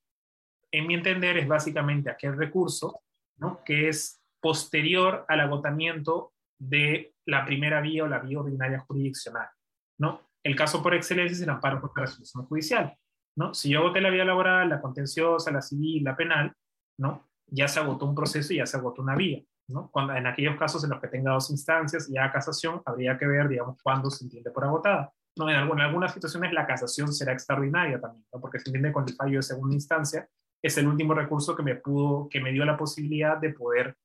En 0.71 0.87
mi 0.87 0.95
entender 0.95 1.39
es 1.39 1.49
básicamente 1.49 2.11
aquel 2.11 2.37
recurso, 2.37 3.01
¿no? 3.39 3.63
Que 3.65 3.89
es 3.89 4.21
posterior 4.41 5.25
al 5.29 5.41
agotamiento 5.41 6.33
de 6.59 7.15
la 7.27 7.45
primera 7.45 7.81
vía 7.81 8.05
o 8.05 8.09
la 8.09 8.19
vía 8.19 8.41
ordinaria 8.41 8.81
jurisdiccional, 8.81 9.49
¿no? 9.99 10.29
El 10.43 10.57
caso 10.57 10.83
por 10.83 10.95
excelencia 10.95 11.35
es 11.35 11.43
el 11.43 11.51
amparo 11.51 11.81
contra 11.81 12.05
resolución 12.05 12.47
judicial, 12.47 12.97
¿no? 13.37 13.55
Si 13.55 13.71
yo 13.71 13.81
agoté 13.81 14.01
la 14.01 14.11
vía 14.11 14.25
laboral, 14.25 14.69
la 14.69 14.81
contenciosa, 14.81 15.51
la 15.51 15.63
civil, 15.63 16.05
la 16.05 16.17
penal, 16.17 16.53
¿no? 16.99 17.29
Ya 17.47 17.69
se 17.69 17.81
agotó 17.81 18.07
un 18.07 18.15
proceso 18.15 18.53
y 18.53 18.57
ya 18.57 18.67
se 18.67 18.77
agotó 18.77 19.03
una 19.03 19.15
vía. 19.15 19.43
Cuando, 19.91 20.15
en 20.15 20.27
aquellos 20.27 20.57
casos 20.57 20.83
en 20.85 20.91
los 20.91 21.01
que 21.01 21.09
tenga 21.09 21.33
dos 21.33 21.51
instancias 21.51 22.09
y 22.09 22.17
haga 22.17 22.33
casación, 22.33 22.81
habría 22.87 23.19
que 23.19 23.27
ver, 23.27 23.49
digamos, 23.49 23.77
cuándo 23.83 24.11
se 24.11 24.25
entiende 24.25 24.51
por 24.51 24.65
agotada. 24.65 25.13
¿no? 25.37 25.49
En, 25.51 25.57
algunas 25.57 26.13
situaciones 26.15 26.53
la 26.53 26.67
casación 26.67 27.13
será 27.13 27.33
extraordinaria 27.33 28.01
también, 28.01 28.25
¿no? 28.33 28.41
porque 28.41 28.59
se 28.59 28.71
entiende 28.71 28.93
con 28.93 29.05
el 29.07 29.15
fallo 29.15 29.37
de 29.37 29.43
segunda 29.43 29.75
instancia, 29.75 30.27
es 30.63 30.77
el 30.79 30.89
último 30.89 31.15
recurso 31.15 31.55
que 31.55 31.63
me, 31.63 31.77
pudo, 31.77 32.29
que 32.29 32.41
me 32.41 32.51
dio 32.51 32.65
la 32.65 32.77
posibilidad 32.77 33.37
de 33.37 33.53
poder 33.53 33.97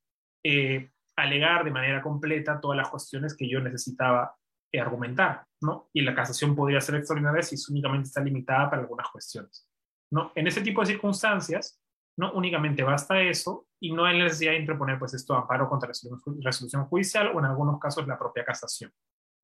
eh, 0.44 0.90
alegar 1.16 1.64
de 1.64 1.70
manera 1.70 2.02
completa 2.02 2.60
todas 2.60 2.76
las 2.76 2.88
cuestiones 2.88 3.36
que 3.36 3.48
yo 3.48 3.60
necesitaba 3.60 4.36
eh, 4.70 4.80
argumentar, 4.80 5.46
¿no? 5.62 5.88
Y 5.92 6.02
la 6.02 6.14
casación 6.14 6.54
podría 6.54 6.80
ser 6.80 6.96
extraordinaria 6.96 7.42
si 7.42 7.56
únicamente 7.72 8.08
está 8.08 8.20
limitada 8.20 8.70
para 8.70 8.82
algunas 8.82 9.08
cuestiones, 9.08 9.68
¿no? 10.12 10.32
En 10.34 10.46
ese 10.46 10.60
tipo 10.60 10.80
de 10.80 10.88
circunstancias, 10.88 11.80
no 12.16 12.32
únicamente 12.32 12.82
basta 12.82 13.20
eso 13.20 13.66
y 13.80 13.92
no 13.92 14.04
hay 14.04 14.18
necesidad 14.18 14.52
de 14.52 14.58
interponer 14.58 14.98
pues 14.98 15.14
esto 15.14 15.34
amparo 15.34 15.68
contra 15.68 15.88
resolución 15.88 16.86
judicial 16.86 17.32
o 17.34 17.38
en 17.38 17.46
algunos 17.46 17.80
casos 17.80 18.06
la 18.06 18.18
propia 18.18 18.44
casación. 18.44 18.92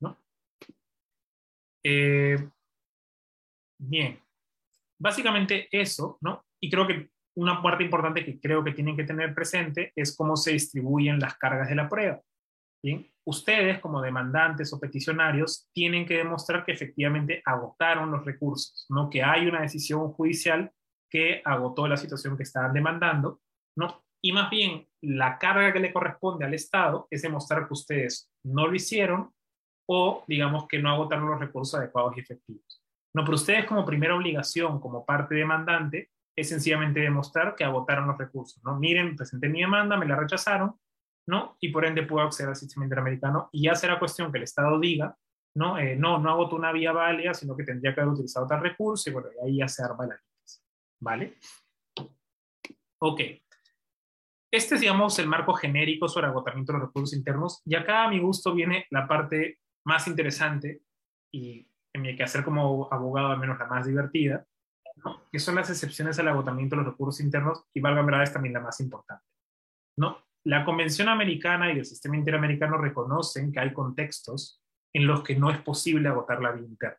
¿no? 0.01 0.17
Eh, 1.83 2.49
bien, 3.79 4.23
básicamente 4.99 5.69
eso, 5.73 6.19
¿no? 6.21 6.45
Y 6.61 6.71
creo 6.71 6.87
que 6.87 7.11
una 7.37 7.63
parte 7.63 7.85
importante 7.85 8.25
que 8.25 8.41
creo 8.41 8.65
que 8.65 8.73
tienen 8.73 8.97
que 8.97 9.05
tener 9.05 9.35
presente 9.35 9.93
es 9.95 10.17
cómo 10.17 10.37
se 10.37 10.53
distribuyen 10.53 11.21
las 11.21 11.37
cargas 11.37 11.69
de 11.69 11.75
la 11.75 11.89
prueba. 11.89 12.21
Bien, 12.83 13.07
ustedes 13.25 13.79
como 13.79 14.01
demandantes 14.01 14.73
o 14.73 14.81
peticionarios 14.81 15.69
tienen 15.73 16.07
que 16.07 16.17
demostrar 16.17 16.65
que 16.65 16.73
efectivamente 16.73 17.43
agotaron 17.45 18.11
los 18.11 18.25
recursos, 18.25 18.87
no 18.89 19.11
que 19.11 19.23
hay 19.23 19.47
una 19.47 19.61
decisión 19.61 20.13
judicial 20.13 20.73
que 21.11 21.43
agotó 21.45 21.87
la 21.87 21.97
situación 21.97 22.37
que 22.37 22.45
estaban 22.45 22.73
demandando, 22.73 23.41
¿no? 23.77 24.03
Y 24.23 24.33
más 24.33 24.51
bien, 24.51 24.87
la 25.03 25.39
carga 25.39 25.73
que 25.73 25.81
le 25.81 25.93
corresponde 25.93 26.45
al 26.45 26.55
Estado 26.55 27.07
es 27.11 27.23
demostrar 27.23 27.67
que 27.67 27.73
ustedes 27.73 28.31
no 28.45 28.67
lo 28.67 28.75
hicieron 28.75 29.33
o, 29.89 30.25
digamos, 30.29 30.69
que 30.69 30.79
no 30.79 30.91
agotaron 30.91 31.31
los 31.31 31.41
recursos 31.41 31.79
adecuados 31.79 32.17
y 32.17 32.21
efectivos. 32.21 32.83
No, 33.15 33.25
pero 33.25 33.35
ustedes 33.35 33.65
como 33.65 33.85
primera 33.85 34.15
obligación, 34.15 34.79
como 34.79 35.05
parte 35.05 35.35
demandante, 35.35 36.11
es 36.41 36.49
sencillamente 36.49 37.01
demostrar 37.01 37.55
que 37.55 37.65
agotaron 37.65 38.09
los 38.09 38.19
recursos, 38.19 38.63
¿no? 38.65 38.79
Miren, 38.79 39.17
presenté 39.17 39.49
mi 39.49 39.61
demanda, 39.61 39.97
me 39.97 40.07
la 40.07 40.17
rechazaron, 40.17 40.75
¿no? 41.27 41.57
Y 41.61 41.69
por 41.69 41.85
ende 41.85 42.03
puedo 42.03 42.27
acceder 42.27 42.51
al 42.51 42.57
sistema 42.57 42.85
interamericano 42.85 43.49
y 43.53 43.65
ya 43.65 43.75
será 43.75 43.99
cuestión 43.99 44.33
que 44.33 44.39
el 44.39 44.45
Estado 44.45 44.79
diga, 44.81 45.17
¿no? 45.55 45.79
Eh, 45.79 45.97
no, 45.97 46.19
no 46.19 46.31
agotó 46.31 46.57
una 46.57 46.73
vía 46.73 46.93
válida, 46.93 47.35
sino 47.35 47.57
que 47.57 47.65
tendría 47.65 47.95
que 47.95 48.01
haber 48.01 48.15
utilizado 48.15 48.47
tal 48.47 48.61
recurso 48.61 49.11
y 49.11 49.13
bueno, 49.13 49.29
ahí 49.45 49.59
ya 49.59 49.69
se 49.69 49.83
arma 49.83 50.07
la 50.07 50.21
¿vale? 51.01 51.39
Ok. 52.99 53.21
Este 54.53 54.75
es, 54.75 54.81
digamos, 54.81 55.19
el 55.19 55.29
marco 55.29 55.55
genérico 55.55 56.09
sobre 56.09 56.27
agotamiento 56.27 56.73
de 56.73 56.79
los 56.81 56.89
recursos 56.89 57.17
internos. 57.17 57.63
Y 57.65 57.77
acá, 57.77 58.05
a 58.05 58.11
mi 58.11 58.19
gusto, 58.19 58.53
viene 58.53 58.87
la 58.91 59.07
parte 59.07 59.61
más 59.85 60.09
interesante 60.09 60.83
y 61.33 61.69
en 61.93 62.03
mi 62.03 62.17
quehacer 62.17 62.45
como 62.45 62.89
abogado, 62.91 63.29
al 63.29 63.39
menos 63.39 63.59
la 63.59 63.67
más 63.67 63.87
divertida, 63.87 64.45
que 65.31 65.39
son 65.39 65.55
las 65.55 65.71
excepciones 65.71 66.19
al 66.19 66.29
agotamiento 66.29 66.77
de 66.77 66.83
los 66.83 66.93
recursos 66.93 67.21
internos 67.21 67.65
y, 67.73 67.81
valga 67.81 68.03
verdad, 68.03 68.23
es 68.23 68.33
también 68.33 68.55
la 68.55 68.61
más 68.61 68.81
importante. 68.81 69.25
¿no? 69.97 70.19
La 70.45 70.65
Convención 70.65 71.09
Americana 71.09 71.73
y 71.73 71.79
el 71.79 71.85
sistema 71.85 72.17
interamericano 72.17 72.79
reconocen 72.79 73.53
que 73.53 73.61
hay 73.61 73.73
contextos 73.73 74.63
en 74.93 75.07
los 75.07 75.23
que 75.23 75.37
no 75.37 75.51
es 75.51 75.59
posible 75.59 76.09
agotar 76.09 76.41
la 76.41 76.53
vía 76.53 76.67
interna. 76.67 76.99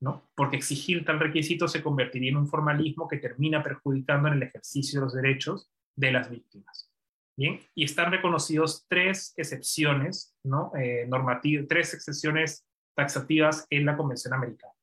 ¿no? 0.00 0.30
Porque 0.34 0.56
exigir 0.56 1.04
tal 1.04 1.20
requisito 1.20 1.68
se 1.68 1.82
convertiría 1.82 2.30
en 2.30 2.36
un 2.36 2.48
formalismo 2.48 3.06
que 3.06 3.18
termina 3.18 3.62
perjudicando 3.62 4.28
en 4.28 4.34
el 4.34 4.42
ejercicio 4.42 4.98
de 4.98 5.04
los 5.06 5.14
derechos 5.14 5.70
de 5.96 6.10
las 6.10 6.28
víctimas. 6.28 6.90
Bien, 7.36 7.60
y 7.74 7.84
están 7.84 8.10
reconocidos 8.10 8.84
tres 8.88 9.32
excepciones, 9.36 10.36
¿no? 10.44 10.72
Eh, 10.76 11.08
tres 11.66 11.94
excepciones 11.94 12.66
taxativas 12.94 13.66
en 13.70 13.86
la 13.86 13.96
Convención 13.96 14.34
Americana, 14.34 14.74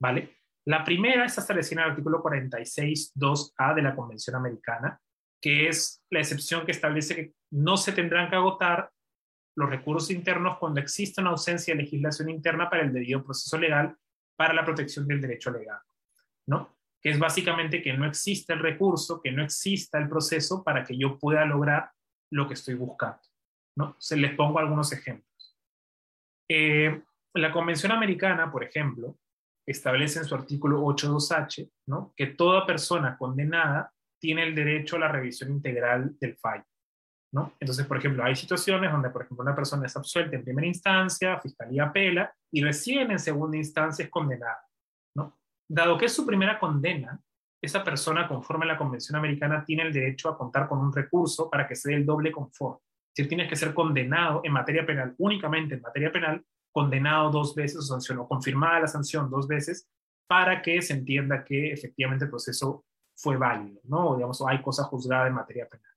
¿vale? 0.00 0.41
La 0.64 0.84
primera 0.84 1.24
está 1.24 1.40
establecida 1.40 1.80
en 1.80 1.84
el 1.86 1.90
artículo 1.90 2.22
46.2a 2.22 3.74
de 3.74 3.82
la 3.82 3.96
Convención 3.96 4.36
Americana, 4.36 5.00
que 5.40 5.68
es 5.68 6.02
la 6.10 6.20
excepción 6.20 6.64
que 6.64 6.70
establece 6.70 7.16
que 7.16 7.32
no 7.50 7.76
se 7.76 7.92
tendrán 7.92 8.30
que 8.30 8.36
agotar 8.36 8.90
los 9.56 9.68
recursos 9.68 10.10
internos 10.10 10.58
cuando 10.58 10.80
exista 10.80 11.20
una 11.20 11.30
ausencia 11.30 11.74
de 11.74 11.82
legislación 11.82 12.30
interna 12.30 12.70
para 12.70 12.82
el 12.82 12.92
debido 12.92 13.24
proceso 13.24 13.58
legal 13.58 13.96
para 14.36 14.54
la 14.54 14.64
protección 14.64 15.06
del 15.06 15.20
derecho 15.20 15.50
legal, 15.50 15.80
¿no? 16.46 16.76
Que 17.00 17.10
es 17.10 17.18
básicamente 17.18 17.82
que 17.82 17.92
no 17.92 18.06
existe 18.06 18.52
el 18.52 18.60
recurso, 18.60 19.20
que 19.20 19.32
no 19.32 19.42
exista 19.42 19.98
el 19.98 20.08
proceso 20.08 20.62
para 20.62 20.84
que 20.84 20.96
yo 20.96 21.18
pueda 21.18 21.44
lograr 21.44 21.90
lo 22.30 22.46
que 22.46 22.54
estoy 22.54 22.74
buscando, 22.74 23.20
¿no? 23.76 23.96
Se 23.98 24.16
les 24.16 24.34
pongo 24.34 24.58
algunos 24.58 24.92
ejemplos. 24.92 25.58
Eh, 26.48 27.02
la 27.34 27.52
Convención 27.52 27.92
Americana, 27.92 28.50
por 28.50 28.64
ejemplo, 28.64 29.18
establece 29.66 30.18
en 30.18 30.24
su 30.24 30.34
artículo 30.34 30.82
8.2h, 30.82 31.70
¿no? 31.86 32.12
Que 32.16 32.26
toda 32.28 32.66
persona 32.66 33.16
condenada 33.16 33.92
tiene 34.20 34.44
el 34.44 34.54
derecho 34.54 34.96
a 34.96 35.00
la 35.00 35.08
revisión 35.08 35.50
integral 35.50 36.16
del 36.20 36.36
fallo. 36.36 36.64
¿no? 37.32 37.54
Entonces, 37.58 37.86
por 37.86 37.96
ejemplo, 37.96 38.22
hay 38.22 38.36
situaciones 38.36 38.92
donde, 38.92 39.10
por 39.10 39.22
ejemplo, 39.22 39.42
una 39.42 39.56
persona 39.56 39.86
es 39.86 39.96
absuelta 39.96 40.36
en 40.36 40.44
primera 40.44 40.66
instancia, 40.66 41.40
fiscalía 41.40 41.84
apela 41.84 42.32
y 42.52 42.62
recién 42.62 43.10
en 43.10 43.18
segunda 43.18 43.56
instancia 43.56 44.04
es 44.04 44.10
condenada. 44.10 44.64
¿no? 45.16 45.38
Dado 45.68 45.96
que 45.96 46.04
es 46.04 46.14
su 46.14 46.26
primera 46.26 46.58
condena, 46.58 47.18
esa 47.62 47.82
persona, 47.82 48.28
conforme 48.28 48.64
a 48.64 48.68
la 48.68 48.78
Convención 48.78 49.16
Americana, 49.16 49.64
tiene 49.64 49.82
el 49.82 49.92
derecho 49.92 50.28
a 50.28 50.36
contar 50.36 50.68
con 50.68 50.78
un 50.78 50.92
recurso 50.92 51.48
para 51.48 51.66
que 51.66 51.76
se 51.76 51.90
dé 51.90 51.96
el 51.96 52.06
doble 52.06 52.32
confort. 52.32 52.80
Si 53.14 53.26
tienes 53.26 53.48
que 53.48 53.56
ser 53.56 53.72
condenado 53.72 54.40
en 54.44 54.52
materia 54.52 54.84
penal, 54.84 55.14
únicamente 55.18 55.76
en 55.76 55.80
materia 55.80 56.12
penal, 56.12 56.44
condenado 56.72 57.30
dos 57.30 57.54
veces 57.54 57.78
o 57.78 57.82
sanción 57.82 58.18
o 58.18 58.28
confirmada 58.28 58.80
la 58.80 58.88
sanción 58.88 59.30
dos 59.30 59.46
veces 59.46 59.88
para 60.26 60.62
que 60.62 60.80
se 60.80 60.94
entienda 60.94 61.44
que 61.44 61.72
efectivamente 61.72 62.24
el 62.24 62.30
proceso 62.30 62.84
fue 63.14 63.36
válido, 63.36 63.80
¿no? 63.84 64.10
O 64.10 64.14
digamos, 64.16 64.42
hay 64.46 64.62
cosas 64.62 64.86
juzgadas 64.86 65.28
en 65.28 65.34
materia 65.34 65.68
penal. 65.68 65.92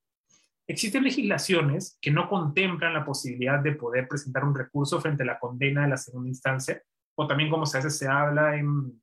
Existen 0.68 1.04
legislaciones 1.04 1.98
que 2.02 2.12
no 2.12 2.28
contemplan 2.28 2.94
la 2.94 3.06
posibilidad 3.06 3.60
de 3.60 3.74
poder 3.74 4.08
presentar 4.08 4.44
un 4.44 4.56
recurso 4.56 5.00
frente 5.00 5.24
a 5.24 5.28
la 5.28 5.40
condena 5.40 5.84
de 5.84 5.90
la 5.90 5.98
segunda 5.98 6.28
instancia, 6.28 6.82
o 7.16 7.28
también 7.28 7.50
como 7.50 7.66
se 7.66 7.78
hace, 7.78 7.90
se 7.90 8.08
habla 8.08 8.58
en, 8.58 9.02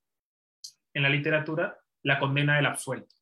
en 0.93 1.03
la 1.03 1.09
literatura, 1.09 1.79
la 2.03 2.19
condena 2.19 2.57
del 2.57 2.67
absuelto. 2.67 3.15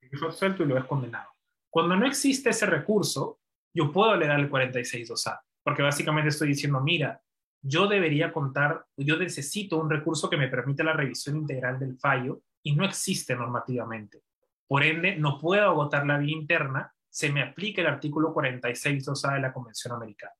Es 0.00 0.22
absuelto 0.22 0.64
y 0.64 0.66
lo 0.66 0.76
es 0.76 0.84
condenado. 0.84 1.30
Cuando 1.70 1.96
no 1.96 2.06
existe 2.06 2.50
ese 2.50 2.66
recurso, 2.66 3.40
yo 3.72 3.92
puedo 3.92 4.10
alegar 4.10 4.40
el 4.40 4.50
46.2a, 4.50 5.40
porque 5.62 5.82
básicamente 5.82 6.30
estoy 6.30 6.48
diciendo, 6.48 6.80
mira, 6.80 7.22
yo 7.62 7.86
debería 7.86 8.32
contar, 8.32 8.84
yo 8.96 9.16
necesito 9.16 9.78
un 9.78 9.90
recurso 9.90 10.30
que 10.30 10.36
me 10.36 10.48
permita 10.48 10.84
la 10.84 10.92
revisión 10.92 11.36
integral 11.36 11.78
del 11.78 11.98
fallo 11.98 12.42
y 12.62 12.74
no 12.74 12.84
existe 12.84 13.34
normativamente. 13.34 14.22
Por 14.66 14.82
ende, 14.82 15.16
no 15.16 15.38
puedo 15.38 15.64
agotar 15.64 16.06
la 16.06 16.18
vía 16.18 16.36
interna 16.36 16.92
se 17.10 17.32
me 17.32 17.42
aplica 17.42 17.80
el 17.80 17.88
artículo 17.88 18.32
46.2a 18.32 19.34
de 19.34 19.40
la 19.40 19.52
Convención 19.52 19.94
Americana. 19.94 20.34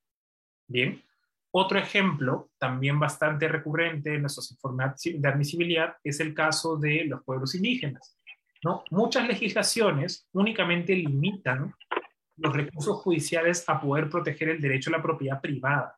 Bien, 0.68 1.02
otro 1.50 1.78
ejemplo, 1.78 2.50
también 2.58 3.00
bastante 3.00 3.48
recurrente 3.48 4.14
en 4.14 4.20
nuestros 4.20 4.50
informes 4.52 4.92
de 5.02 5.28
admisibilidad, 5.28 5.96
es 6.04 6.20
el 6.20 6.34
caso 6.34 6.76
de 6.76 7.04
los 7.06 7.24
pueblos 7.24 7.54
indígenas. 7.54 8.16
¿no? 8.62 8.84
Muchas 8.90 9.26
legislaciones 9.26 10.28
únicamente 10.32 10.94
limitan 10.94 11.74
los 12.36 12.54
recursos 12.54 12.98
judiciales 12.98 13.64
a 13.68 13.80
poder 13.80 14.08
proteger 14.08 14.50
el 14.50 14.60
derecho 14.60 14.90
a 14.90 14.98
la 14.98 15.02
propiedad 15.02 15.40
privada, 15.40 15.97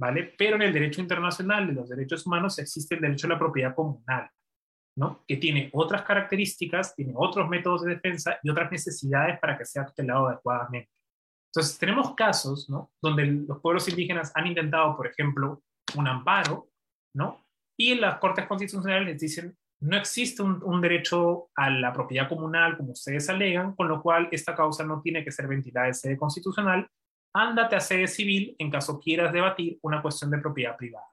¿vale? 0.00 0.34
Pero 0.38 0.56
en 0.56 0.62
el 0.62 0.72
derecho 0.72 1.02
internacional 1.02 1.66
de 1.66 1.74
los 1.74 1.88
derechos 1.88 2.26
humanos 2.26 2.58
existe 2.58 2.94
el 2.94 3.02
derecho 3.02 3.26
a 3.26 3.30
la 3.30 3.38
propiedad 3.38 3.74
comunal 3.74 4.30
que 5.26 5.36
tiene 5.36 5.70
otras 5.72 6.02
características, 6.02 6.94
tiene 6.94 7.12
otros 7.16 7.48
métodos 7.48 7.84
de 7.84 7.94
defensa 7.94 8.38
y 8.42 8.50
otras 8.50 8.70
necesidades 8.70 9.38
para 9.38 9.56
que 9.56 9.64
sea 9.64 9.86
tutelado 9.86 10.26
adecuadamente. 10.28 10.90
Entonces, 11.48 11.78
tenemos 11.78 12.14
casos 12.14 12.70
donde 13.00 13.24
los 13.24 13.60
pueblos 13.60 13.88
indígenas 13.88 14.30
han 14.34 14.46
intentado, 14.46 14.96
por 14.96 15.06
ejemplo, 15.06 15.62
un 15.96 16.06
amparo, 16.06 16.68
¿no? 17.14 17.46
y 17.78 17.94
las 17.94 18.18
cortes 18.18 18.46
constitucionales 18.46 19.06
les 19.06 19.20
dicen, 19.20 19.56
no 19.80 19.96
existe 19.96 20.42
un, 20.42 20.62
un, 20.62 20.82
derecho 20.82 21.48
a 21.56 21.70
la 21.70 21.94
propiedad 21.94 22.28
comunal 22.28 22.76
como 22.76 22.92
ustedes 22.92 23.30
alegan, 23.30 23.74
con 23.74 23.88
lo 23.88 24.02
cual 24.02 24.28
esta 24.32 24.54
causa 24.54 24.84
no 24.84 25.00
tiene 25.00 25.24
que 25.24 25.32
ser 25.32 25.48
ventilada 25.48 25.86
en 25.86 25.94
sede 25.94 26.18
constitucional. 26.18 26.86
Ándate 27.32 27.76
a 27.76 27.80
sede 27.80 28.06
civil 28.06 28.56
en 28.58 28.70
caso 28.70 28.98
quieras 28.98 29.32
debatir 29.32 29.78
una 29.82 30.02
cuestión 30.02 30.30
de 30.30 30.38
propiedad 30.38 30.76
privada. 30.76 31.06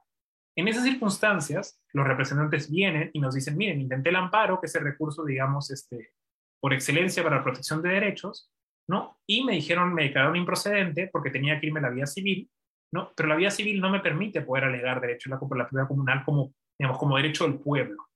En 0.56 0.68
esas 0.68 0.84
circunstancias, 0.84 1.80
los 1.94 2.08
representantes 2.08 2.72
vienen 2.72 3.12
y 3.14 3.20
nos 3.20 3.36
dicen, 3.36 3.56
miren, 3.56 3.80
intenté 3.80 4.10
el 4.10 4.16
amparo, 4.16 4.60
que 4.60 4.66
es 4.66 4.74
el 4.74 4.84
recurso, 4.84 5.24
digamos, 5.24 5.70
este, 5.70 6.14
por 6.60 6.74
excelencia 6.74 7.24
para 7.24 7.38
la 7.38 7.44
protección 7.44 7.82
de 7.84 7.90
derechos, 7.90 8.52
¿no? 8.90 9.20
Y 9.28 9.44
me 9.44 9.54
dijeron, 9.54 9.94
me 9.94 10.06
declararon 10.06 10.36
improcedente 10.36 11.10
porque 11.12 11.30
tenía 11.30 11.60
que 11.60 11.68
irme 11.68 11.80
a 11.80 11.84
la 11.84 11.90
vía 11.92 12.08
civil, 12.08 12.50
¿no? 12.92 13.12
Pero 13.16 13.30
la 13.30 13.36
vía 13.36 13.52
civil 13.52 13.80
no 13.80 13.90
me 13.90 14.00
permite 14.00 14.42
poder 14.42 14.66
alegar 14.66 15.00
derecho 15.00 15.30
a 15.30 15.34
la, 15.34 15.40
propiedad 15.40 15.88
comunal 15.88 16.24
como, 16.26 16.54
digamos, 16.80 16.98
como 16.98 17.18
derecho 17.18 17.44
del 17.44 17.60
pueblo, 17.60 18.08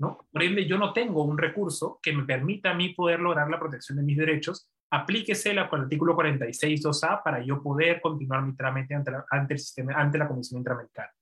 ¿no? 0.00 0.26
Por 0.32 0.42
ende, 0.42 0.66
yo 0.66 0.78
no 0.78 0.92
tengo 0.92 1.22
un 1.22 1.38
recurso 1.38 2.00
que 2.02 2.12
me 2.12 2.24
permita 2.24 2.70
a 2.70 2.74
mí 2.74 2.94
poder 2.94 3.20
lograr 3.20 3.48
la 3.48 3.60
protección 3.60 3.98
de 3.98 4.04
mis 4.04 4.16
derechos. 4.16 4.70
Aplíquese 4.90 5.50
el 5.50 5.58
artículo 5.58 6.14
46 6.14 6.84
2A 6.84 7.22
para 7.22 7.42
yo 7.42 7.62
poder 7.62 8.00
continuar 8.00 8.42
mi 8.42 8.54
trámite 8.54 8.94
ante, 8.94 9.10
la, 9.10 9.24
el 9.48 9.58
sistema, 9.58 9.94
ante 9.94 10.18
la 10.18 10.28
Comisión 10.28 10.58
Interamericana. 10.58 11.12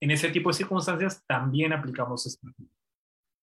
En 0.00 0.10
ese 0.10 0.28
tipo 0.28 0.50
de 0.50 0.54
circunstancias 0.54 1.24
también 1.26 1.72
aplicamos 1.72 2.26
este 2.26 2.46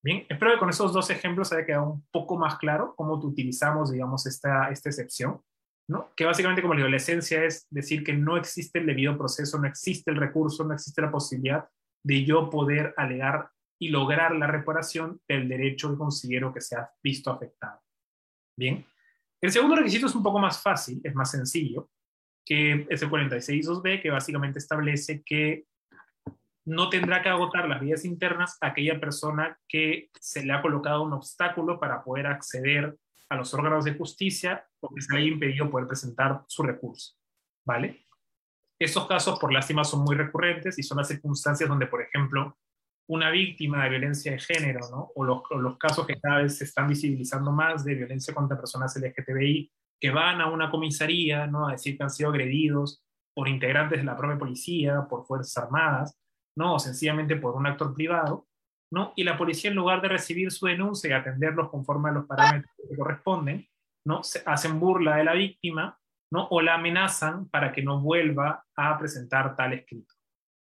Bien, 0.03 0.25
espero 0.29 0.51
que 0.53 0.57
con 0.57 0.69
esos 0.69 0.93
dos 0.93 1.09
ejemplos 1.11 1.51
haya 1.51 1.65
quedado 1.65 1.91
un 1.91 2.05
poco 2.11 2.35
más 2.35 2.57
claro 2.57 2.95
cómo 2.95 3.13
utilizamos, 3.13 3.91
digamos, 3.91 4.25
esta, 4.25 4.69
esta 4.71 4.89
excepción, 4.89 5.41
¿no? 5.87 6.11
Que 6.15 6.25
básicamente, 6.25 6.63
como 6.63 6.73
digo, 6.73 6.87
la 6.87 6.97
esencia 6.97 7.43
es 7.43 7.67
decir 7.69 8.03
que 8.03 8.13
no 8.13 8.35
existe 8.35 8.79
el 8.79 8.87
debido 8.87 9.15
proceso, 9.15 9.59
no 9.59 9.67
existe 9.67 10.09
el 10.09 10.17
recurso, 10.17 10.63
no 10.63 10.73
existe 10.73 11.01
la 11.03 11.11
posibilidad 11.11 11.69
de 12.03 12.25
yo 12.25 12.49
poder 12.49 12.95
alegar 12.97 13.51
y 13.79 13.89
lograr 13.89 14.35
la 14.35 14.47
reparación 14.47 15.21
del 15.27 15.47
derecho 15.47 15.91
que 15.91 15.97
considero 15.97 16.51
que 16.51 16.61
se 16.61 16.77
ha 16.77 16.89
visto 17.03 17.31
afectado. 17.31 17.79
Bien, 18.57 18.85
el 19.41 19.51
segundo 19.51 19.75
requisito 19.75 20.05
es 20.05 20.15
un 20.15 20.23
poco 20.23 20.39
más 20.39 20.61
fácil, 20.61 21.01
es 21.03 21.15
más 21.15 21.31
sencillo, 21.31 21.89
que 22.45 22.85
es 22.89 23.01
el 23.01 23.09
46.2b, 23.09 24.01
que 24.01 24.11
básicamente 24.11 24.59
establece 24.59 25.23
que 25.23 25.65
no 26.65 26.89
tendrá 26.89 27.21
que 27.23 27.29
agotar 27.29 27.67
las 27.67 27.81
vías 27.81 28.05
internas 28.05 28.57
aquella 28.61 28.99
persona 28.99 29.57
que 29.67 30.09
se 30.19 30.45
le 30.45 30.53
ha 30.53 30.61
colocado 30.61 31.03
un 31.03 31.13
obstáculo 31.13 31.79
para 31.79 32.03
poder 32.03 32.27
acceder 32.27 32.95
a 33.29 33.35
los 33.35 33.53
órganos 33.53 33.85
de 33.85 33.95
justicia 33.95 34.65
o 34.79 34.93
que 34.93 35.01
se 35.01 35.13
le 35.13 35.21
haya 35.21 35.31
impedido 35.31 35.71
poder 35.71 35.87
presentar 35.87 36.43
su 36.47 36.63
recurso. 36.63 37.15
¿Vale? 37.65 38.05
Estos 38.79 39.07
casos, 39.07 39.39
por 39.39 39.53
lástima, 39.53 39.83
son 39.83 40.03
muy 40.03 40.15
recurrentes 40.15 40.77
y 40.77 40.83
son 40.83 40.97
las 40.97 41.07
circunstancias 41.07 41.69
donde, 41.69 41.87
por 41.87 42.01
ejemplo, 42.01 42.57
una 43.07 43.29
víctima 43.29 43.83
de 43.83 43.89
violencia 43.89 44.31
de 44.31 44.39
género, 44.39 44.79
¿no? 44.89 45.11
o, 45.15 45.23
los, 45.23 45.41
los 45.51 45.77
casos 45.77 46.07
que 46.07 46.19
cada 46.19 46.43
vez 46.43 46.57
se 46.57 46.63
están 46.63 46.87
visibilizando 46.87 47.51
más 47.51 47.83
de 47.83 47.95
violencia 47.95 48.33
contra 48.33 48.57
personas 48.57 48.95
LGTBI, 48.95 49.71
que 49.99 50.11
van 50.11 50.41
a 50.41 50.49
una 50.49 50.71
comisaría 50.71 51.47
¿no? 51.47 51.67
a 51.67 51.73
decir 51.73 51.97
que 51.97 52.03
han 52.03 52.09
sido 52.09 52.29
agredidos 52.29 53.03
por 53.33 53.47
integrantes 53.47 53.99
de 53.99 54.05
la 54.05 54.17
propia 54.17 54.37
policía, 54.37 55.05
por 55.09 55.25
Fuerzas 55.25 55.63
Armadas, 55.63 56.17
¿no? 56.57 56.75
O 56.75 56.79
sencillamente 56.79 57.35
por 57.35 57.55
un 57.55 57.65
actor 57.67 57.93
privado, 57.93 58.47
¿no? 58.91 59.13
Y 59.15 59.23
la 59.23 59.37
policía, 59.37 59.69
en 59.69 59.77
lugar 59.77 60.01
de 60.01 60.09
recibir 60.09 60.51
su 60.51 60.65
denuncia 60.65 61.09
y 61.09 61.13
atenderlos 61.13 61.69
conforme 61.69 62.09
a 62.09 62.13
los 62.13 62.25
parámetros 62.25 62.71
que 62.89 62.97
corresponden, 62.97 63.67
¿no? 64.05 64.23
Se 64.23 64.43
hacen 64.45 64.79
burla 64.79 65.17
de 65.17 65.23
la 65.23 65.33
víctima, 65.33 65.97
¿no? 66.31 66.47
O 66.49 66.61
la 66.61 66.75
amenazan 66.75 67.47
para 67.49 67.71
que 67.71 67.83
no 67.83 68.01
vuelva 68.01 68.65
a 68.75 68.97
presentar 68.97 69.55
tal 69.55 69.73
escrito. 69.73 70.13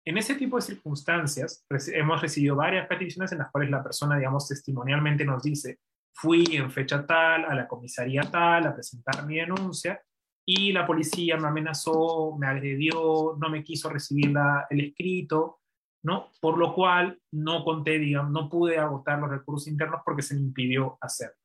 En 0.07 0.17
ese 0.19 0.35
tipo 0.35 0.57
de 0.57 0.61
circunstancias, 0.61 1.65
hemos 1.93 2.21
recibido 2.21 2.55
varias 2.55 2.87
peticiones 2.87 3.31
en 3.31 3.39
las 3.39 3.51
cuales 3.51 3.71
la 3.71 3.83
persona, 3.83 4.17
digamos, 4.17 4.47
testimonialmente 4.47 5.25
nos 5.25 5.41
dice, 5.41 5.79
fui 6.13 6.45
en 6.51 6.69
fecha 6.69 7.05
tal 7.05 7.45
a 7.45 7.55
la 7.55 7.67
comisaría 7.67 8.21
tal 8.21 8.67
a 8.67 8.73
presentar 8.73 9.25
mi 9.25 9.37
denuncia 9.37 9.99
y 10.47 10.71
la 10.71 10.85
policía 10.85 11.37
me 11.37 11.47
amenazó, 11.47 12.37
me 12.37 12.45
agredió, 12.45 13.35
no 13.39 13.49
me 13.49 13.63
quiso 13.63 13.89
recibir 13.89 14.31
el 14.69 14.79
escrito, 14.79 15.61
¿no? 16.03 16.31
Por 16.39 16.59
lo 16.59 16.75
cual 16.75 17.19
no 17.31 17.63
conté, 17.63 17.97
digamos, 17.97 18.31
no 18.31 18.47
pude 18.47 18.77
agotar 18.77 19.17
los 19.17 19.29
recursos 19.29 19.67
internos 19.67 20.01
porque 20.05 20.21
se 20.21 20.35
me 20.35 20.41
impidió 20.41 20.99
hacerlo, 21.01 21.41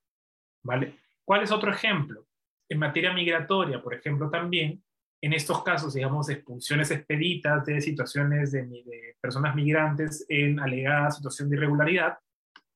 ¿vale? 0.63 0.99
¿Cuál 1.25 1.43
es 1.45 1.51
otro 1.51 1.73
ejemplo? 1.73 2.27
En 2.69 2.79
materia 2.79 3.15
migratoria, 3.15 3.83
por 3.83 3.95
ejemplo, 3.95 4.29
también, 4.29 4.85
en 5.23 5.33
estos 5.33 5.63
casos, 5.63 5.95
digamos, 5.95 6.27
de 6.27 6.35
expulsiones 6.35 6.91
expeditas 6.91 7.65
de 7.67 7.81
situaciones 7.81 8.53
de, 8.53 8.63
de 8.67 9.17
personas 9.21 9.55
migrantes 9.55 10.25
en 10.29 10.61
alegada 10.61 11.11
situación 11.11 11.51
de 11.51 11.57
irregularidad, 11.57 12.19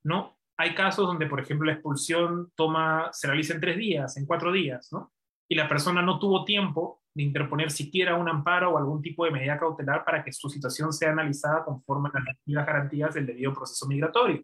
¿no? 0.05 0.39
Hay 0.57 0.75
casos 0.75 1.07
donde, 1.07 1.27
por 1.27 1.41
ejemplo, 1.41 1.67
la 1.67 1.73
expulsión 1.73 2.53
toma, 2.55 3.11
se 3.13 3.27
realiza 3.27 3.55
en 3.55 3.61
tres 3.61 3.77
días, 3.77 4.17
en 4.17 4.27
cuatro 4.27 4.53
días, 4.53 4.89
¿no? 4.93 5.13
Y 5.49 5.57
la 5.57 5.69
persona 5.69 6.03
no 6.03 6.19
tuvo 6.19 6.45
tiempo 6.45 7.03
de 7.15 7.23
interponer 7.23 7.71
siquiera 7.71 8.17
un 8.17 8.29
amparo 8.29 8.73
o 8.73 8.79
algún 8.79 9.01
tipo 9.01 9.25
de 9.25 9.31
medida 9.31 9.59
cautelar 9.59 10.05
para 10.05 10.23
que 10.25 10.33
su 10.33 10.49
situación 10.49 10.93
sea 10.93 11.11
analizada 11.11 11.65
conforme 11.65 12.11
a 12.13 12.21
las 12.47 12.67
garantías 12.67 13.15
del 13.15 13.27
debido 13.27 13.53
proceso 13.53 13.87
migratorio. 13.87 14.43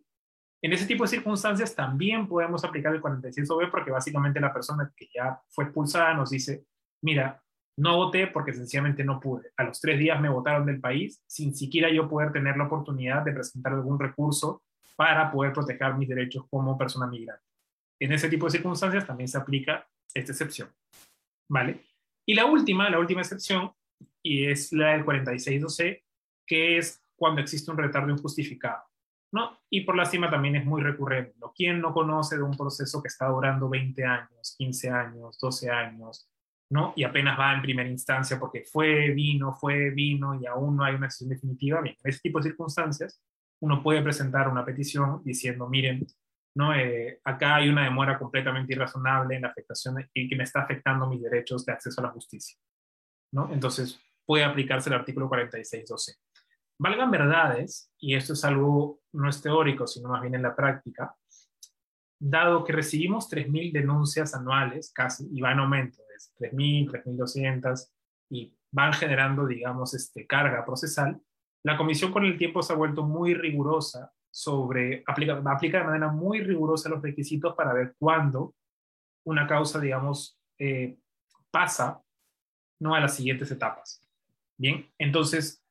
En 0.63 0.73
ese 0.73 0.87
tipo 0.87 1.05
de 1.05 1.09
circunstancias 1.09 1.75
también 1.75 2.29
podemos 2.29 2.65
aplicar 2.65 2.95
el 2.95 3.03
46B 3.03 3.71
porque 3.71 3.91
básicamente 3.91 4.41
la 4.41 4.53
persona 4.53 4.93
que 4.95 5.09
ya 5.13 5.41
fue 5.49 5.65
expulsada 5.65 6.15
nos 6.15 6.31
dice, 6.31 6.65
mira, 7.03 7.43
no 7.77 7.97
voté 7.97 8.27
porque 8.27 8.53
sencillamente 8.53 9.05
no 9.05 9.21
pude. 9.21 9.53
A 9.57 9.65
los 9.65 9.81
tres 9.81 9.99
días 9.99 10.21
me 10.21 10.29
votaron 10.29 10.67
del 10.67 10.81
país 10.81 11.23
sin 11.27 11.55
siquiera 11.55 11.91
yo 11.91 12.09
poder 12.09 12.33
tener 12.33 12.57
la 12.57 12.65
oportunidad 12.65 13.23
de 13.23 13.33
presentar 13.33 13.73
algún 13.73 13.99
recurso 13.99 14.63
para 14.97 15.31
poder 15.31 15.53
proteger 15.53 15.95
mis 15.95 16.09
derechos 16.09 16.45
como 16.51 16.77
persona 16.77 17.07
migrante. 17.07 17.45
En 17.99 18.13
ese 18.13 18.29
tipo 18.29 18.47
de 18.47 18.53
circunstancias 18.53 19.07
también 19.07 19.29
se 19.29 19.39
aplica 19.39 19.89
esta 20.15 20.33
excepción. 20.33 20.69
¿Vale? 21.49 21.85
Y 22.27 22.35
la 22.35 22.47
última, 22.47 22.89
la 22.91 22.99
última 22.99 23.23
excepción, 23.23 23.73
y 24.23 24.47
es 24.47 24.73
la 24.73 24.93
del 24.93 25.05
4612, 25.05 26.05
que 26.47 26.79
es 26.79 27.03
cuando 27.17 27.41
existe 27.41 27.71
un 27.71 27.79
retardo 27.79 28.11
injustificado. 28.11 28.83
¿no? 29.33 29.59
Y 29.71 29.83
por 29.83 29.97
lástima 29.97 30.29
también 30.29 30.57
es 30.57 30.65
muy 30.65 30.83
recurrente. 30.83 31.35
¿Quién 31.55 31.81
no 31.81 31.93
conoce 31.93 32.37
de 32.37 32.43
un 32.43 32.57
proceso 32.57 33.03
que 33.03 33.09
está 33.09 33.29
durando 33.29 33.69
20 33.69 34.05
años, 34.05 34.55
15 34.57 34.91
años, 34.91 35.39
12 35.39 35.71
años, 35.71 36.29
¿no? 36.71 36.93
y 36.97 37.05
apenas 37.05 37.39
va 37.39 37.53
en 37.53 37.63
primera 37.63 37.89
instancia 37.89 38.39
porque 38.39 38.63
fue, 38.63 39.11
vino, 39.11 39.53
fue, 39.53 39.91
vino 39.91 40.41
y 40.41 40.47
aún 40.47 40.77
no 40.77 40.85
hay 40.85 40.95
una 40.95 41.07
decisión 41.07 41.31
definitiva? 41.31 41.81
En 41.81 41.97
ese 42.05 42.21
tipo 42.21 42.39
de 42.39 42.49
circunstancias 42.49 43.21
uno 43.61 43.83
puede 43.83 44.03
presentar 44.03 44.49
una 44.49 44.65
petición 44.65 45.21
diciendo, 45.25 45.69
miren, 45.69 46.07
¿no? 46.55 46.75
Eh, 46.75 47.21
acá 47.25 47.57
hay 47.57 47.69
una 47.69 47.85
demora 47.85 48.19
completamente 48.19 48.73
irrazonable 48.73 49.37
en 49.37 49.43
la 49.43 49.49
afectación 49.49 49.97
y 50.15 50.29
que 50.29 50.37
me 50.37 50.45
está 50.45 50.63
afectando 50.63 51.07
mis 51.07 51.23
derechos 51.23 51.67
de 51.67 51.73
acceso 51.73 52.01
a 52.01 52.05
la 52.05 52.11
justicia. 52.11 52.59
¿no? 53.33 53.53
Entonces, 53.53 54.01
puede 54.25 54.45
aplicarse 54.45 54.89
el 54.89 54.97
artículo 54.97 55.29
46.12. 55.29 56.17
Valgan 56.79 57.11
verdades, 57.11 57.93
y 57.99 58.15
esto 58.15 58.33
es 58.33 58.45
algo 58.45 59.01
no 59.13 59.29
es 59.29 59.43
teórico, 59.43 59.87
sino 59.87 60.09
más 60.09 60.23
bien 60.23 60.35
en 60.35 60.43
la 60.43 60.57
práctica, 60.57 61.15
dado 62.21 62.65
que 62.65 62.73
recibimos 62.73 63.29
3.000 63.31 63.73
denuncias 63.73 64.35
anuales, 64.35 64.93
casi, 64.95 65.27
y 65.33 65.41
va 65.41 65.53
en 65.53 65.61
aumento, 65.61 65.99
es 66.15 66.33
3.000, 66.39 66.91
3.200, 67.05 67.91
y 68.31 68.55
van 68.71 68.93
generando, 68.93 69.47
digamos, 69.47 69.95
este, 69.95 70.27
carga 70.27 70.65
procesal, 70.65 71.21
la 71.65 71.77
comisión 71.77 72.13
con 72.13 72.25
el 72.25 72.39
tiempo 72.39 72.63
se 72.63 72.73
ha 72.73 72.77
vuelto 72.77 73.03
muy 73.03 73.35
rigurosa 73.35 74.13
sobre, 74.31 75.03
aplica, 75.07 75.43
aplica 75.47 75.79
de 75.79 75.85
manera 75.85 76.09
muy 76.09 76.41
rigurosa 76.41 76.89
los 76.89 77.03
requisitos 77.03 77.55
para 77.55 77.73
ver 77.73 77.95
cuándo 77.99 78.55
una 79.25 79.47
causa, 79.47 79.81
digamos, 79.81 80.39
eh, 80.59 80.99
pasa 81.51 82.01
¿no? 82.81 82.95
a 82.95 83.01
las 83.01 83.17
siguientes 83.17 83.51
etapas. 83.51 84.01
Bien, 84.57 84.91
entonces, 84.99 85.63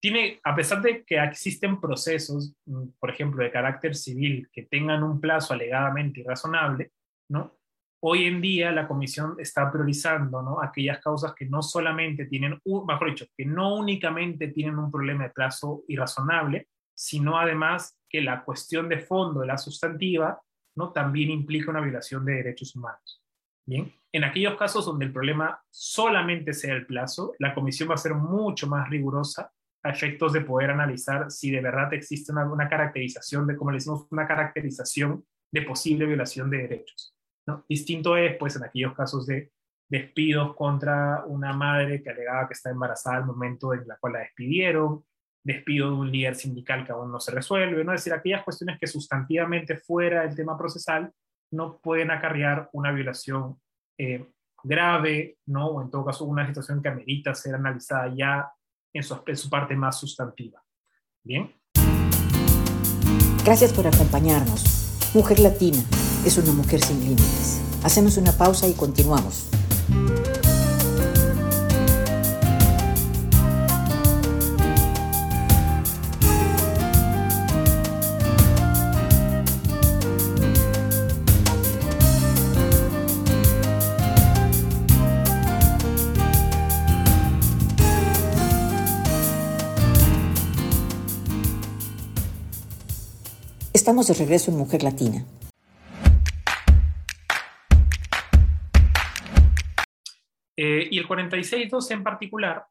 tiene, 0.00 0.40
a 0.42 0.54
pesar 0.54 0.80
de 0.80 1.04
que 1.04 1.22
existen 1.22 1.80
procesos, 1.80 2.54
mm, 2.66 2.88
por 2.98 3.10
ejemplo, 3.10 3.44
de 3.44 3.50
carácter 3.50 3.94
civil 3.94 4.48
que 4.52 4.62
tengan 4.62 5.02
un 5.02 5.20
plazo 5.20 5.52
alegadamente 5.52 6.20
irrazonable, 6.20 6.92
¿no? 7.28 7.58
Hoy 8.02 8.24
en 8.24 8.40
día 8.40 8.72
la 8.72 8.88
comisión 8.88 9.36
está 9.38 9.70
priorizando 9.70 10.40
¿no? 10.40 10.62
aquellas 10.62 11.00
causas 11.00 11.34
que 11.34 11.44
no 11.44 11.60
solamente 11.60 12.24
tienen, 12.24 12.58
mejor 12.64 13.10
dicho, 13.10 13.26
que 13.36 13.44
no 13.44 13.76
únicamente 13.76 14.48
tienen 14.48 14.78
un 14.78 14.90
problema 14.90 15.24
de 15.24 15.30
plazo 15.30 15.84
irrazonable, 15.86 16.68
sino 16.94 17.38
además 17.38 17.98
que 18.08 18.22
la 18.22 18.42
cuestión 18.42 18.88
de 18.88 19.00
fondo 19.00 19.40
de 19.40 19.48
la 19.48 19.58
sustantiva 19.58 20.40
¿no? 20.76 20.92
también 20.92 21.30
implica 21.30 21.70
una 21.70 21.82
violación 21.82 22.24
de 22.24 22.36
derechos 22.36 22.74
humanos. 22.74 23.22
Bien, 23.66 23.92
en 24.12 24.24
aquellos 24.24 24.56
casos 24.56 24.86
donde 24.86 25.04
el 25.04 25.12
problema 25.12 25.62
solamente 25.68 26.54
sea 26.54 26.74
el 26.74 26.86
plazo, 26.86 27.34
la 27.38 27.54
comisión 27.54 27.90
va 27.90 27.94
a 27.94 27.98
ser 27.98 28.14
mucho 28.14 28.66
más 28.66 28.88
rigurosa 28.88 29.52
a 29.82 29.90
efectos 29.90 30.32
de 30.32 30.42
poder 30.42 30.70
analizar 30.70 31.30
si 31.30 31.50
de 31.50 31.60
verdad 31.60 31.92
existe 31.94 32.32
una, 32.32 32.68
caracterización 32.68 33.46
de, 33.46 33.56
como 33.56 33.70
le 33.70 33.78
decimos, 33.78 34.06
una 34.10 34.26
caracterización 34.26 35.24
de 35.52 35.62
posible 35.62 36.06
violación 36.06 36.50
de 36.50 36.58
derechos. 36.58 37.14
Distinto 37.68 38.16
es, 38.16 38.36
pues, 38.36 38.54
en 38.56 38.64
aquellos 38.64 38.94
casos 38.94 39.26
de 39.26 39.50
despidos 39.90 40.54
contra 40.54 41.24
una 41.26 41.52
madre 41.52 42.00
que 42.00 42.10
alegaba 42.10 42.46
que 42.46 42.54
está 42.54 42.70
embarazada 42.70 43.16
al 43.16 43.26
momento 43.26 43.74
en 43.74 43.88
la 43.88 43.96
cual 43.96 44.12
la 44.12 44.18
despidieron, 44.20 45.04
despido 45.42 45.90
de 45.90 45.96
un 45.96 46.12
líder 46.12 46.36
sindical 46.36 46.84
que 46.86 46.92
aún 46.92 47.10
no 47.10 47.18
se 47.18 47.32
resuelve, 47.32 47.82
¿no? 47.82 47.92
Es 47.92 48.04
decir, 48.04 48.12
aquellas 48.12 48.44
cuestiones 48.44 48.78
que 48.78 48.86
sustantivamente 48.86 49.76
fuera 49.78 50.22
del 50.22 50.36
tema 50.36 50.56
procesal 50.56 51.10
no 51.52 51.78
pueden 51.78 52.12
acarrear 52.12 52.68
una 52.72 52.92
violación 52.92 53.60
eh, 53.98 54.30
grave, 54.62 55.38
¿no? 55.46 55.66
O 55.66 55.82
en 55.82 55.90
todo 55.90 56.04
caso 56.04 56.24
una 56.24 56.46
situación 56.46 56.80
que 56.80 56.88
amerita 56.88 57.34
ser 57.34 57.56
analizada 57.56 58.14
ya 58.14 58.52
en 58.92 59.02
su, 59.02 59.48
parte 59.48 59.76
más 59.76 59.98
sustantiva. 59.98 60.62
Bien. 61.22 61.54
Gracias 63.44 63.72
por 63.72 63.86
acompañarnos. 63.86 64.64
Mujer 65.14 65.40
Latina 65.40 65.82
es 66.24 66.36
una 66.38 66.52
mujer 66.52 66.80
sin 66.80 67.00
límites. 67.00 67.60
Hacemos 67.82 68.16
una 68.16 68.32
pausa 68.32 68.68
y 68.68 68.74
continuamos. 68.74 69.48
Estamos 93.90 94.06
de 94.06 94.14
regreso 94.14 94.52
en 94.52 94.56
Mujer 94.56 94.84
Latina. 94.84 95.24
Eh, 100.56 100.86
y 100.92 100.96
el 100.96 101.08
46.2 101.08 101.90
en 101.90 102.04
particular, 102.04 102.66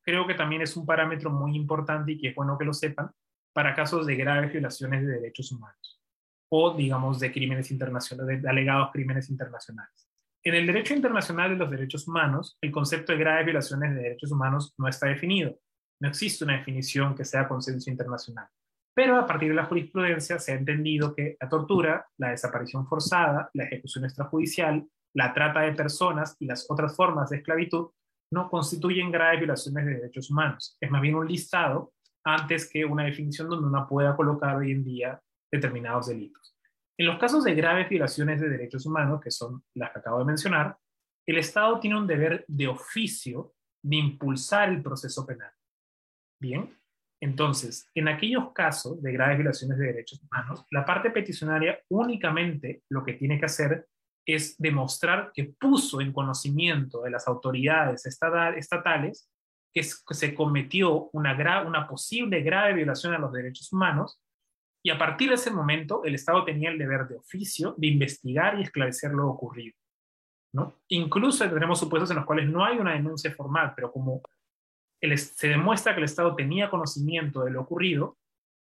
creo 0.00 0.26
que 0.26 0.32
también 0.32 0.62
es 0.62 0.74
un 0.78 0.86
parámetro 0.86 1.28
muy 1.28 1.54
importante 1.54 2.12
y 2.12 2.18
que 2.18 2.28
es 2.28 2.34
bueno 2.34 2.56
que 2.56 2.64
lo 2.64 2.72
sepan 2.72 3.10
para 3.52 3.74
casos 3.74 4.06
de 4.06 4.16
graves 4.16 4.52
violaciones 4.52 5.06
de 5.06 5.12
derechos 5.12 5.52
humanos 5.52 6.00
o, 6.48 6.74
digamos, 6.74 7.20
de 7.20 7.30
crímenes 7.30 7.70
internacionales, 7.70 8.40
de 8.40 8.48
alegados 8.48 8.88
crímenes 8.90 9.28
internacionales. 9.28 10.08
En 10.42 10.54
el 10.54 10.66
derecho 10.66 10.94
internacional 10.94 11.50
de 11.50 11.56
los 11.56 11.70
derechos 11.70 12.08
humanos, 12.08 12.56
el 12.62 12.72
concepto 12.72 13.12
de 13.12 13.18
graves 13.18 13.44
violaciones 13.44 13.94
de 13.94 14.00
derechos 14.00 14.32
humanos 14.32 14.72
no 14.78 14.88
está 14.88 15.08
definido. 15.08 15.58
No 16.00 16.08
existe 16.08 16.42
una 16.42 16.56
definición 16.56 17.14
que 17.14 17.26
sea 17.26 17.46
consenso 17.46 17.90
internacional. 17.90 18.48
Pero 18.94 19.18
a 19.18 19.26
partir 19.26 19.48
de 19.48 19.56
la 19.56 19.64
jurisprudencia 19.64 20.38
se 20.38 20.52
ha 20.52 20.56
entendido 20.56 21.14
que 21.14 21.36
la 21.40 21.48
tortura, 21.48 22.06
la 22.18 22.30
desaparición 22.30 22.86
forzada, 22.86 23.50
la 23.52 23.64
ejecución 23.64 24.04
extrajudicial, 24.04 24.86
la 25.14 25.34
trata 25.34 25.60
de 25.60 25.72
personas 25.72 26.36
y 26.38 26.46
las 26.46 26.70
otras 26.70 26.94
formas 26.94 27.30
de 27.30 27.38
esclavitud 27.38 27.90
no 28.30 28.48
constituyen 28.48 29.10
graves 29.10 29.40
violaciones 29.40 29.86
de 29.86 29.94
derechos 29.94 30.30
humanos. 30.30 30.76
Es 30.80 30.90
más 30.90 31.00
bien 31.00 31.14
un 31.14 31.26
listado 31.26 31.92
antes 32.24 32.68
que 32.68 32.84
una 32.84 33.04
definición 33.04 33.48
donde 33.48 33.68
uno 33.68 33.86
pueda 33.88 34.16
colocar 34.16 34.56
hoy 34.56 34.72
en 34.72 34.84
día 34.84 35.20
determinados 35.50 36.08
delitos. 36.08 36.56
En 36.96 37.06
los 37.06 37.18
casos 37.18 37.44
de 37.44 37.54
graves 37.54 37.88
violaciones 37.88 38.40
de 38.40 38.48
derechos 38.48 38.86
humanos, 38.86 39.20
que 39.20 39.30
son 39.30 39.62
las 39.74 39.92
que 39.92 39.98
acabo 39.98 40.20
de 40.20 40.24
mencionar, 40.24 40.76
el 41.26 41.38
Estado 41.38 41.80
tiene 41.80 41.98
un 41.98 42.06
deber 42.06 42.44
de 42.46 42.68
oficio 42.68 43.54
de 43.82 43.96
impulsar 43.96 44.68
el 44.68 44.82
proceso 44.82 45.26
penal. 45.26 45.50
Bien, 46.40 46.76
entonces, 47.24 47.90
en 47.94 48.08
aquellos 48.08 48.52
casos 48.52 49.02
de 49.02 49.10
graves 49.10 49.38
violaciones 49.38 49.78
de 49.78 49.86
derechos 49.86 50.20
humanos, 50.22 50.66
la 50.70 50.84
parte 50.84 51.10
peticionaria 51.10 51.80
únicamente 51.88 52.82
lo 52.90 53.02
que 53.02 53.14
tiene 53.14 53.38
que 53.38 53.46
hacer 53.46 53.88
es 54.26 54.58
demostrar 54.58 55.30
que 55.32 55.44
puso 55.58 56.02
en 56.02 56.12
conocimiento 56.12 57.00
de 57.00 57.10
las 57.10 57.26
autoridades 57.26 58.04
estatales 58.04 59.30
que 59.72 59.82
se 59.82 60.34
cometió 60.34 61.08
una, 61.14 61.88
posible 61.88 62.42
grave 62.42 62.74
violación 62.74 63.14
a 63.14 63.18
los 63.18 63.32
derechos 63.32 63.72
humanos 63.72 64.20
y 64.84 64.90
a 64.90 64.98
partir 64.98 65.30
de 65.30 65.36
ese 65.36 65.50
momento 65.50 66.04
el 66.04 66.14
Estado 66.16 66.44
tenía 66.44 66.70
el 66.70 66.78
deber 66.78 67.08
de 67.08 67.16
oficio 67.16 67.74
de 67.78 67.86
investigar 67.86 68.58
y 68.58 68.64
esclarecer 68.64 69.12
lo 69.12 69.30
ocurrido. 69.30 69.78
¿no? 70.52 70.82
Incluso 70.88 71.48
tenemos 71.48 71.80
supuestos 71.80 72.10
en 72.10 72.16
los 72.16 72.26
cuales 72.26 72.50
no 72.50 72.62
hay 72.62 72.76
una 72.76 72.92
denuncia 72.92 73.34
formal, 73.34 73.72
pero 73.74 73.90
como 73.90 74.20
se 75.16 75.48
demuestra 75.48 75.94
que 75.94 76.00
el 76.00 76.04
Estado 76.04 76.34
tenía 76.34 76.70
conocimiento 76.70 77.44
de 77.44 77.50
lo 77.50 77.62
ocurrido, 77.62 78.16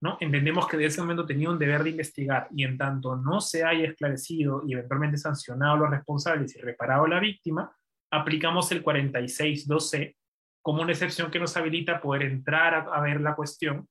¿no? 0.02 0.16
entendemos 0.20 0.66
que 0.66 0.76
de 0.76 0.86
ese 0.86 1.00
momento 1.00 1.26
tenía 1.26 1.50
un 1.50 1.58
deber 1.58 1.84
de 1.84 1.90
investigar 1.90 2.48
y 2.50 2.64
en 2.64 2.76
tanto 2.76 3.16
no 3.16 3.40
se 3.40 3.64
haya 3.64 3.84
esclarecido 3.84 4.62
y 4.66 4.72
eventualmente 4.72 5.16
sancionado 5.16 5.74
a 5.74 5.76
los 5.78 5.90
responsables 5.90 6.56
y 6.56 6.60
reparado 6.60 7.04
a 7.04 7.08
la 7.08 7.20
víctima, 7.20 7.74
aplicamos 8.10 8.70
el 8.72 8.84
46.2c 8.84 10.16
como 10.60 10.82
una 10.82 10.92
excepción 10.92 11.30
que 11.30 11.40
nos 11.40 11.56
habilita 11.56 12.00
poder 12.00 12.22
entrar 12.22 12.88
a, 12.92 13.00
ver 13.00 13.20
la 13.20 13.34
cuestión, 13.34 13.88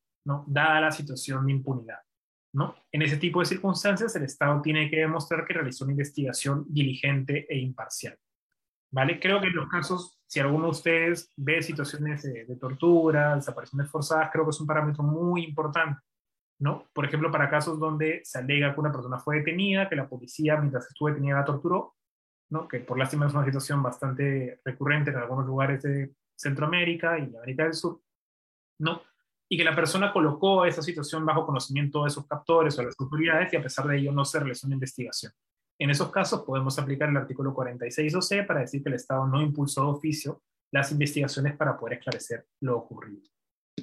dada 0.48 0.82
la 0.82 0.92
situación 0.92 1.46
de 1.46 1.54
impunidad. 1.54 2.00
¿no? 2.54 2.76
En 2.92 3.02
ese 3.02 3.18
tipo 3.18 3.40
de 3.40 3.46
circunstancias, 3.46 4.16
el 4.16 4.24
Estado 4.24 4.62
tiene 4.62 4.90
que 4.90 4.98
demostrar 4.98 5.46
que 5.46 5.54
realizó 5.54 5.84
una 5.86 5.94
investigación 5.94 6.66
diligente 6.68 7.46
e 7.50 7.58
imparcial. 7.58 8.18
¿Vale? 8.92 9.20
Creo 9.20 9.40
que 9.40 9.48
en 9.48 9.56
los 9.56 9.70
casos 9.70 10.22
si 10.32 10.40
alguno 10.40 10.66
de 10.66 10.72
ustedes 10.72 11.30
ve 11.36 11.62
situaciones 11.62 12.24
de, 12.24 12.56
tortura, 12.56 13.36
desapariciones 13.36 13.92
forzadas, 13.92 14.30
creo 14.32 14.46
que 14.46 14.52
es 14.52 14.62
un 14.62 14.66
parámetro 14.68 15.04
muy 15.04 15.44
importante, 15.44 16.02
¿no? 16.58 16.86
Por 16.94 17.04
ejemplo, 17.04 17.30
para 17.30 17.50
casos 17.50 17.78
donde 17.78 18.22
se 18.24 18.40
alega 18.40 18.74
que 18.74 18.80
una 18.80 18.94
persona 18.94 19.20
fue 19.20 19.40
detenida, 19.40 19.90
que 19.90 19.98
la 19.98 20.08
policía 20.08 20.56
mientras 20.56 20.88
estuvo 20.88 21.10
detenida 21.10 21.36
la 21.36 21.44
torturó, 21.44 21.98
¿no? 22.50 22.66
Que 22.66 22.80
por 22.80 22.98
lástima 22.98 23.28
es 23.28 23.34
una 23.34 23.44
situación 23.44 23.84
bastante 23.84 24.62
recurrente 24.64 25.10
en 25.10 25.18
algunos 25.18 25.46
lugares 25.46 25.84
de 25.84 26.14
Centroamérica 26.34 27.20
y 27.20 27.36
América 27.36 27.66
del 27.66 27.74
Sur, 27.74 28.00
¿no? 28.80 29.02
Y 29.50 29.58
que 29.58 29.66
la 29.66 29.76
persona 29.76 30.14
colocó 30.14 30.64
esa 30.64 30.82
situación 30.82 31.26
bajo 31.26 31.46
conocimiento 31.46 32.06
de 32.06 32.10
sus 32.10 32.26
captores 32.26 32.76
o 32.76 32.84
de 32.84 32.86
las 32.86 32.96
autoridades 32.98 33.52
y 33.52 33.58
a 33.58 33.64
pesar 33.64 33.86
de 33.86 33.98
ello 33.98 34.14
no 34.14 34.24
se 34.24 34.40
realizó 34.40 34.66
una 34.66 34.76
investigación. 34.76 35.34
En 35.80 35.90
esos 35.90 36.12
casos 36.12 36.44
podemos 36.44 36.78
aplicar 36.78 37.10
el 37.10 37.18
artículo 37.18 37.54
46.2c 37.54 38.46
para 38.46 38.62
decir 38.62 38.84
que 38.84 38.90
el 38.90 38.96
Estado 38.96 39.28
no 39.28 39.42
impulsó 39.42 39.86
de 39.86 39.92
oficio 39.92 40.42
las 40.72 40.92
investigaciones 40.92 41.56
para 41.56 41.78
poder 41.78 41.98
esclarecer 41.98 42.46
lo 42.62 42.78
ocurrido. 42.78 43.24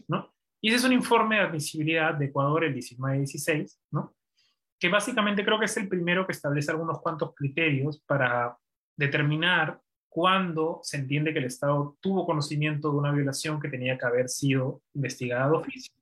¿no? 0.08 0.32
Y 0.60 0.68
ese 0.68 0.78
es 0.78 0.84
un 0.84 0.92
informe 0.92 1.36
de 1.36 1.42
admisibilidad 1.42 2.14
de 2.14 2.26
Ecuador, 2.26 2.64
el 2.64 2.74
1916, 2.74 3.80
¿no? 3.92 4.14
que 4.78 4.88
básicamente 4.88 5.44
creo 5.44 5.58
que 5.58 5.66
es 5.66 5.76
el 5.76 5.88
primero 5.88 6.26
que 6.26 6.32
establece 6.32 6.70
algunos 6.70 7.00
cuantos 7.00 7.34
criterios 7.34 8.00
para 8.06 8.56
determinar 8.96 9.80
cuándo 10.08 10.80
se 10.82 10.96
entiende 10.96 11.32
que 11.32 11.40
el 11.40 11.44
Estado 11.44 11.96
tuvo 12.00 12.26
conocimiento 12.26 12.90
de 12.90 12.96
una 12.96 13.12
violación 13.12 13.60
que 13.60 13.68
tenía 13.68 13.98
que 13.98 14.06
haber 14.06 14.28
sido 14.28 14.82
investigada 14.94 15.48
de 15.48 15.56
oficio. 15.56 15.92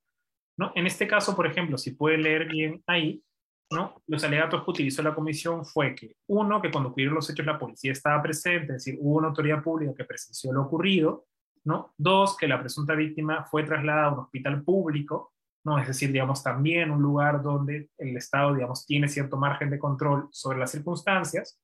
¿no? 0.57 0.71
En 0.75 0.87
este 0.87 1.07
caso, 1.07 1.35
por 1.35 1.47
ejemplo, 1.47 1.77
si 1.77 1.91
puede 1.91 2.17
leer 2.17 2.47
bien 2.47 2.83
ahí, 2.87 3.23
¿no? 3.71 4.01
Los 4.07 4.23
alegatos 4.23 4.63
que 4.63 4.71
utilizó 4.71 5.01
la 5.01 5.13
comisión 5.13 5.65
fue 5.65 5.93
que, 5.93 6.15
uno, 6.27 6.61
que 6.61 6.71
cuando 6.71 6.89
ocurrieron 6.89 7.15
los 7.15 7.29
hechos 7.29 7.45
la 7.45 7.59
policía 7.59 7.91
estaba 7.91 8.21
presente, 8.21 8.73
es 8.73 8.85
decir, 8.85 8.97
hubo 9.01 9.17
una 9.17 9.27
autoridad 9.27 9.61
pública 9.61 9.93
que 9.95 10.05
presenció 10.05 10.53
lo 10.53 10.63
ocurrido, 10.63 11.25
¿no? 11.65 11.93
Dos, 11.97 12.37
que 12.37 12.47
la 12.47 12.59
presunta 12.59 12.93
víctima 12.93 13.43
fue 13.45 13.63
trasladada 13.63 14.07
a 14.07 14.13
un 14.13 14.19
hospital 14.19 14.63
público, 14.63 15.33
¿no? 15.65 15.77
Es 15.77 15.87
decir, 15.87 16.11
digamos, 16.11 16.41
también 16.41 16.91
un 16.91 17.01
lugar 17.01 17.43
donde 17.43 17.89
el 17.97 18.15
Estado, 18.15 18.53
digamos, 18.53 18.85
tiene 18.85 19.09
cierto 19.09 19.35
margen 19.35 19.69
de 19.69 19.79
control 19.79 20.29
sobre 20.31 20.59
las 20.59 20.71
circunstancias, 20.71 21.59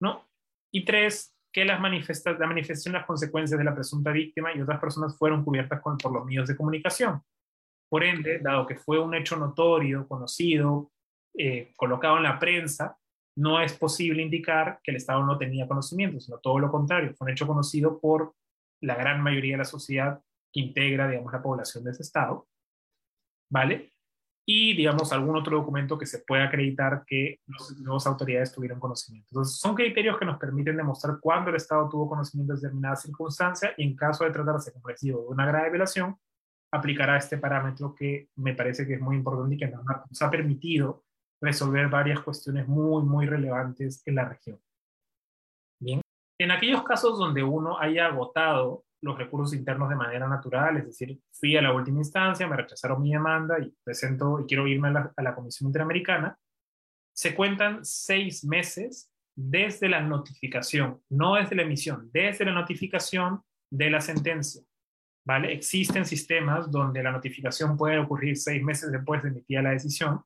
¿no? 0.00 0.28
Y 0.70 0.84
tres, 0.84 1.34
que 1.52 1.64
las 1.64 1.80
manifesta 1.80 2.32
la 2.32 2.46
manifestación 2.46 2.94
las 2.94 3.06
consecuencias 3.06 3.58
de 3.58 3.64
la 3.64 3.74
presunta 3.74 4.12
víctima 4.12 4.54
y 4.54 4.60
otras 4.60 4.78
personas 4.78 5.18
fueron 5.18 5.44
cubiertas 5.44 5.80
por 5.80 6.12
los 6.12 6.24
medios 6.24 6.46
de 6.46 6.56
comunicación. 6.56 7.20
Por 7.88 8.04
ende, 8.04 8.38
dado 8.38 8.68
que 8.68 8.76
fue 8.76 9.00
un 9.00 9.16
hecho 9.16 9.36
notorio, 9.36 10.06
conocido, 10.06 10.92
eh, 11.36 11.72
colocado 11.76 12.16
en 12.16 12.24
la 12.24 12.38
prensa, 12.38 12.96
no 13.36 13.60
es 13.60 13.72
posible 13.72 14.22
indicar 14.22 14.80
que 14.82 14.90
el 14.90 14.96
Estado 14.96 15.24
no 15.24 15.38
tenía 15.38 15.68
conocimiento, 15.68 16.20
sino 16.20 16.38
todo 16.38 16.58
lo 16.58 16.70
contrario, 16.70 17.14
fue 17.14 17.26
un 17.26 17.32
hecho 17.32 17.46
conocido 17.46 17.98
por 18.00 18.34
la 18.82 18.94
gran 18.94 19.22
mayoría 19.22 19.54
de 19.54 19.58
la 19.58 19.64
sociedad 19.64 20.20
que 20.52 20.60
integra, 20.60 21.08
digamos, 21.08 21.32
la 21.32 21.42
población 21.42 21.84
de 21.84 21.92
ese 21.92 22.02
Estado, 22.02 22.46
¿vale? 23.50 23.92
Y, 24.46 24.74
digamos, 24.74 25.12
algún 25.12 25.36
otro 25.36 25.58
documento 25.58 25.96
que 25.96 26.06
se 26.06 26.20
pueda 26.20 26.44
acreditar 26.44 27.04
que 27.06 27.40
las 27.46 28.06
autoridades 28.06 28.52
tuvieron 28.52 28.80
conocimiento. 28.80 29.28
Entonces, 29.30 29.58
son 29.58 29.76
criterios 29.76 30.18
que 30.18 30.24
nos 30.24 30.38
permiten 30.38 30.76
demostrar 30.76 31.18
cuándo 31.20 31.50
el 31.50 31.56
Estado 31.56 31.88
tuvo 31.88 32.08
conocimiento 32.08 32.54
de 32.54 32.60
determinada 32.60 32.96
circunstancia 32.96 33.72
y 33.76 33.84
en 33.84 33.94
caso 33.94 34.24
de 34.24 34.32
tratarse, 34.32 34.72
como 34.72 34.88
de 34.88 35.14
una 35.28 35.46
grave 35.46 35.70
violación, 35.70 36.16
aplicará 36.72 37.16
este 37.16 37.38
parámetro 37.38 37.94
que 37.94 38.28
me 38.36 38.54
parece 38.54 38.86
que 38.86 38.94
es 38.94 39.00
muy 39.00 39.16
importante 39.16 39.54
y 39.54 39.58
que 39.58 39.68
nos 39.68 40.22
ha 40.22 40.30
permitido 40.30 41.04
resolver 41.40 41.88
varias 41.88 42.20
cuestiones 42.20 42.68
muy, 42.68 43.02
muy 43.02 43.26
relevantes 43.26 44.02
en 44.06 44.14
la 44.14 44.28
región. 44.28 44.60
Bien, 45.80 46.00
en 46.38 46.50
aquellos 46.50 46.82
casos 46.84 47.18
donde 47.18 47.42
uno 47.42 47.78
haya 47.78 48.06
agotado 48.06 48.84
los 49.02 49.16
recursos 49.16 49.56
internos 49.56 49.88
de 49.88 49.96
manera 49.96 50.28
natural, 50.28 50.76
es 50.76 50.86
decir, 50.86 51.18
fui 51.32 51.56
a 51.56 51.62
la 51.62 51.72
última 51.72 51.98
instancia, 51.98 52.46
me 52.46 52.56
rechazaron 52.56 53.00
mi 53.00 53.12
demanda 53.12 53.58
y 53.58 53.74
presento 53.82 54.40
y 54.40 54.46
quiero 54.46 54.66
irme 54.66 54.88
a 54.88 54.92
la, 54.92 55.12
a 55.16 55.22
la 55.22 55.34
Comisión 55.34 55.68
Interamericana, 55.68 56.38
se 57.14 57.34
cuentan 57.34 57.84
seis 57.84 58.44
meses 58.44 59.10
desde 59.34 59.88
la 59.88 60.02
notificación, 60.02 61.02
no 61.08 61.36
desde 61.36 61.56
la 61.56 61.62
emisión, 61.62 62.10
desde 62.12 62.44
la 62.44 62.52
notificación 62.52 63.42
de 63.70 63.90
la 63.90 64.00
sentencia. 64.00 64.62
¿vale? 65.24 65.52
Existen 65.52 66.04
sistemas 66.04 66.70
donde 66.70 67.02
la 67.02 67.12
notificación 67.12 67.76
puede 67.76 67.98
ocurrir 67.98 68.36
seis 68.36 68.62
meses 68.62 68.90
después 68.90 69.22
de 69.22 69.30
emitida 69.30 69.62
la 69.62 69.70
decisión, 69.70 70.22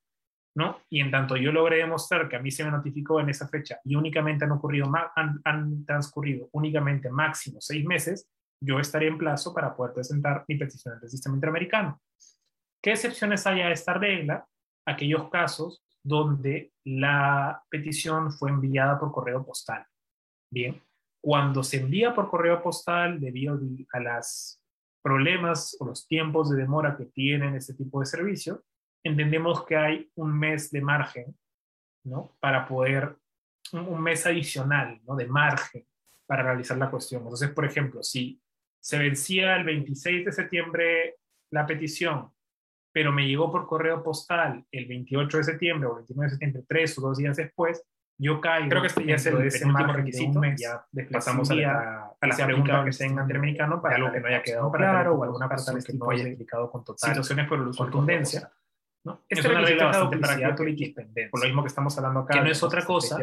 ¿no? 0.54 0.80
Y 0.88 1.00
en 1.00 1.10
tanto 1.10 1.36
yo 1.36 1.52
logré 1.52 1.78
demostrar 1.78 2.28
que 2.28 2.36
a 2.36 2.40
mí 2.40 2.50
se 2.50 2.64
me 2.64 2.70
notificó 2.70 3.20
en 3.20 3.28
esa 3.28 3.48
fecha 3.48 3.80
y 3.84 3.96
únicamente 3.96 4.44
han 4.44 4.52
ocurrido, 4.52 4.90
han, 5.16 5.40
han 5.44 5.84
transcurrido 5.84 6.48
únicamente 6.52 7.10
máximo 7.10 7.60
seis 7.60 7.84
meses, 7.84 8.28
yo 8.60 8.78
estaré 8.78 9.08
en 9.08 9.18
plazo 9.18 9.52
para 9.52 9.74
poder 9.74 9.92
presentar 9.94 10.44
mi 10.48 10.56
petición 10.56 10.94
ante 10.94 11.06
el 11.06 11.10
sistema 11.10 11.34
interamericano. 11.34 12.00
¿Qué 12.82 12.92
excepciones 12.92 13.46
hay 13.46 13.62
a 13.62 13.70
esta 13.70 13.94
regla? 13.94 14.46
Aquellos 14.86 15.28
casos 15.30 15.82
donde 16.02 16.72
la 16.84 17.62
petición 17.70 18.30
fue 18.30 18.50
enviada 18.50 18.98
por 18.98 19.10
correo 19.10 19.44
postal. 19.44 19.84
Bien, 20.52 20.80
cuando 21.22 21.62
se 21.62 21.78
envía 21.78 22.14
por 22.14 22.28
correo 22.28 22.62
postal 22.62 23.18
debido 23.18 23.58
a 23.92 24.00
los 24.00 24.60
problemas 25.02 25.76
o 25.80 25.86
los 25.86 26.06
tiempos 26.06 26.50
de 26.50 26.58
demora 26.58 26.96
que 26.96 27.06
tienen 27.06 27.54
este 27.54 27.74
tipo 27.74 28.00
de 28.00 28.06
servicio, 28.06 28.62
entendemos 29.04 29.64
que 29.64 29.76
hay 29.76 30.10
un 30.16 30.36
mes 30.36 30.70
de 30.70 30.80
margen, 30.80 31.36
¿no? 32.04 32.36
Para 32.40 32.66
poder, 32.66 33.16
un, 33.72 34.02
mes 34.02 34.26
adicional, 34.26 35.00
¿no? 35.06 35.14
De 35.14 35.26
margen 35.26 35.86
para 36.26 36.42
realizar 36.42 36.76
la 36.78 36.90
cuestión. 36.90 37.22
Entonces, 37.22 37.50
por 37.50 37.64
ejemplo, 37.64 38.02
si 38.02 38.40
se 38.80 38.98
vencía 38.98 39.56
el 39.56 39.64
26 39.64 40.24
de 40.24 40.32
septiembre 40.32 41.16
la 41.50 41.66
petición, 41.66 42.30
pero 42.92 43.12
me 43.12 43.26
llegó 43.26 43.50
por 43.50 43.66
correo 43.66 44.02
postal 44.02 44.64
el 44.70 44.86
28 44.86 45.38
de 45.38 45.44
septiembre 45.44 45.88
o 45.88 45.96
29 45.96 46.26
de 46.26 46.30
septiembre, 46.30 46.64
tres 46.66 46.98
o 46.98 47.02
dos 47.02 47.18
días 47.18 47.36
después, 47.36 47.84
yo 48.16 48.40
caigo. 48.40 48.68
Creo 48.68 48.82
que 48.82 48.88
este 48.88 49.04
ya 49.04 49.16
es 49.16 49.26
el, 49.26 49.42
ese 49.42 49.66
último 49.66 49.92
requisito. 49.92 50.38
Mes, 50.38 50.60
ya 50.60 50.86
pasamos 51.10 51.50
a 51.50 51.54
la, 51.54 52.14
a 52.20 52.26
la 52.26 52.36
pregunta 52.36 52.84
que 52.84 52.90
tenga 52.92 53.22
interamericano 53.22 53.82
para 53.82 53.96
algo 53.96 54.12
que 54.12 54.20
no 54.20 54.28
haya 54.28 54.42
quedado 54.42 54.70
claro 54.70 55.14
o 55.14 55.24
alguna 55.24 55.48
parte 55.48 55.72
que 55.84 55.92
no 55.94 56.10
haya 56.10 56.28
explicado 56.28 56.70
con 56.70 56.84
total 56.84 57.10
situaciones 57.10 57.48
por 57.48 57.76
contundencia. 57.76 58.50
¿No? 59.04 59.22
Esta 59.28 59.48
es 59.48 59.54
una 59.54 59.60
regla 59.60 59.84
bastante 59.86 60.18
que 60.18 61.28
por 61.30 61.40
lo 61.40 61.46
mismo 61.46 61.62
que 61.62 61.68
estamos 61.68 61.96
hablando 61.98 62.20
acá. 62.20 62.34
Que 62.34 62.40
no 62.40 62.50
es 62.50 62.62
otra 62.62 62.84
cosa 62.84 63.18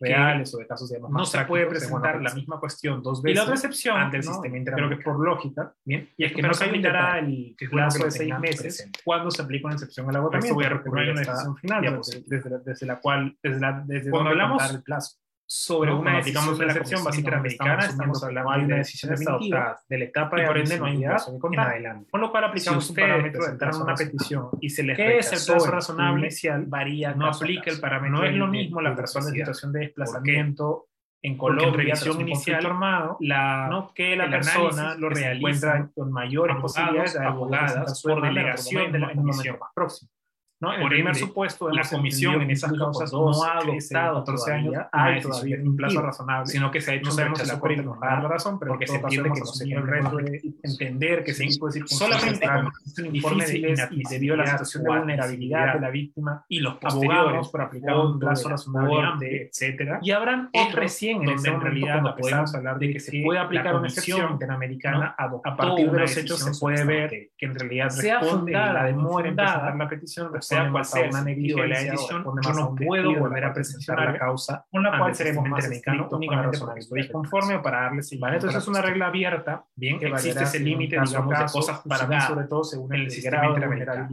reales 0.00 0.54
o 0.54 0.58
de 0.58 0.66
casos 0.66 0.88
de 0.88 0.98
no 0.98 1.24
se 1.26 1.44
puede 1.44 1.66
presentar 1.66 2.20
la 2.20 2.32
misma 2.32 2.58
cuestión 2.58 3.02
dos 3.02 3.22
veces 3.22 3.34
y 3.34 3.36
la 3.36 3.42
otra 3.42 3.54
excepción 3.54 3.98
ante 3.98 4.16
el 4.16 4.22
sistema 4.22 4.64
creo 4.64 4.88
que 4.88 4.96
por 4.96 5.20
lógica 5.20 5.74
bien 5.84 6.08
y 6.16 6.24
es 6.24 6.32
que 6.32 6.42
no 6.42 6.54
se 6.54 6.64
aplicará 6.64 7.18
el 7.18 7.54
plazo 7.70 8.04
de 8.04 8.10
seis 8.10 8.38
meses 8.38 8.90
cuando 9.04 9.30
se 9.30 9.42
aplica 9.42 9.66
una 9.66 9.74
excepción 9.74 10.08
al 10.08 10.16
agotamiento 10.16 10.54
voy 10.54 10.64
a 10.64 10.70
recurrir 10.70 11.10
a 11.10 11.12
una 11.12 11.20
decisión 11.20 11.56
final 11.56 12.00
desde, 12.26 12.86
la 12.86 12.98
cual 12.98 13.36
desde, 13.42 13.60
la, 13.60 13.84
desde 13.86 14.10
cuando 14.10 14.30
hablamos 14.30 14.70
el 14.70 14.82
plazo 14.82 15.18
sobre 15.52 15.92
una 15.92 16.18
decisión 16.18 16.56
de 16.56 16.64
la 16.64 16.72
excepción 16.74 17.02
interamericana, 17.12 17.84
estamos 17.84 18.22
hablando 18.22 18.52
de 18.52 18.64
una 18.66 18.76
decisión 18.76 19.16
definitiva 19.16 19.80
de 19.88 19.98
la 19.98 20.04
etapa 20.04 20.36
de 20.36 20.46
por 20.46 20.58
ende 20.58 20.78
no 20.78 20.84
hay 20.84 21.02
en 21.02 21.58
adelante. 21.58 22.08
Con 22.08 22.20
lo 22.20 22.30
cual 22.30 22.44
aplicamos 22.44 22.86
si 22.86 22.92
un 22.92 22.96
parámetro 22.96 23.56
de 23.56 23.76
una 23.76 23.94
petición 23.96 24.50
y 24.60 24.70
se 24.70 24.84
les 24.84 24.96
¿Qué 24.96 25.18
es 25.18 25.32
el 25.32 25.52
plazo 25.52 25.72
razonable 25.72 26.26
inicial? 26.26 26.66
Varía 26.66 27.14
no 27.14 27.26
aplica 27.26 27.68
el 27.68 27.80
parámetro. 27.80 28.18
No 28.18 28.24
es 28.24 28.34
lo 28.36 28.46
mismo 28.46 28.80
la 28.80 28.94
persona 28.94 29.26
en 29.26 29.34
situación 29.34 29.72
de 29.72 29.80
desplazamiento 29.80 30.86
en 31.20 31.36
Colombia, 31.36 31.66
en 31.66 31.74
revisión 31.74 32.20
inicial 32.20 32.64
armado, 32.66 33.16
la, 33.18 33.66
no, 33.68 33.92
que 33.92 34.14
la 34.14 34.30
persona 34.30 34.94
lo 34.94 35.08
realiza 35.08 35.90
con 35.92 36.12
mayores 36.12 36.58
posibilidades 36.60 37.14
de 37.14 37.26
abogadas 37.26 38.00
por 38.04 38.22
delegación 38.22 38.94
en 38.94 39.02
un 39.02 39.26
momento 39.26 39.58
más 39.58 39.70
próximo. 39.74 40.12
¿No? 40.60 40.72
El 40.72 40.88
primer 40.88 41.14
supuesto, 41.14 41.70
la 41.70 41.82
comisión 41.88 42.42
en 42.42 42.50
esas 42.50 42.72
causas 42.72 43.12
no 43.12 43.42
ha 43.42 43.58
adoptado 43.58 44.24
14 44.24 44.52
años 44.52 44.74
hay 44.92 45.20
todavía 45.20 45.56
un 45.62 45.76
plazo 45.76 46.02
razonable, 46.02 46.46
sino 46.46 46.70
que 46.70 46.80
se 46.80 46.92
ha 46.92 46.94
hecho 46.94 47.06
no 47.06 47.12
sabemos 47.12 47.46
la 47.46 47.58
Corte 47.58 47.82
nos 47.82 48.00
la 48.00 48.20
razón, 48.20 48.58
pero 48.58 48.72
porque 48.72 48.86
se 48.86 48.96
entiende 48.96 49.30
que 49.32 49.40
no 49.40 49.46
se 49.46 49.64
el 49.64 49.86
reto 49.86 50.16
de 50.16 50.40
entender 50.62 51.24
que 51.24 51.30
ese 51.30 51.46
tipo 51.46 51.66
de 51.66 51.72
circunstancias 51.72 52.38
solamente 52.40 53.10
difíciles 53.10 53.88
y 53.90 54.02
debido 54.08 54.34
a 54.34 54.38
la 54.38 54.46
situación 54.46 54.84
de 54.84 54.90
vulnerabilidad 54.90 55.74
de 55.74 55.80
la 55.80 55.90
víctima 55.90 56.44
y 56.48 56.60
los 56.60 56.76
abogados 56.82 57.50
por 57.50 57.62
aplicar 57.62 57.96
un 57.96 58.18
plazo 58.18 58.48
razonable, 58.48 59.48
etcétera. 59.48 60.00
Y 60.02 60.10
habrán 60.10 60.50
otros 60.52 60.74
recién 60.74 61.22
en 61.22 61.30
ese 61.30 61.50
realidad 61.50 62.02
no 62.02 62.14
podemos 62.16 62.54
hablar 62.54 62.78
de 62.78 62.92
que 62.92 63.00
se 63.00 63.22
puede 63.22 63.38
aplicar 63.38 63.76
una 63.76 63.88
excepción 63.88 64.32
interamericana 64.32 65.14
a 65.16 65.56
partir 65.56 65.90
de 65.90 65.98
los 65.98 66.16
hechos 66.16 66.40
se 66.40 66.58
puede 66.58 66.84
ver 66.84 67.30
que 67.36 67.46
en 67.46 67.54
realidad 67.54 67.90
sea 67.90 68.20
fundada, 68.20 68.72
la 68.72 68.84
demora 68.84 69.28
en 69.28 69.36
presentar 69.36 69.76
la 69.76 69.88
petición, 69.88 70.32
sea 70.50 70.70
cual 70.70 70.84
sea 70.84 71.08
una 71.08 71.22
negligencia 71.22 71.94
yo 71.94 72.18
no 72.20 72.74
puedo 72.74 73.14
volver 73.18 73.44
a 73.44 73.52
presentar 73.52 73.98
la 73.98 74.18
causa 74.18 74.66
con 74.70 74.82
la 74.82 74.98
cual 74.98 75.14
seremos 75.14 75.48
más 75.48 75.64
estrictos 75.64 76.12
únicamente 76.12 76.58
porque 76.58 76.80
estoy 76.80 77.08
conforme 77.08 77.56
o 77.56 77.62
para 77.62 77.82
darle 77.82 78.02
seguimiento. 78.02 78.46
Entonces 78.46 78.62
es 78.62 78.68
una 78.68 78.82
regla 78.82 79.06
abierta, 79.06 79.64
bien, 79.74 79.98
que 79.98 80.06
existe 80.06 80.42
ese 80.42 80.60
límite, 80.60 81.00
digamos, 81.00 81.38
de 81.38 81.52
cosas 81.52 81.80
para 81.86 82.06
mí, 82.06 82.20
sobre 82.20 82.46
todo 82.46 82.64
según 82.64 82.94
el, 82.94 83.10
sistema 83.10 83.46
interamericano. 83.48 84.08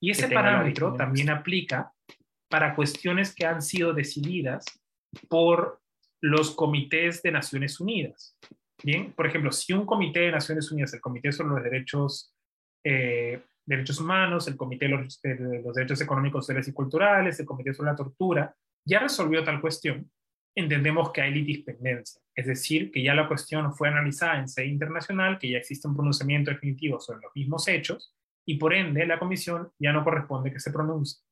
Y 0.00 0.10
ese 0.10 0.28
parámetro 0.28 0.94
también 0.94 1.30
aplica 1.30 1.92
para 2.48 2.74
cuestiones 2.74 3.34
que 3.34 3.46
han 3.46 3.62
sido 3.62 3.92
decididas 3.92 4.64
por 5.28 5.80
los 6.20 6.54
comités 6.54 7.22
de 7.22 7.32
Naciones 7.32 7.80
Unidas. 7.80 8.36
Bien, 8.82 9.12
por 9.12 9.26
ejemplo, 9.26 9.52
si 9.52 9.72
un 9.72 9.86
comité 9.86 10.20
de 10.20 10.32
Naciones 10.32 10.70
Unidas, 10.70 10.92
el 10.92 11.00
Comité 11.00 11.32
sobre 11.32 11.54
los 11.54 11.62
Derechos 11.62 12.34
eh, 12.84 13.42
Derechos 13.64 14.00
Humanos, 14.00 14.48
el 14.48 14.56
Comité 14.56 14.86
de 14.86 15.62
los, 15.62 15.74
Derechos 15.74 16.00
Económicos, 16.00 16.44
Sociales 16.44 16.68
y 16.68 16.72
Culturales, 16.72 17.38
el 17.38 17.46
Comité 17.46 17.72
sobre 17.72 17.90
la 17.90 17.96
Tortura, 17.96 18.54
ya 18.84 19.00
resolvió 19.00 19.44
tal 19.44 19.60
cuestión, 19.60 20.10
entendemos 20.54 21.12
que 21.12 21.22
hay 21.22 21.32
litispendencia, 21.32 22.20
es 22.34 22.46
decir, 22.46 22.90
que 22.90 23.02
ya 23.02 23.14
la 23.14 23.28
cuestión 23.28 23.72
fue 23.74 23.88
analizada 23.88 24.38
en 24.38 24.48
sede 24.48 24.66
internacional, 24.66 25.38
que 25.38 25.50
ya 25.50 25.58
existe 25.58 25.88
un 25.88 25.94
pronunciamiento 25.94 26.50
definitivo 26.50 27.00
sobre 27.00 27.20
los 27.22 27.32
mismos 27.34 27.68
hechos, 27.68 28.14
y 28.44 28.56
por 28.56 28.74
ende 28.74 29.06
la 29.06 29.18
comisión 29.18 29.70
ya 29.78 29.92
no 29.92 30.02
corresponde 30.02 30.52
que 30.52 30.58
se 30.58 30.72
pronuncie. 30.72 31.22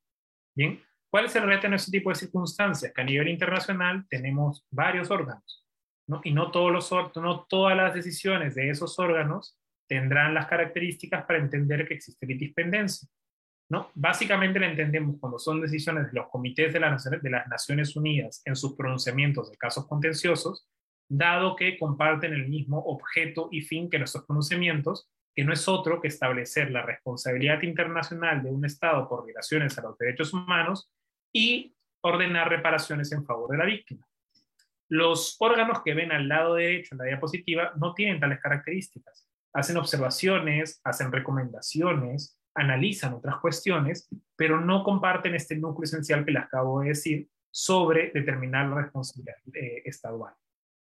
Bien, 0.55 0.81
¿cuál 1.11 1.26
es 1.26 1.35
el 1.35 1.43
reto 1.43 1.66
en 1.66 1.74
este 1.74 1.91
tipo 1.91 2.11
de 2.11 2.16
circunstancias? 2.16 2.93
Que 2.95 3.01
a 3.01 3.05
nivel 3.05 3.28
internacional 3.28 4.07
tenemos 4.09 4.64
varios 4.70 5.11
órganos, 5.11 5.66
¿no? 6.07 6.20
y 6.22 6.33
no, 6.33 6.53
todos 6.53 6.70
los, 6.70 7.16
no 7.16 7.47
todas 7.49 7.76
las 7.76 7.95
decisiones 7.95 8.55
de 8.55 8.70
esos 8.70 8.99
órganos 8.99 9.59
tendrán 9.91 10.34
las 10.34 10.47
características 10.47 11.24
para 11.24 11.41
entender 11.41 11.86
que 11.86 11.95
existe 11.95 12.24
litispendencia. 12.24 13.09
¿no? 13.68 13.91
Básicamente 13.95 14.61
la 14.61 14.68
entendemos 14.70 15.16
cuando 15.18 15.36
son 15.36 15.61
decisiones 15.61 16.07
de 16.07 16.12
los 16.12 16.28
comités 16.28 16.72
de, 16.72 16.78
de 16.78 17.30
las 17.30 17.49
Naciones 17.49 17.97
Unidas 17.97 18.41
en 18.45 18.55
sus 18.55 18.76
pronunciamientos 18.76 19.51
de 19.51 19.57
casos 19.57 19.88
contenciosos, 19.88 20.68
dado 21.09 21.57
que 21.57 21.76
comparten 21.76 22.32
el 22.32 22.49
mismo 22.49 22.78
objeto 22.78 23.49
y 23.51 23.62
fin 23.62 23.91
que 23.91 23.99
nuestros 23.99 24.24
pronunciamientos, 24.26 25.11
que 25.34 25.43
no 25.43 25.53
es 25.53 25.66
otro 25.66 26.01
que 26.01 26.07
establecer 26.07 26.70
la 26.70 26.82
responsabilidad 26.82 27.61
internacional 27.62 28.45
de 28.45 28.51
un 28.51 28.64
Estado 28.64 29.09
por 29.09 29.26
violaciones 29.26 29.76
a 29.76 29.82
los 29.82 29.99
derechos 29.99 30.32
humanos 30.32 30.88
y 31.32 31.74
ordenar 32.03 32.49
reparaciones 32.49 33.11
en 33.11 33.24
favor 33.24 33.51
de 33.51 33.59
la 33.59 33.64
víctima. 33.64 34.07
Los 34.88 35.36
órganos 35.41 35.82
que 35.82 35.95
ven 35.95 36.12
al 36.12 36.28
lado 36.28 36.55
derecho 36.55 36.95
en 36.95 36.99
la 36.99 37.05
diapositiva 37.07 37.72
no 37.76 37.93
tienen 37.93 38.20
tales 38.20 38.41
características 38.41 39.30
hacen 39.53 39.76
observaciones, 39.76 40.80
hacen 40.84 41.12
recomendaciones, 41.12 42.38
analizan 42.55 43.14
otras 43.14 43.36
cuestiones, 43.40 44.09
pero 44.36 44.61
no 44.61 44.82
comparten 44.84 45.34
este 45.34 45.57
núcleo 45.57 45.84
esencial 45.84 46.24
que 46.24 46.32
les 46.32 46.44
acabo 46.44 46.80
de 46.80 46.88
decir 46.88 47.28
sobre 47.53 48.11
determinar 48.12 48.68
la 48.68 48.82
responsabilidad 48.82 49.36
eh, 49.55 49.82
estadual. 49.84 50.34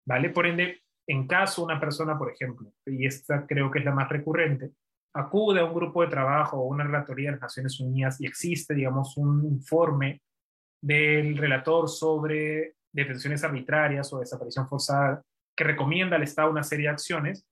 ¿Vale? 0.07 0.31
Por 0.31 0.47
ende, 0.47 0.83
en 1.07 1.27
caso 1.27 1.65
una 1.65 1.79
persona, 1.79 2.19
por 2.19 2.31
ejemplo, 2.31 2.73
y 2.87 3.07
esta 3.07 3.47
creo 3.47 3.71
que 3.71 3.81
es 3.81 3.85
la 3.85 3.93
más 3.93 4.09
recurrente, 4.09 4.73
acude 5.15 5.61
a 5.61 5.65
un 5.65 5.75
grupo 5.75 6.03
de 6.03 6.09
trabajo 6.09 6.59
o 6.59 6.67
una 6.67 6.85
relatoría 6.85 7.29
de 7.31 7.33
las 7.33 7.43
Naciones 7.43 7.81
Unidas 7.81 8.21
y 8.21 8.27
existe, 8.27 8.75
digamos, 8.75 9.17
un 9.17 9.45
informe 9.45 10.23
del 10.81 11.37
relator 11.37 11.89
sobre 11.89 12.75
detenciones 12.93 13.45
arbitrarias 13.45 14.13
o 14.13 14.21
desaparición 14.21 14.69
forzada 14.69 15.23
que 15.57 15.65
recomienda 15.65 16.17
al 16.17 16.23
Estado 16.23 16.51
una 16.51 16.63
serie 16.63 16.87
de 16.87 16.93
acciones, 16.93 17.47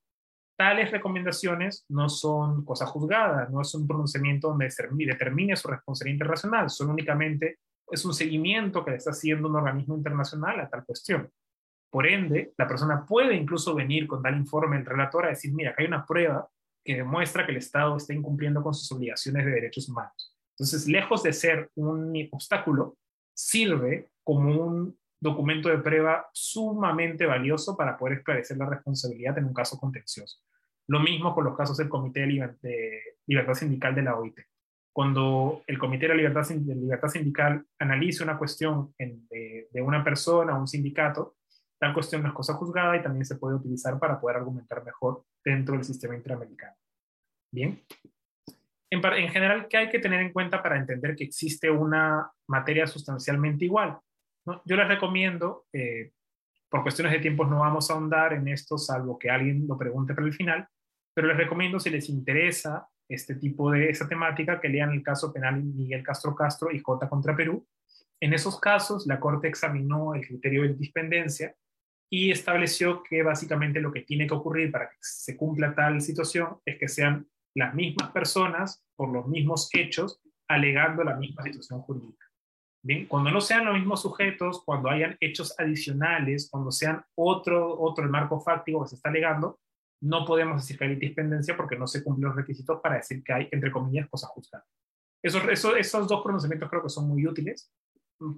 tales 0.61 0.91
recomendaciones 0.91 1.87
no 1.89 2.11
son 2.11 2.67
cosa 2.67 2.85
juzgada, 2.85 3.49
no 3.51 3.63
es 3.63 3.75
un 3.75 3.89
pronunciamiento 3.89 4.49
donde 4.49 4.69
determine 5.07 5.57
su 5.57 5.69
responsabilidad 5.69 6.17
internacional, 6.17 6.69
son 6.69 6.91
únicamente, 6.91 7.61
es 7.91 8.05
un 8.05 8.13
seguimiento 8.13 8.85
que 8.85 8.95
está 8.95 9.13
haciendo 9.13 9.49
un 9.49 9.57
organismo 9.57 9.97
internacional 9.97 10.61
a 10.61 10.69
tal 10.69 10.85
cuestión. 10.85 11.31
Por 11.91 12.07
ende, 12.07 12.53
la 12.59 12.69
persona 12.69 13.07
puede 13.07 13.37
incluso 13.37 13.75
venir 13.75 14.07
con 14.07 14.23
tal 14.23 14.37
informe 14.37 14.77
el 14.77 14.85
relator 14.85 15.25
a 15.25 15.31
decir, 15.31 15.51
mira, 15.55 15.71
acá 15.71 15.81
hay 15.81 15.89
una 15.89 16.05
prueba 16.05 16.47
que 16.85 16.97
demuestra 16.97 17.47
que 17.47 17.53
el 17.53 17.59
Estado 17.59 17.97
está 17.97 18.13
incumpliendo 18.13 18.63
con 18.63 18.75
sus 18.75 18.93
obligaciones 18.93 19.47
de 19.47 19.53
derechos 19.53 19.89
humanos. 19.89 20.37
Entonces, 20.59 20.87
lejos 20.87 21.23
de 21.23 21.33
ser 21.33 21.71
un 21.77 22.15
obstáculo, 22.33 22.99
sirve 23.35 24.11
como 24.23 24.63
un 24.63 25.00
documento 25.21 25.69
de 25.69 25.79
prueba 25.79 26.29
sumamente 26.33 27.27
valioso 27.27 27.77
para 27.77 27.97
poder 27.97 28.19
esclarecer 28.19 28.57
la 28.57 28.67
responsabilidad 28.67 29.37
en 29.39 29.45
un 29.45 29.55
caso 29.55 29.79
contencioso. 29.79 30.39
Lo 30.89 31.01
mismo 31.01 31.35
con 31.35 31.45
los 31.45 31.57
casos 31.57 31.77
del 31.77 31.89
Comité 31.89 32.21
de, 32.21 33.03
Libertad 33.27 33.55
Sindical 33.55 33.95
de 33.95 34.03
la 34.03 34.17
OIT. 34.17 34.41
Cuando 34.93 35.63
el 35.67 35.79
Comité 35.79 36.09
de 36.09 36.17
Libertad, 36.17 36.49
de 36.49 36.75
Libertad 36.75 37.09
Sindical 37.09 37.65
analiza 37.79 38.25
una 38.25 38.39
cuestión 38.39 38.93
de, 38.99 39.69
una 39.83 40.03
persona 40.03 40.57
o 40.57 40.61
un 40.61 40.69
sindicato, 40.69 41.37
Tal 41.79 41.95
cuestión 41.95 42.23
no 42.23 42.29
es 42.29 42.35
cosa 42.35 42.53
juzgada 42.53 42.95
y 42.95 43.03
también 43.03 43.25
se 43.25 43.37
puede 43.37 43.57
utilizar 43.57 43.99
para 43.99 44.21
poder 44.21 44.37
argumentar 44.37 44.85
mejor 44.85 45.25
dentro 45.43 45.75
del 45.75 45.85
sistema 45.85 46.15
interamericano. 46.15 46.77
Bien. 47.51 47.83
En, 48.91 49.03
en 49.03 49.29
general, 49.31 49.67
¿qué 49.67 49.79
hay 49.79 49.89
que 49.89 49.99
tener 49.99 50.21
en 50.21 50.31
cuenta 50.31 50.63
para 50.63 50.77
entender 50.77 51.17
que 51.17 51.25
existe 51.25 51.71
una 51.71 52.31
materia 52.47 52.87
sustancialmente 52.87 53.65
igual? 53.65 53.99
Yo 54.65 54.77
les 54.77 54.89
recomiendo, 54.89 55.67
eh, 55.73 56.13
por 56.69 56.83
cuestiones 56.83 57.13
de 57.13 57.19
tiempo 57.19 57.45
no 57.45 57.61
vamos 57.61 57.91
a 57.91 57.95
ahondar 57.95 58.33
en 58.33 58.49
esto, 58.49 58.79
salvo 58.79 59.19
que 59.19 59.31
alguien 59.31 59.67
lo 59.67 59.77
pregunte 59.77 60.15
para 60.15 60.27
el 60.27 60.33
final, 60.33 60.69
pero 61.15 61.29
les 61.29 61.37
recomiendo 61.37 61.79
si 61.81 61.91
les 61.91 62.09
interesa 62.09 62.89
este 63.09 63.35
tipo 63.35 63.71
de 63.73 63.91
esa 63.91 64.09
temática 64.09 64.61
que 64.61 64.69
lean 64.69 64.93
el 64.93 65.03
caso 65.03 65.33
penal 65.33 65.63
Miguel 65.63 66.03
Castro 66.03 66.35
Castro 66.35 66.71
y 66.71 66.79
J 66.79 67.09
contra 67.09 67.35
Perú. 67.35 67.67
En 68.21 68.33
esos 68.33 68.61
casos, 68.61 69.07
la 69.07 69.19
Corte 69.19 69.49
examinó 69.49 70.15
el 70.15 70.27
criterio 70.27 70.63
de 70.63 70.75
dispendencia 70.75 71.55
y 72.09 72.31
estableció 72.31 73.03
que 73.03 73.23
básicamente 73.23 73.81
lo 73.81 73.93
que 73.93 74.03
tiene 74.03 74.27
que 74.27 74.35
ocurrir 74.35 74.71
para 74.71 74.89
que 74.89 74.97
se 75.01 75.37
cumpla 75.37 75.75
tal 75.75 76.01
situación 76.01 76.59
es 76.65 76.79
que 76.79 76.89
sean 76.89 77.27
las 77.55 77.75
mismas 77.75 78.11
personas 78.13 78.85
por 78.95 79.13
los 79.13 79.27
mismos 79.27 79.69
hechos 79.73 80.21
alegando 80.49 81.05
la 81.05 81.17
misma 81.17 81.43
situación 81.45 81.81
jurídica. 81.81 82.30
Bien, 82.83 83.07
cuando 83.07 83.31
no 83.31 83.41
sean 83.41 83.67
los 83.67 83.75
mismos 83.75 84.01
sujetos, 84.01 84.63
cuando 84.65 84.89
hayan 84.89 85.17
hechos 85.21 85.55
adicionales, 85.59 86.49
cuando 86.51 86.71
sean 86.71 87.05
otro, 87.15 87.79
otro 87.79 88.05
el 88.05 88.11
marco 88.11 88.41
fáctico 88.41 88.83
que 88.83 88.89
se 88.89 88.95
está 88.95 89.11
alegando, 89.11 89.61
no 90.03 90.25
podemos 90.25 90.63
decir 90.63 90.79
que 90.79 90.85
hay 90.85 90.97
dispendencia 90.97 91.57
porque 91.57 91.77
no 91.77 91.87
se 91.87 92.03
cumplen 92.03 92.29
los 92.29 92.37
requisitos 92.37 92.81
para 92.81 92.97
decir 92.97 93.23
que 93.23 93.33
hay, 93.35 93.49
entre 93.51 93.71
comillas, 93.71 94.09
cosas 94.09 94.31
justas. 94.31 94.65
Esos, 95.23 95.45
esos, 95.49 95.77
esos 95.77 96.09
dos 96.09 96.23
pronunciamientos 96.23 96.71
creo 96.71 96.83
que 96.83 96.89
son 96.89 97.07
muy 97.07 97.27
útiles, 97.27 97.71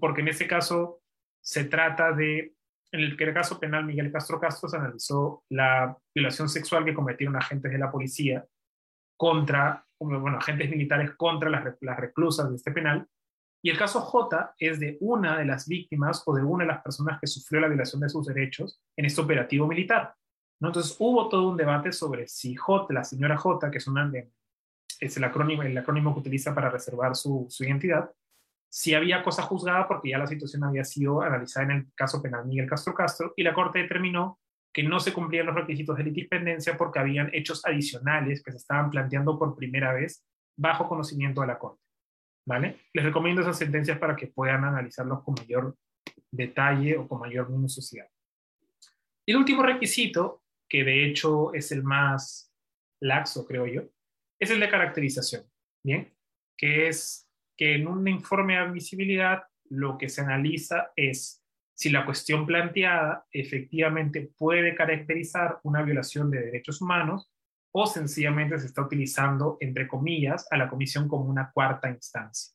porque 0.01 0.23
en 0.23 0.29
ese 0.29 0.49
caso 0.49 1.03
se 1.41 1.65
trata 1.65 2.13
de, 2.13 2.57
en 2.91 3.01
el, 3.01 3.13
en 3.13 3.29
el 3.29 3.35
caso 3.35 3.61
penal 3.61 3.85
Miguel 3.85 4.11
Castro 4.11 4.41
Castro 4.41 4.69
se 4.69 4.77
analizó 4.77 5.45
la 5.51 5.97
violación 6.13 6.49
sexual 6.49 6.85
que 6.85 6.95
cometieron 6.95 7.37
agentes 7.37 7.71
de 7.71 7.79
la 7.79 7.93
policía 7.93 8.45
contra, 9.17 9.87
bueno, 10.01 10.39
agentes 10.39 10.69
militares 10.69 11.13
contra 11.17 11.49
las, 11.49 11.77
las 11.81 11.97
reclusas 11.97 12.51
de 12.51 12.57
este 12.57 12.73
penal, 12.73 13.07
y 13.65 13.71
el 13.71 13.79
caso 13.79 14.01
J 14.01 14.55
es 14.59 14.81
de 14.81 14.99
una 15.01 15.39
de 15.39 15.45
las 15.45 15.69
víctimas 15.69 16.23
o 16.27 16.35
de 16.35 16.43
una 16.43 16.65
de 16.65 16.73
las 16.73 16.83
personas 16.83 17.21
que 17.21 17.29
sufrió 17.29 17.61
la 17.61 17.69
violación 17.69 18.01
de 18.01 18.09
sus 18.09 18.27
derechos 18.27 18.81
en 18.97 19.05
este 19.05 19.21
operativo 19.21 19.69
militar. 19.69 20.15
Entonces 20.61 20.97
hubo 20.99 21.29
todo 21.29 21.49
un 21.49 21.57
debate 21.57 21.93
sobre 21.93 22.27
si 22.27 22.57
J, 22.57 22.93
la 22.93 23.05
señora 23.05 23.37
J, 23.37 23.71
que 23.71 23.79
es, 23.79 23.87
una, 23.87 24.11
es 25.01 25.17
el, 25.17 25.25
acrónimo, 25.25 25.63
el 25.63 25.79
acrónimo 25.79 26.13
que 26.13 26.21
utiliza 26.21 26.55
para 26.55 26.71
reservar 26.71 27.15
su, 27.15 27.47
su 27.49 27.65
identidad, 27.65 28.11
si 28.69 28.95
había 28.95 29.23
cosa 29.23 29.43
juzgada 29.43 29.87
porque 29.87 30.11
ya 30.11 30.19
la 30.19 30.27
situación 30.27 30.65
había 30.65 30.85
sido 30.85 31.21
analizada 31.21 31.67
en 31.67 31.71
el 31.73 31.87
caso 31.95 32.21
penal 32.23 32.47
Miguel 32.47 32.69
Castro 32.69 32.95
Castro 32.95 33.33
y 33.37 33.43
la 33.43 33.55
Corte 33.55 33.81
determinó 33.81 34.41
que 34.73 34.83
no 34.83 34.99
se 34.99 35.13
cumplían 35.13 35.47
los 35.47 35.55
requisitos 35.55 35.97
de 35.99 36.05
litispendencia 36.05 36.77
porque 36.77 36.99
habían 36.99 37.29
hechos 37.35 37.65
adicionales 37.67 38.43
que 38.43 38.51
se 38.51 38.57
estaban 38.57 38.91
planteando 38.91 39.39
por 39.39 39.55
primera 39.55 39.93
vez 39.93 40.25
bajo 40.57 40.89
conocimiento 40.89 41.43
de 41.43 41.49
la 41.49 41.59
Corte. 41.59 41.82
¿Vale? 42.47 42.81
Les 42.93 43.05
recomiendo 43.05 43.43
esas 43.43 43.59
sentencias 43.59 43.99
para 43.99 44.17
que 44.17 44.29
puedan 44.29 44.65
analizarlos 44.65 45.23
con 45.23 45.35
mayor 45.35 45.77
detalle 46.31 46.97
o 46.97 47.09
con 47.09 47.21
mayor 47.21 47.51
minuciosidad. 47.51 48.09
Y 49.27 49.33
el 49.33 49.39
último 49.39 49.63
requisito, 49.63 50.43
que 50.69 50.85
de 50.85 51.07
hecho 51.07 51.55
es 51.55 51.71
el 51.73 51.83
más 51.83 52.53
laxo, 53.01 53.47
creo 53.47 53.67
yo, 53.67 53.83
es 54.39 54.51
el 54.51 54.61
de 54.61 54.69
caracterización, 54.69 55.45
¿bien? 55.85 56.13
Que 56.57 56.89
es 56.89 57.29
que 57.57 57.77
en 57.77 57.87
un 57.87 58.07
informe 58.09 58.55
de 58.55 58.61
admisibilidad 58.61 59.45
lo 59.69 59.97
que 59.97 60.09
se 60.09 60.21
analiza 60.21 60.93
es 60.97 61.43
si 61.75 61.91
la 61.91 62.05
cuestión 62.05 62.47
planteada 62.47 63.27
efectivamente 63.33 64.31
puede 64.37 64.75
caracterizar 64.75 65.59
una 65.63 65.83
violación 65.83 66.31
de 66.31 66.41
derechos 66.41 66.81
humanos 66.81 67.32
o 67.73 67.87
sencillamente 67.87 68.59
se 68.59 68.67
está 68.67 68.83
utilizando, 68.83 69.57
entre 69.61 69.89
comillas, 69.89 70.47
a 70.51 70.57
la 70.57 70.69
comisión 70.69 71.09
como 71.09 71.25
una 71.25 71.51
cuarta 71.53 71.89
instancia. 71.89 72.55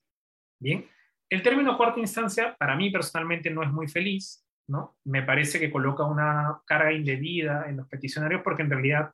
Bien, 0.59 0.87
el 1.29 1.41
término 1.41 1.75
cuarta 1.75 1.99
instancia 1.99 2.55
para 2.57 2.75
mí 2.75 2.89
personalmente 2.89 3.49
no 3.49 3.63
es 3.63 3.71
muy 3.71 3.87
feliz, 3.87 4.45
¿no? 4.67 4.97
Me 5.05 5.23
parece 5.23 5.59
que 5.59 5.71
coloca 5.71 6.03
una 6.03 6.61
carga 6.65 6.93
indebida 6.93 7.67
en 7.67 7.77
los 7.77 7.87
peticionarios 7.87 8.41
porque 8.43 8.61
en 8.61 8.69
realidad, 8.69 9.11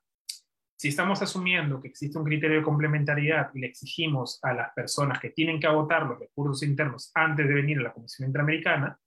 si 0.75 0.89
estamos 0.89 1.21
asumiendo 1.21 1.81
que 1.81 1.87
existe 1.87 2.17
un 2.17 2.25
criterio 2.25 2.57
de 2.57 2.63
complementariedad 2.63 3.49
y 3.53 3.59
le 3.59 3.67
exigimos 3.67 4.39
a 4.43 4.53
las 4.53 4.73
personas 4.73 5.19
que 5.19 5.29
tienen 5.29 5.59
que 5.59 5.67
agotar 5.67 6.05
los 6.05 6.19
recursos 6.19 6.63
internos 6.63 7.11
antes 7.15 7.47
de 7.47 7.53
venir 7.53 7.79
a 7.79 7.83
la 7.83 7.93
Comisión 7.93 8.27
Interamericana, 8.27 8.99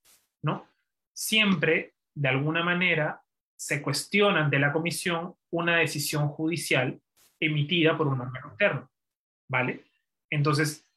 ¿no? 0.43 0.67
Siempre, 1.13 1.93
de 2.15 2.27
alguna 2.27 2.63
manera, 2.63 3.21
se 3.55 3.81
cuestiona 3.81 4.45
ante 4.45 4.59
la 4.59 4.71
comisión 4.71 5.35
una 5.51 5.77
decisión 5.77 6.27
judicial 6.29 6.99
emitida 7.39 7.97
por 7.97 8.07
un 8.07 8.21
órgano 8.21 8.51
interno, 8.51 8.91
¿vale? 9.49 9.85
Entonces, 10.29 10.87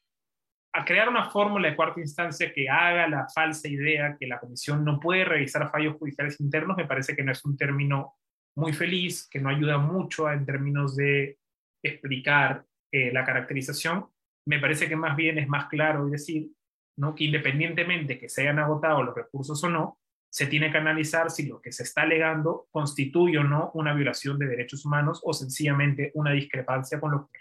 a 0.73 0.85
crear 0.85 1.09
una 1.09 1.31
fórmula 1.31 1.69
de 1.69 1.77
cuarta 1.77 2.01
instancia 2.01 2.53
que 2.53 2.69
haga 2.69 3.09
la 3.09 3.27
falsa 3.29 3.69
idea 3.69 4.17
que 4.19 4.27
la 4.27 4.39
comisión 4.39 4.85
no 4.85 5.01
puede 5.01 5.25
revisar 5.25 5.71
fallos 5.71 5.97
judiciales 5.97 6.41
internos, 6.41 6.77
me 6.77 6.87
parece 6.87 7.17
que 7.17 7.25
no 7.25 7.33
es 7.33 7.45
un 7.45 7.57
término 7.57 8.15
muy 8.57 8.73
feliz, 8.73 9.29
que 9.29 9.41
no 9.41 9.49
ayuda 9.49 9.79
mucho 9.79 10.31
en 10.31 10.45
términos 10.45 10.97
de 10.97 11.39
explicar 11.83 12.65
eh, 12.93 13.13
la 13.13 13.25
caracterización. 13.25 14.07
Me 14.47 14.59
parece 14.59 14.89
que 14.89 14.97
más 14.97 15.17
bien 15.17 15.39
es 15.39 15.49
más 15.49 15.69
claro 15.69 16.07
decir 16.07 16.51
¿no? 16.97 17.15
que 17.15 17.25
independientemente 17.25 18.19
que 18.19 18.29
se 18.29 18.43
hayan 18.43 18.59
agotado 18.59 19.03
los 19.03 19.15
recursos 19.15 19.63
o 19.65 19.69
no, 19.69 20.00
se 20.31 20.47
tiene 20.47 20.71
que 20.71 20.79
analizar 20.79 21.31
si 21.31 21.47
lo 21.47 21.61
que 21.61 21.73
se 21.73 21.83
está 21.83 22.03
alegando 22.03 22.69
constituye 22.71 23.39
o 23.39 23.45
no 23.45 23.73
una 23.75 23.93
violación 23.93 24.39
de 24.39 24.47
derechos 24.47 24.85
humanos 24.85 25.21
o 25.25 25.33
sencillamente 25.33 26.13
una 26.15 26.31
discrepancia 26.33 27.01
con 27.01 27.11
lo 27.11 27.29
que 27.33 27.41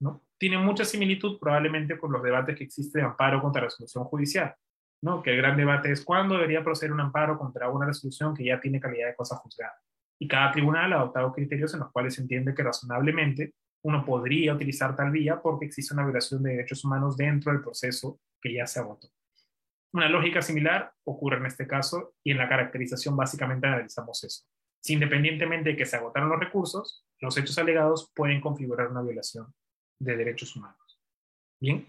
¿no? 0.00 0.22
Tiene 0.38 0.58
mucha 0.58 0.84
similitud 0.84 1.38
probablemente 1.38 1.98
con 1.98 2.12
los 2.12 2.22
debates 2.22 2.56
que 2.56 2.64
existe 2.64 2.98
de 2.98 3.04
amparo 3.04 3.40
contra 3.40 3.62
resolución 3.62 4.04
judicial, 4.04 4.54
¿no? 5.02 5.22
que 5.22 5.30
el 5.30 5.38
gran 5.38 5.56
debate 5.56 5.90
es 5.90 6.04
cuándo 6.04 6.34
debería 6.34 6.62
proceder 6.62 6.92
un 6.92 7.00
amparo 7.00 7.38
contra 7.38 7.70
una 7.70 7.86
resolución 7.86 8.34
que 8.34 8.44
ya 8.44 8.60
tiene 8.60 8.78
calidad 8.78 9.08
de 9.08 9.16
cosa 9.16 9.36
juzgada. 9.36 9.74
Y 10.18 10.28
cada 10.28 10.52
tribunal 10.52 10.92
ha 10.92 10.96
adoptado 10.96 11.32
criterios 11.32 11.72
en 11.74 11.80
los 11.80 11.92
cuales 11.92 12.14
se 12.14 12.22
entiende 12.22 12.54
que 12.54 12.62
razonablemente 12.62 13.54
uno 13.82 14.04
podría 14.04 14.54
utilizar 14.54 14.94
tal 14.96 15.10
vía 15.10 15.40
porque 15.40 15.66
existe 15.66 15.94
una 15.94 16.04
violación 16.04 16.42
de 16.42 16.50
derechos 16.50 16.84
humanos 16.84 17.16
dentro 17.16 17.52
del 17.52 17.62
proceso 17.62 18.20
que 18.40 18.52
ya 18.52 18.66
se 18.66 18.80
agotó. 18.80 19.08
Una 19.92 20.08
lógica 20.08 20.42
similar 20.42 20.92
ocurre 21.04 21.38
en 21.38 21.46
este 21.46 21.66
caso 21.66 22.14
y 22.22 22.32
en 22.32 22.38
la 22.38 22.48
caracterización 22.48 23.16
básicamente 23.16 23.66
analizamos 23.66 24.22
eso. 24.24 24.44
Si 24.82 24.92
independientemente 24.92 25.70
de 25.70 25.76
que 25.76 25.86
se 25.86 25.96
agotaron 25.96 26.28
los 26.28 26.40
recursos, 26.40 27.06
los 27.20 27.36
hechos 27.36 27.58
alegados 27.58 28.12
pueden 28.14 28.40
configurar 28.40 28.88
una 28.88 29.02
violación 29.02 29.52
de 29.98 30.16
derechos 30.16 30.54
humanos. 30.54 31.00
Bien. 31.60 31.86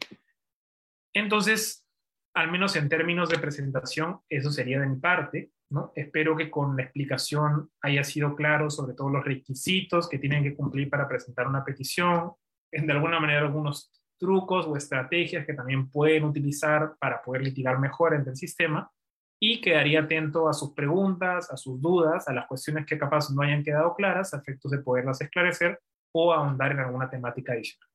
Entonces, 1.13 1.85
al 2.33 2.51
menos 2.51 2.75
en 2.75 2.89
términos 2.89 3.29
de 3.29 3.39
presentación, 3.39 4.21
eso 4.29 4.51
sería 4.51 4.79
de 4.79 4.87
mi 4.87 4.97
parte. 4.97 5.51
¿no? 5.69 5.91
Espero 5.95 6.37
que 6.37 6.49
con 6.49 6.77
la 6.77 6.83
explicación 6.83 7.69
haya 7.81 8.03
sido 8.03 8.35
claro 8.35 8.69
sobre 8.69 8.93
todos 8.93 9.11
los 9.11 9.25
requisitos 9.25 10.07
que 10.07 10.19
tienen 10.19 10.43
que 10.43 10.55
cumplir 10.55 10.89
para 10.89 11.07
presentar 11.07 11.47
una 11.47 11.65
petición, 11.65 12.31
de 12.71 12.91
alguna 12.91 13.19
manera 13.19 13.39
algunos 13.39 13.91
trucos 14.17 14.65
o 14.67 14.75
estrategias 14.75 15.45
que 15.45 15.53
también 15.53 15.89
pueden 15.89 16.23
utilizar 16.23 16.95
para 16.99 17.21
poder 17.21 17.43
litigar 17.43 17.79
mejor 17.79 18.13
entre 18.13 18.31
el 18.31 18.37
sistema 18.37 18.91
y 19.39 19.61
quedaría 19.61 20.01
atento 20.01 20.49
a 20.49 20.53
sus 20.53 20.73
preguntas, 20.73 21.51
a 21.51 21.57
sus 21.57 21.79
dudas, 21.79 22.27
a 22.27 22.33
las 22.33 22.47
cuestiones 22.47 22.85
que 22.85 22.97
capaz 22.97 23.29
no 23.29 23.41
hayan 23.41 23.63
quedado 23.63 23.95
claras, 23.95 24.33
a 24.33 24.37
efectos 24.37 24.71
de 24.71 24.79
poderlas 24.79 25.21
esclarecer 25.21 25.79
o 26.11 26.33
ahondar 26.33 26.71
en 26.71 26.79
alguna 26.79 27.09
temática 27.09 27.53
adicional. 27.53 27.87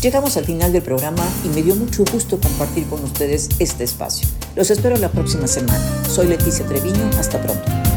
Llegamos 0.00 0.36
al 0.36 0.44
final 0.44 0.72
del 0.72 0.82
programa 0.82 1.24
y 1.44 1.48
me 1.48 1.62
dio 1.62 1.74
mucho 1.74 2.04
gusto 2.04 2.38
compartir 2.40 2.88
con 2.88 3.02
ustedes 3.02 3.48
este 3.60 3.82
espacio. 3.82 4.28
Los 4.54 4.70
espero 4.70 4.96
la 4.96 5.08
próxima 5.08 5.48
semana. 5.48 5.80
Soy 6.04 6.28
Leticia 6.28 6.64
Treviño. 6.66 7.04
Hasta 7.18 7.42
pronto. 7.42 7.87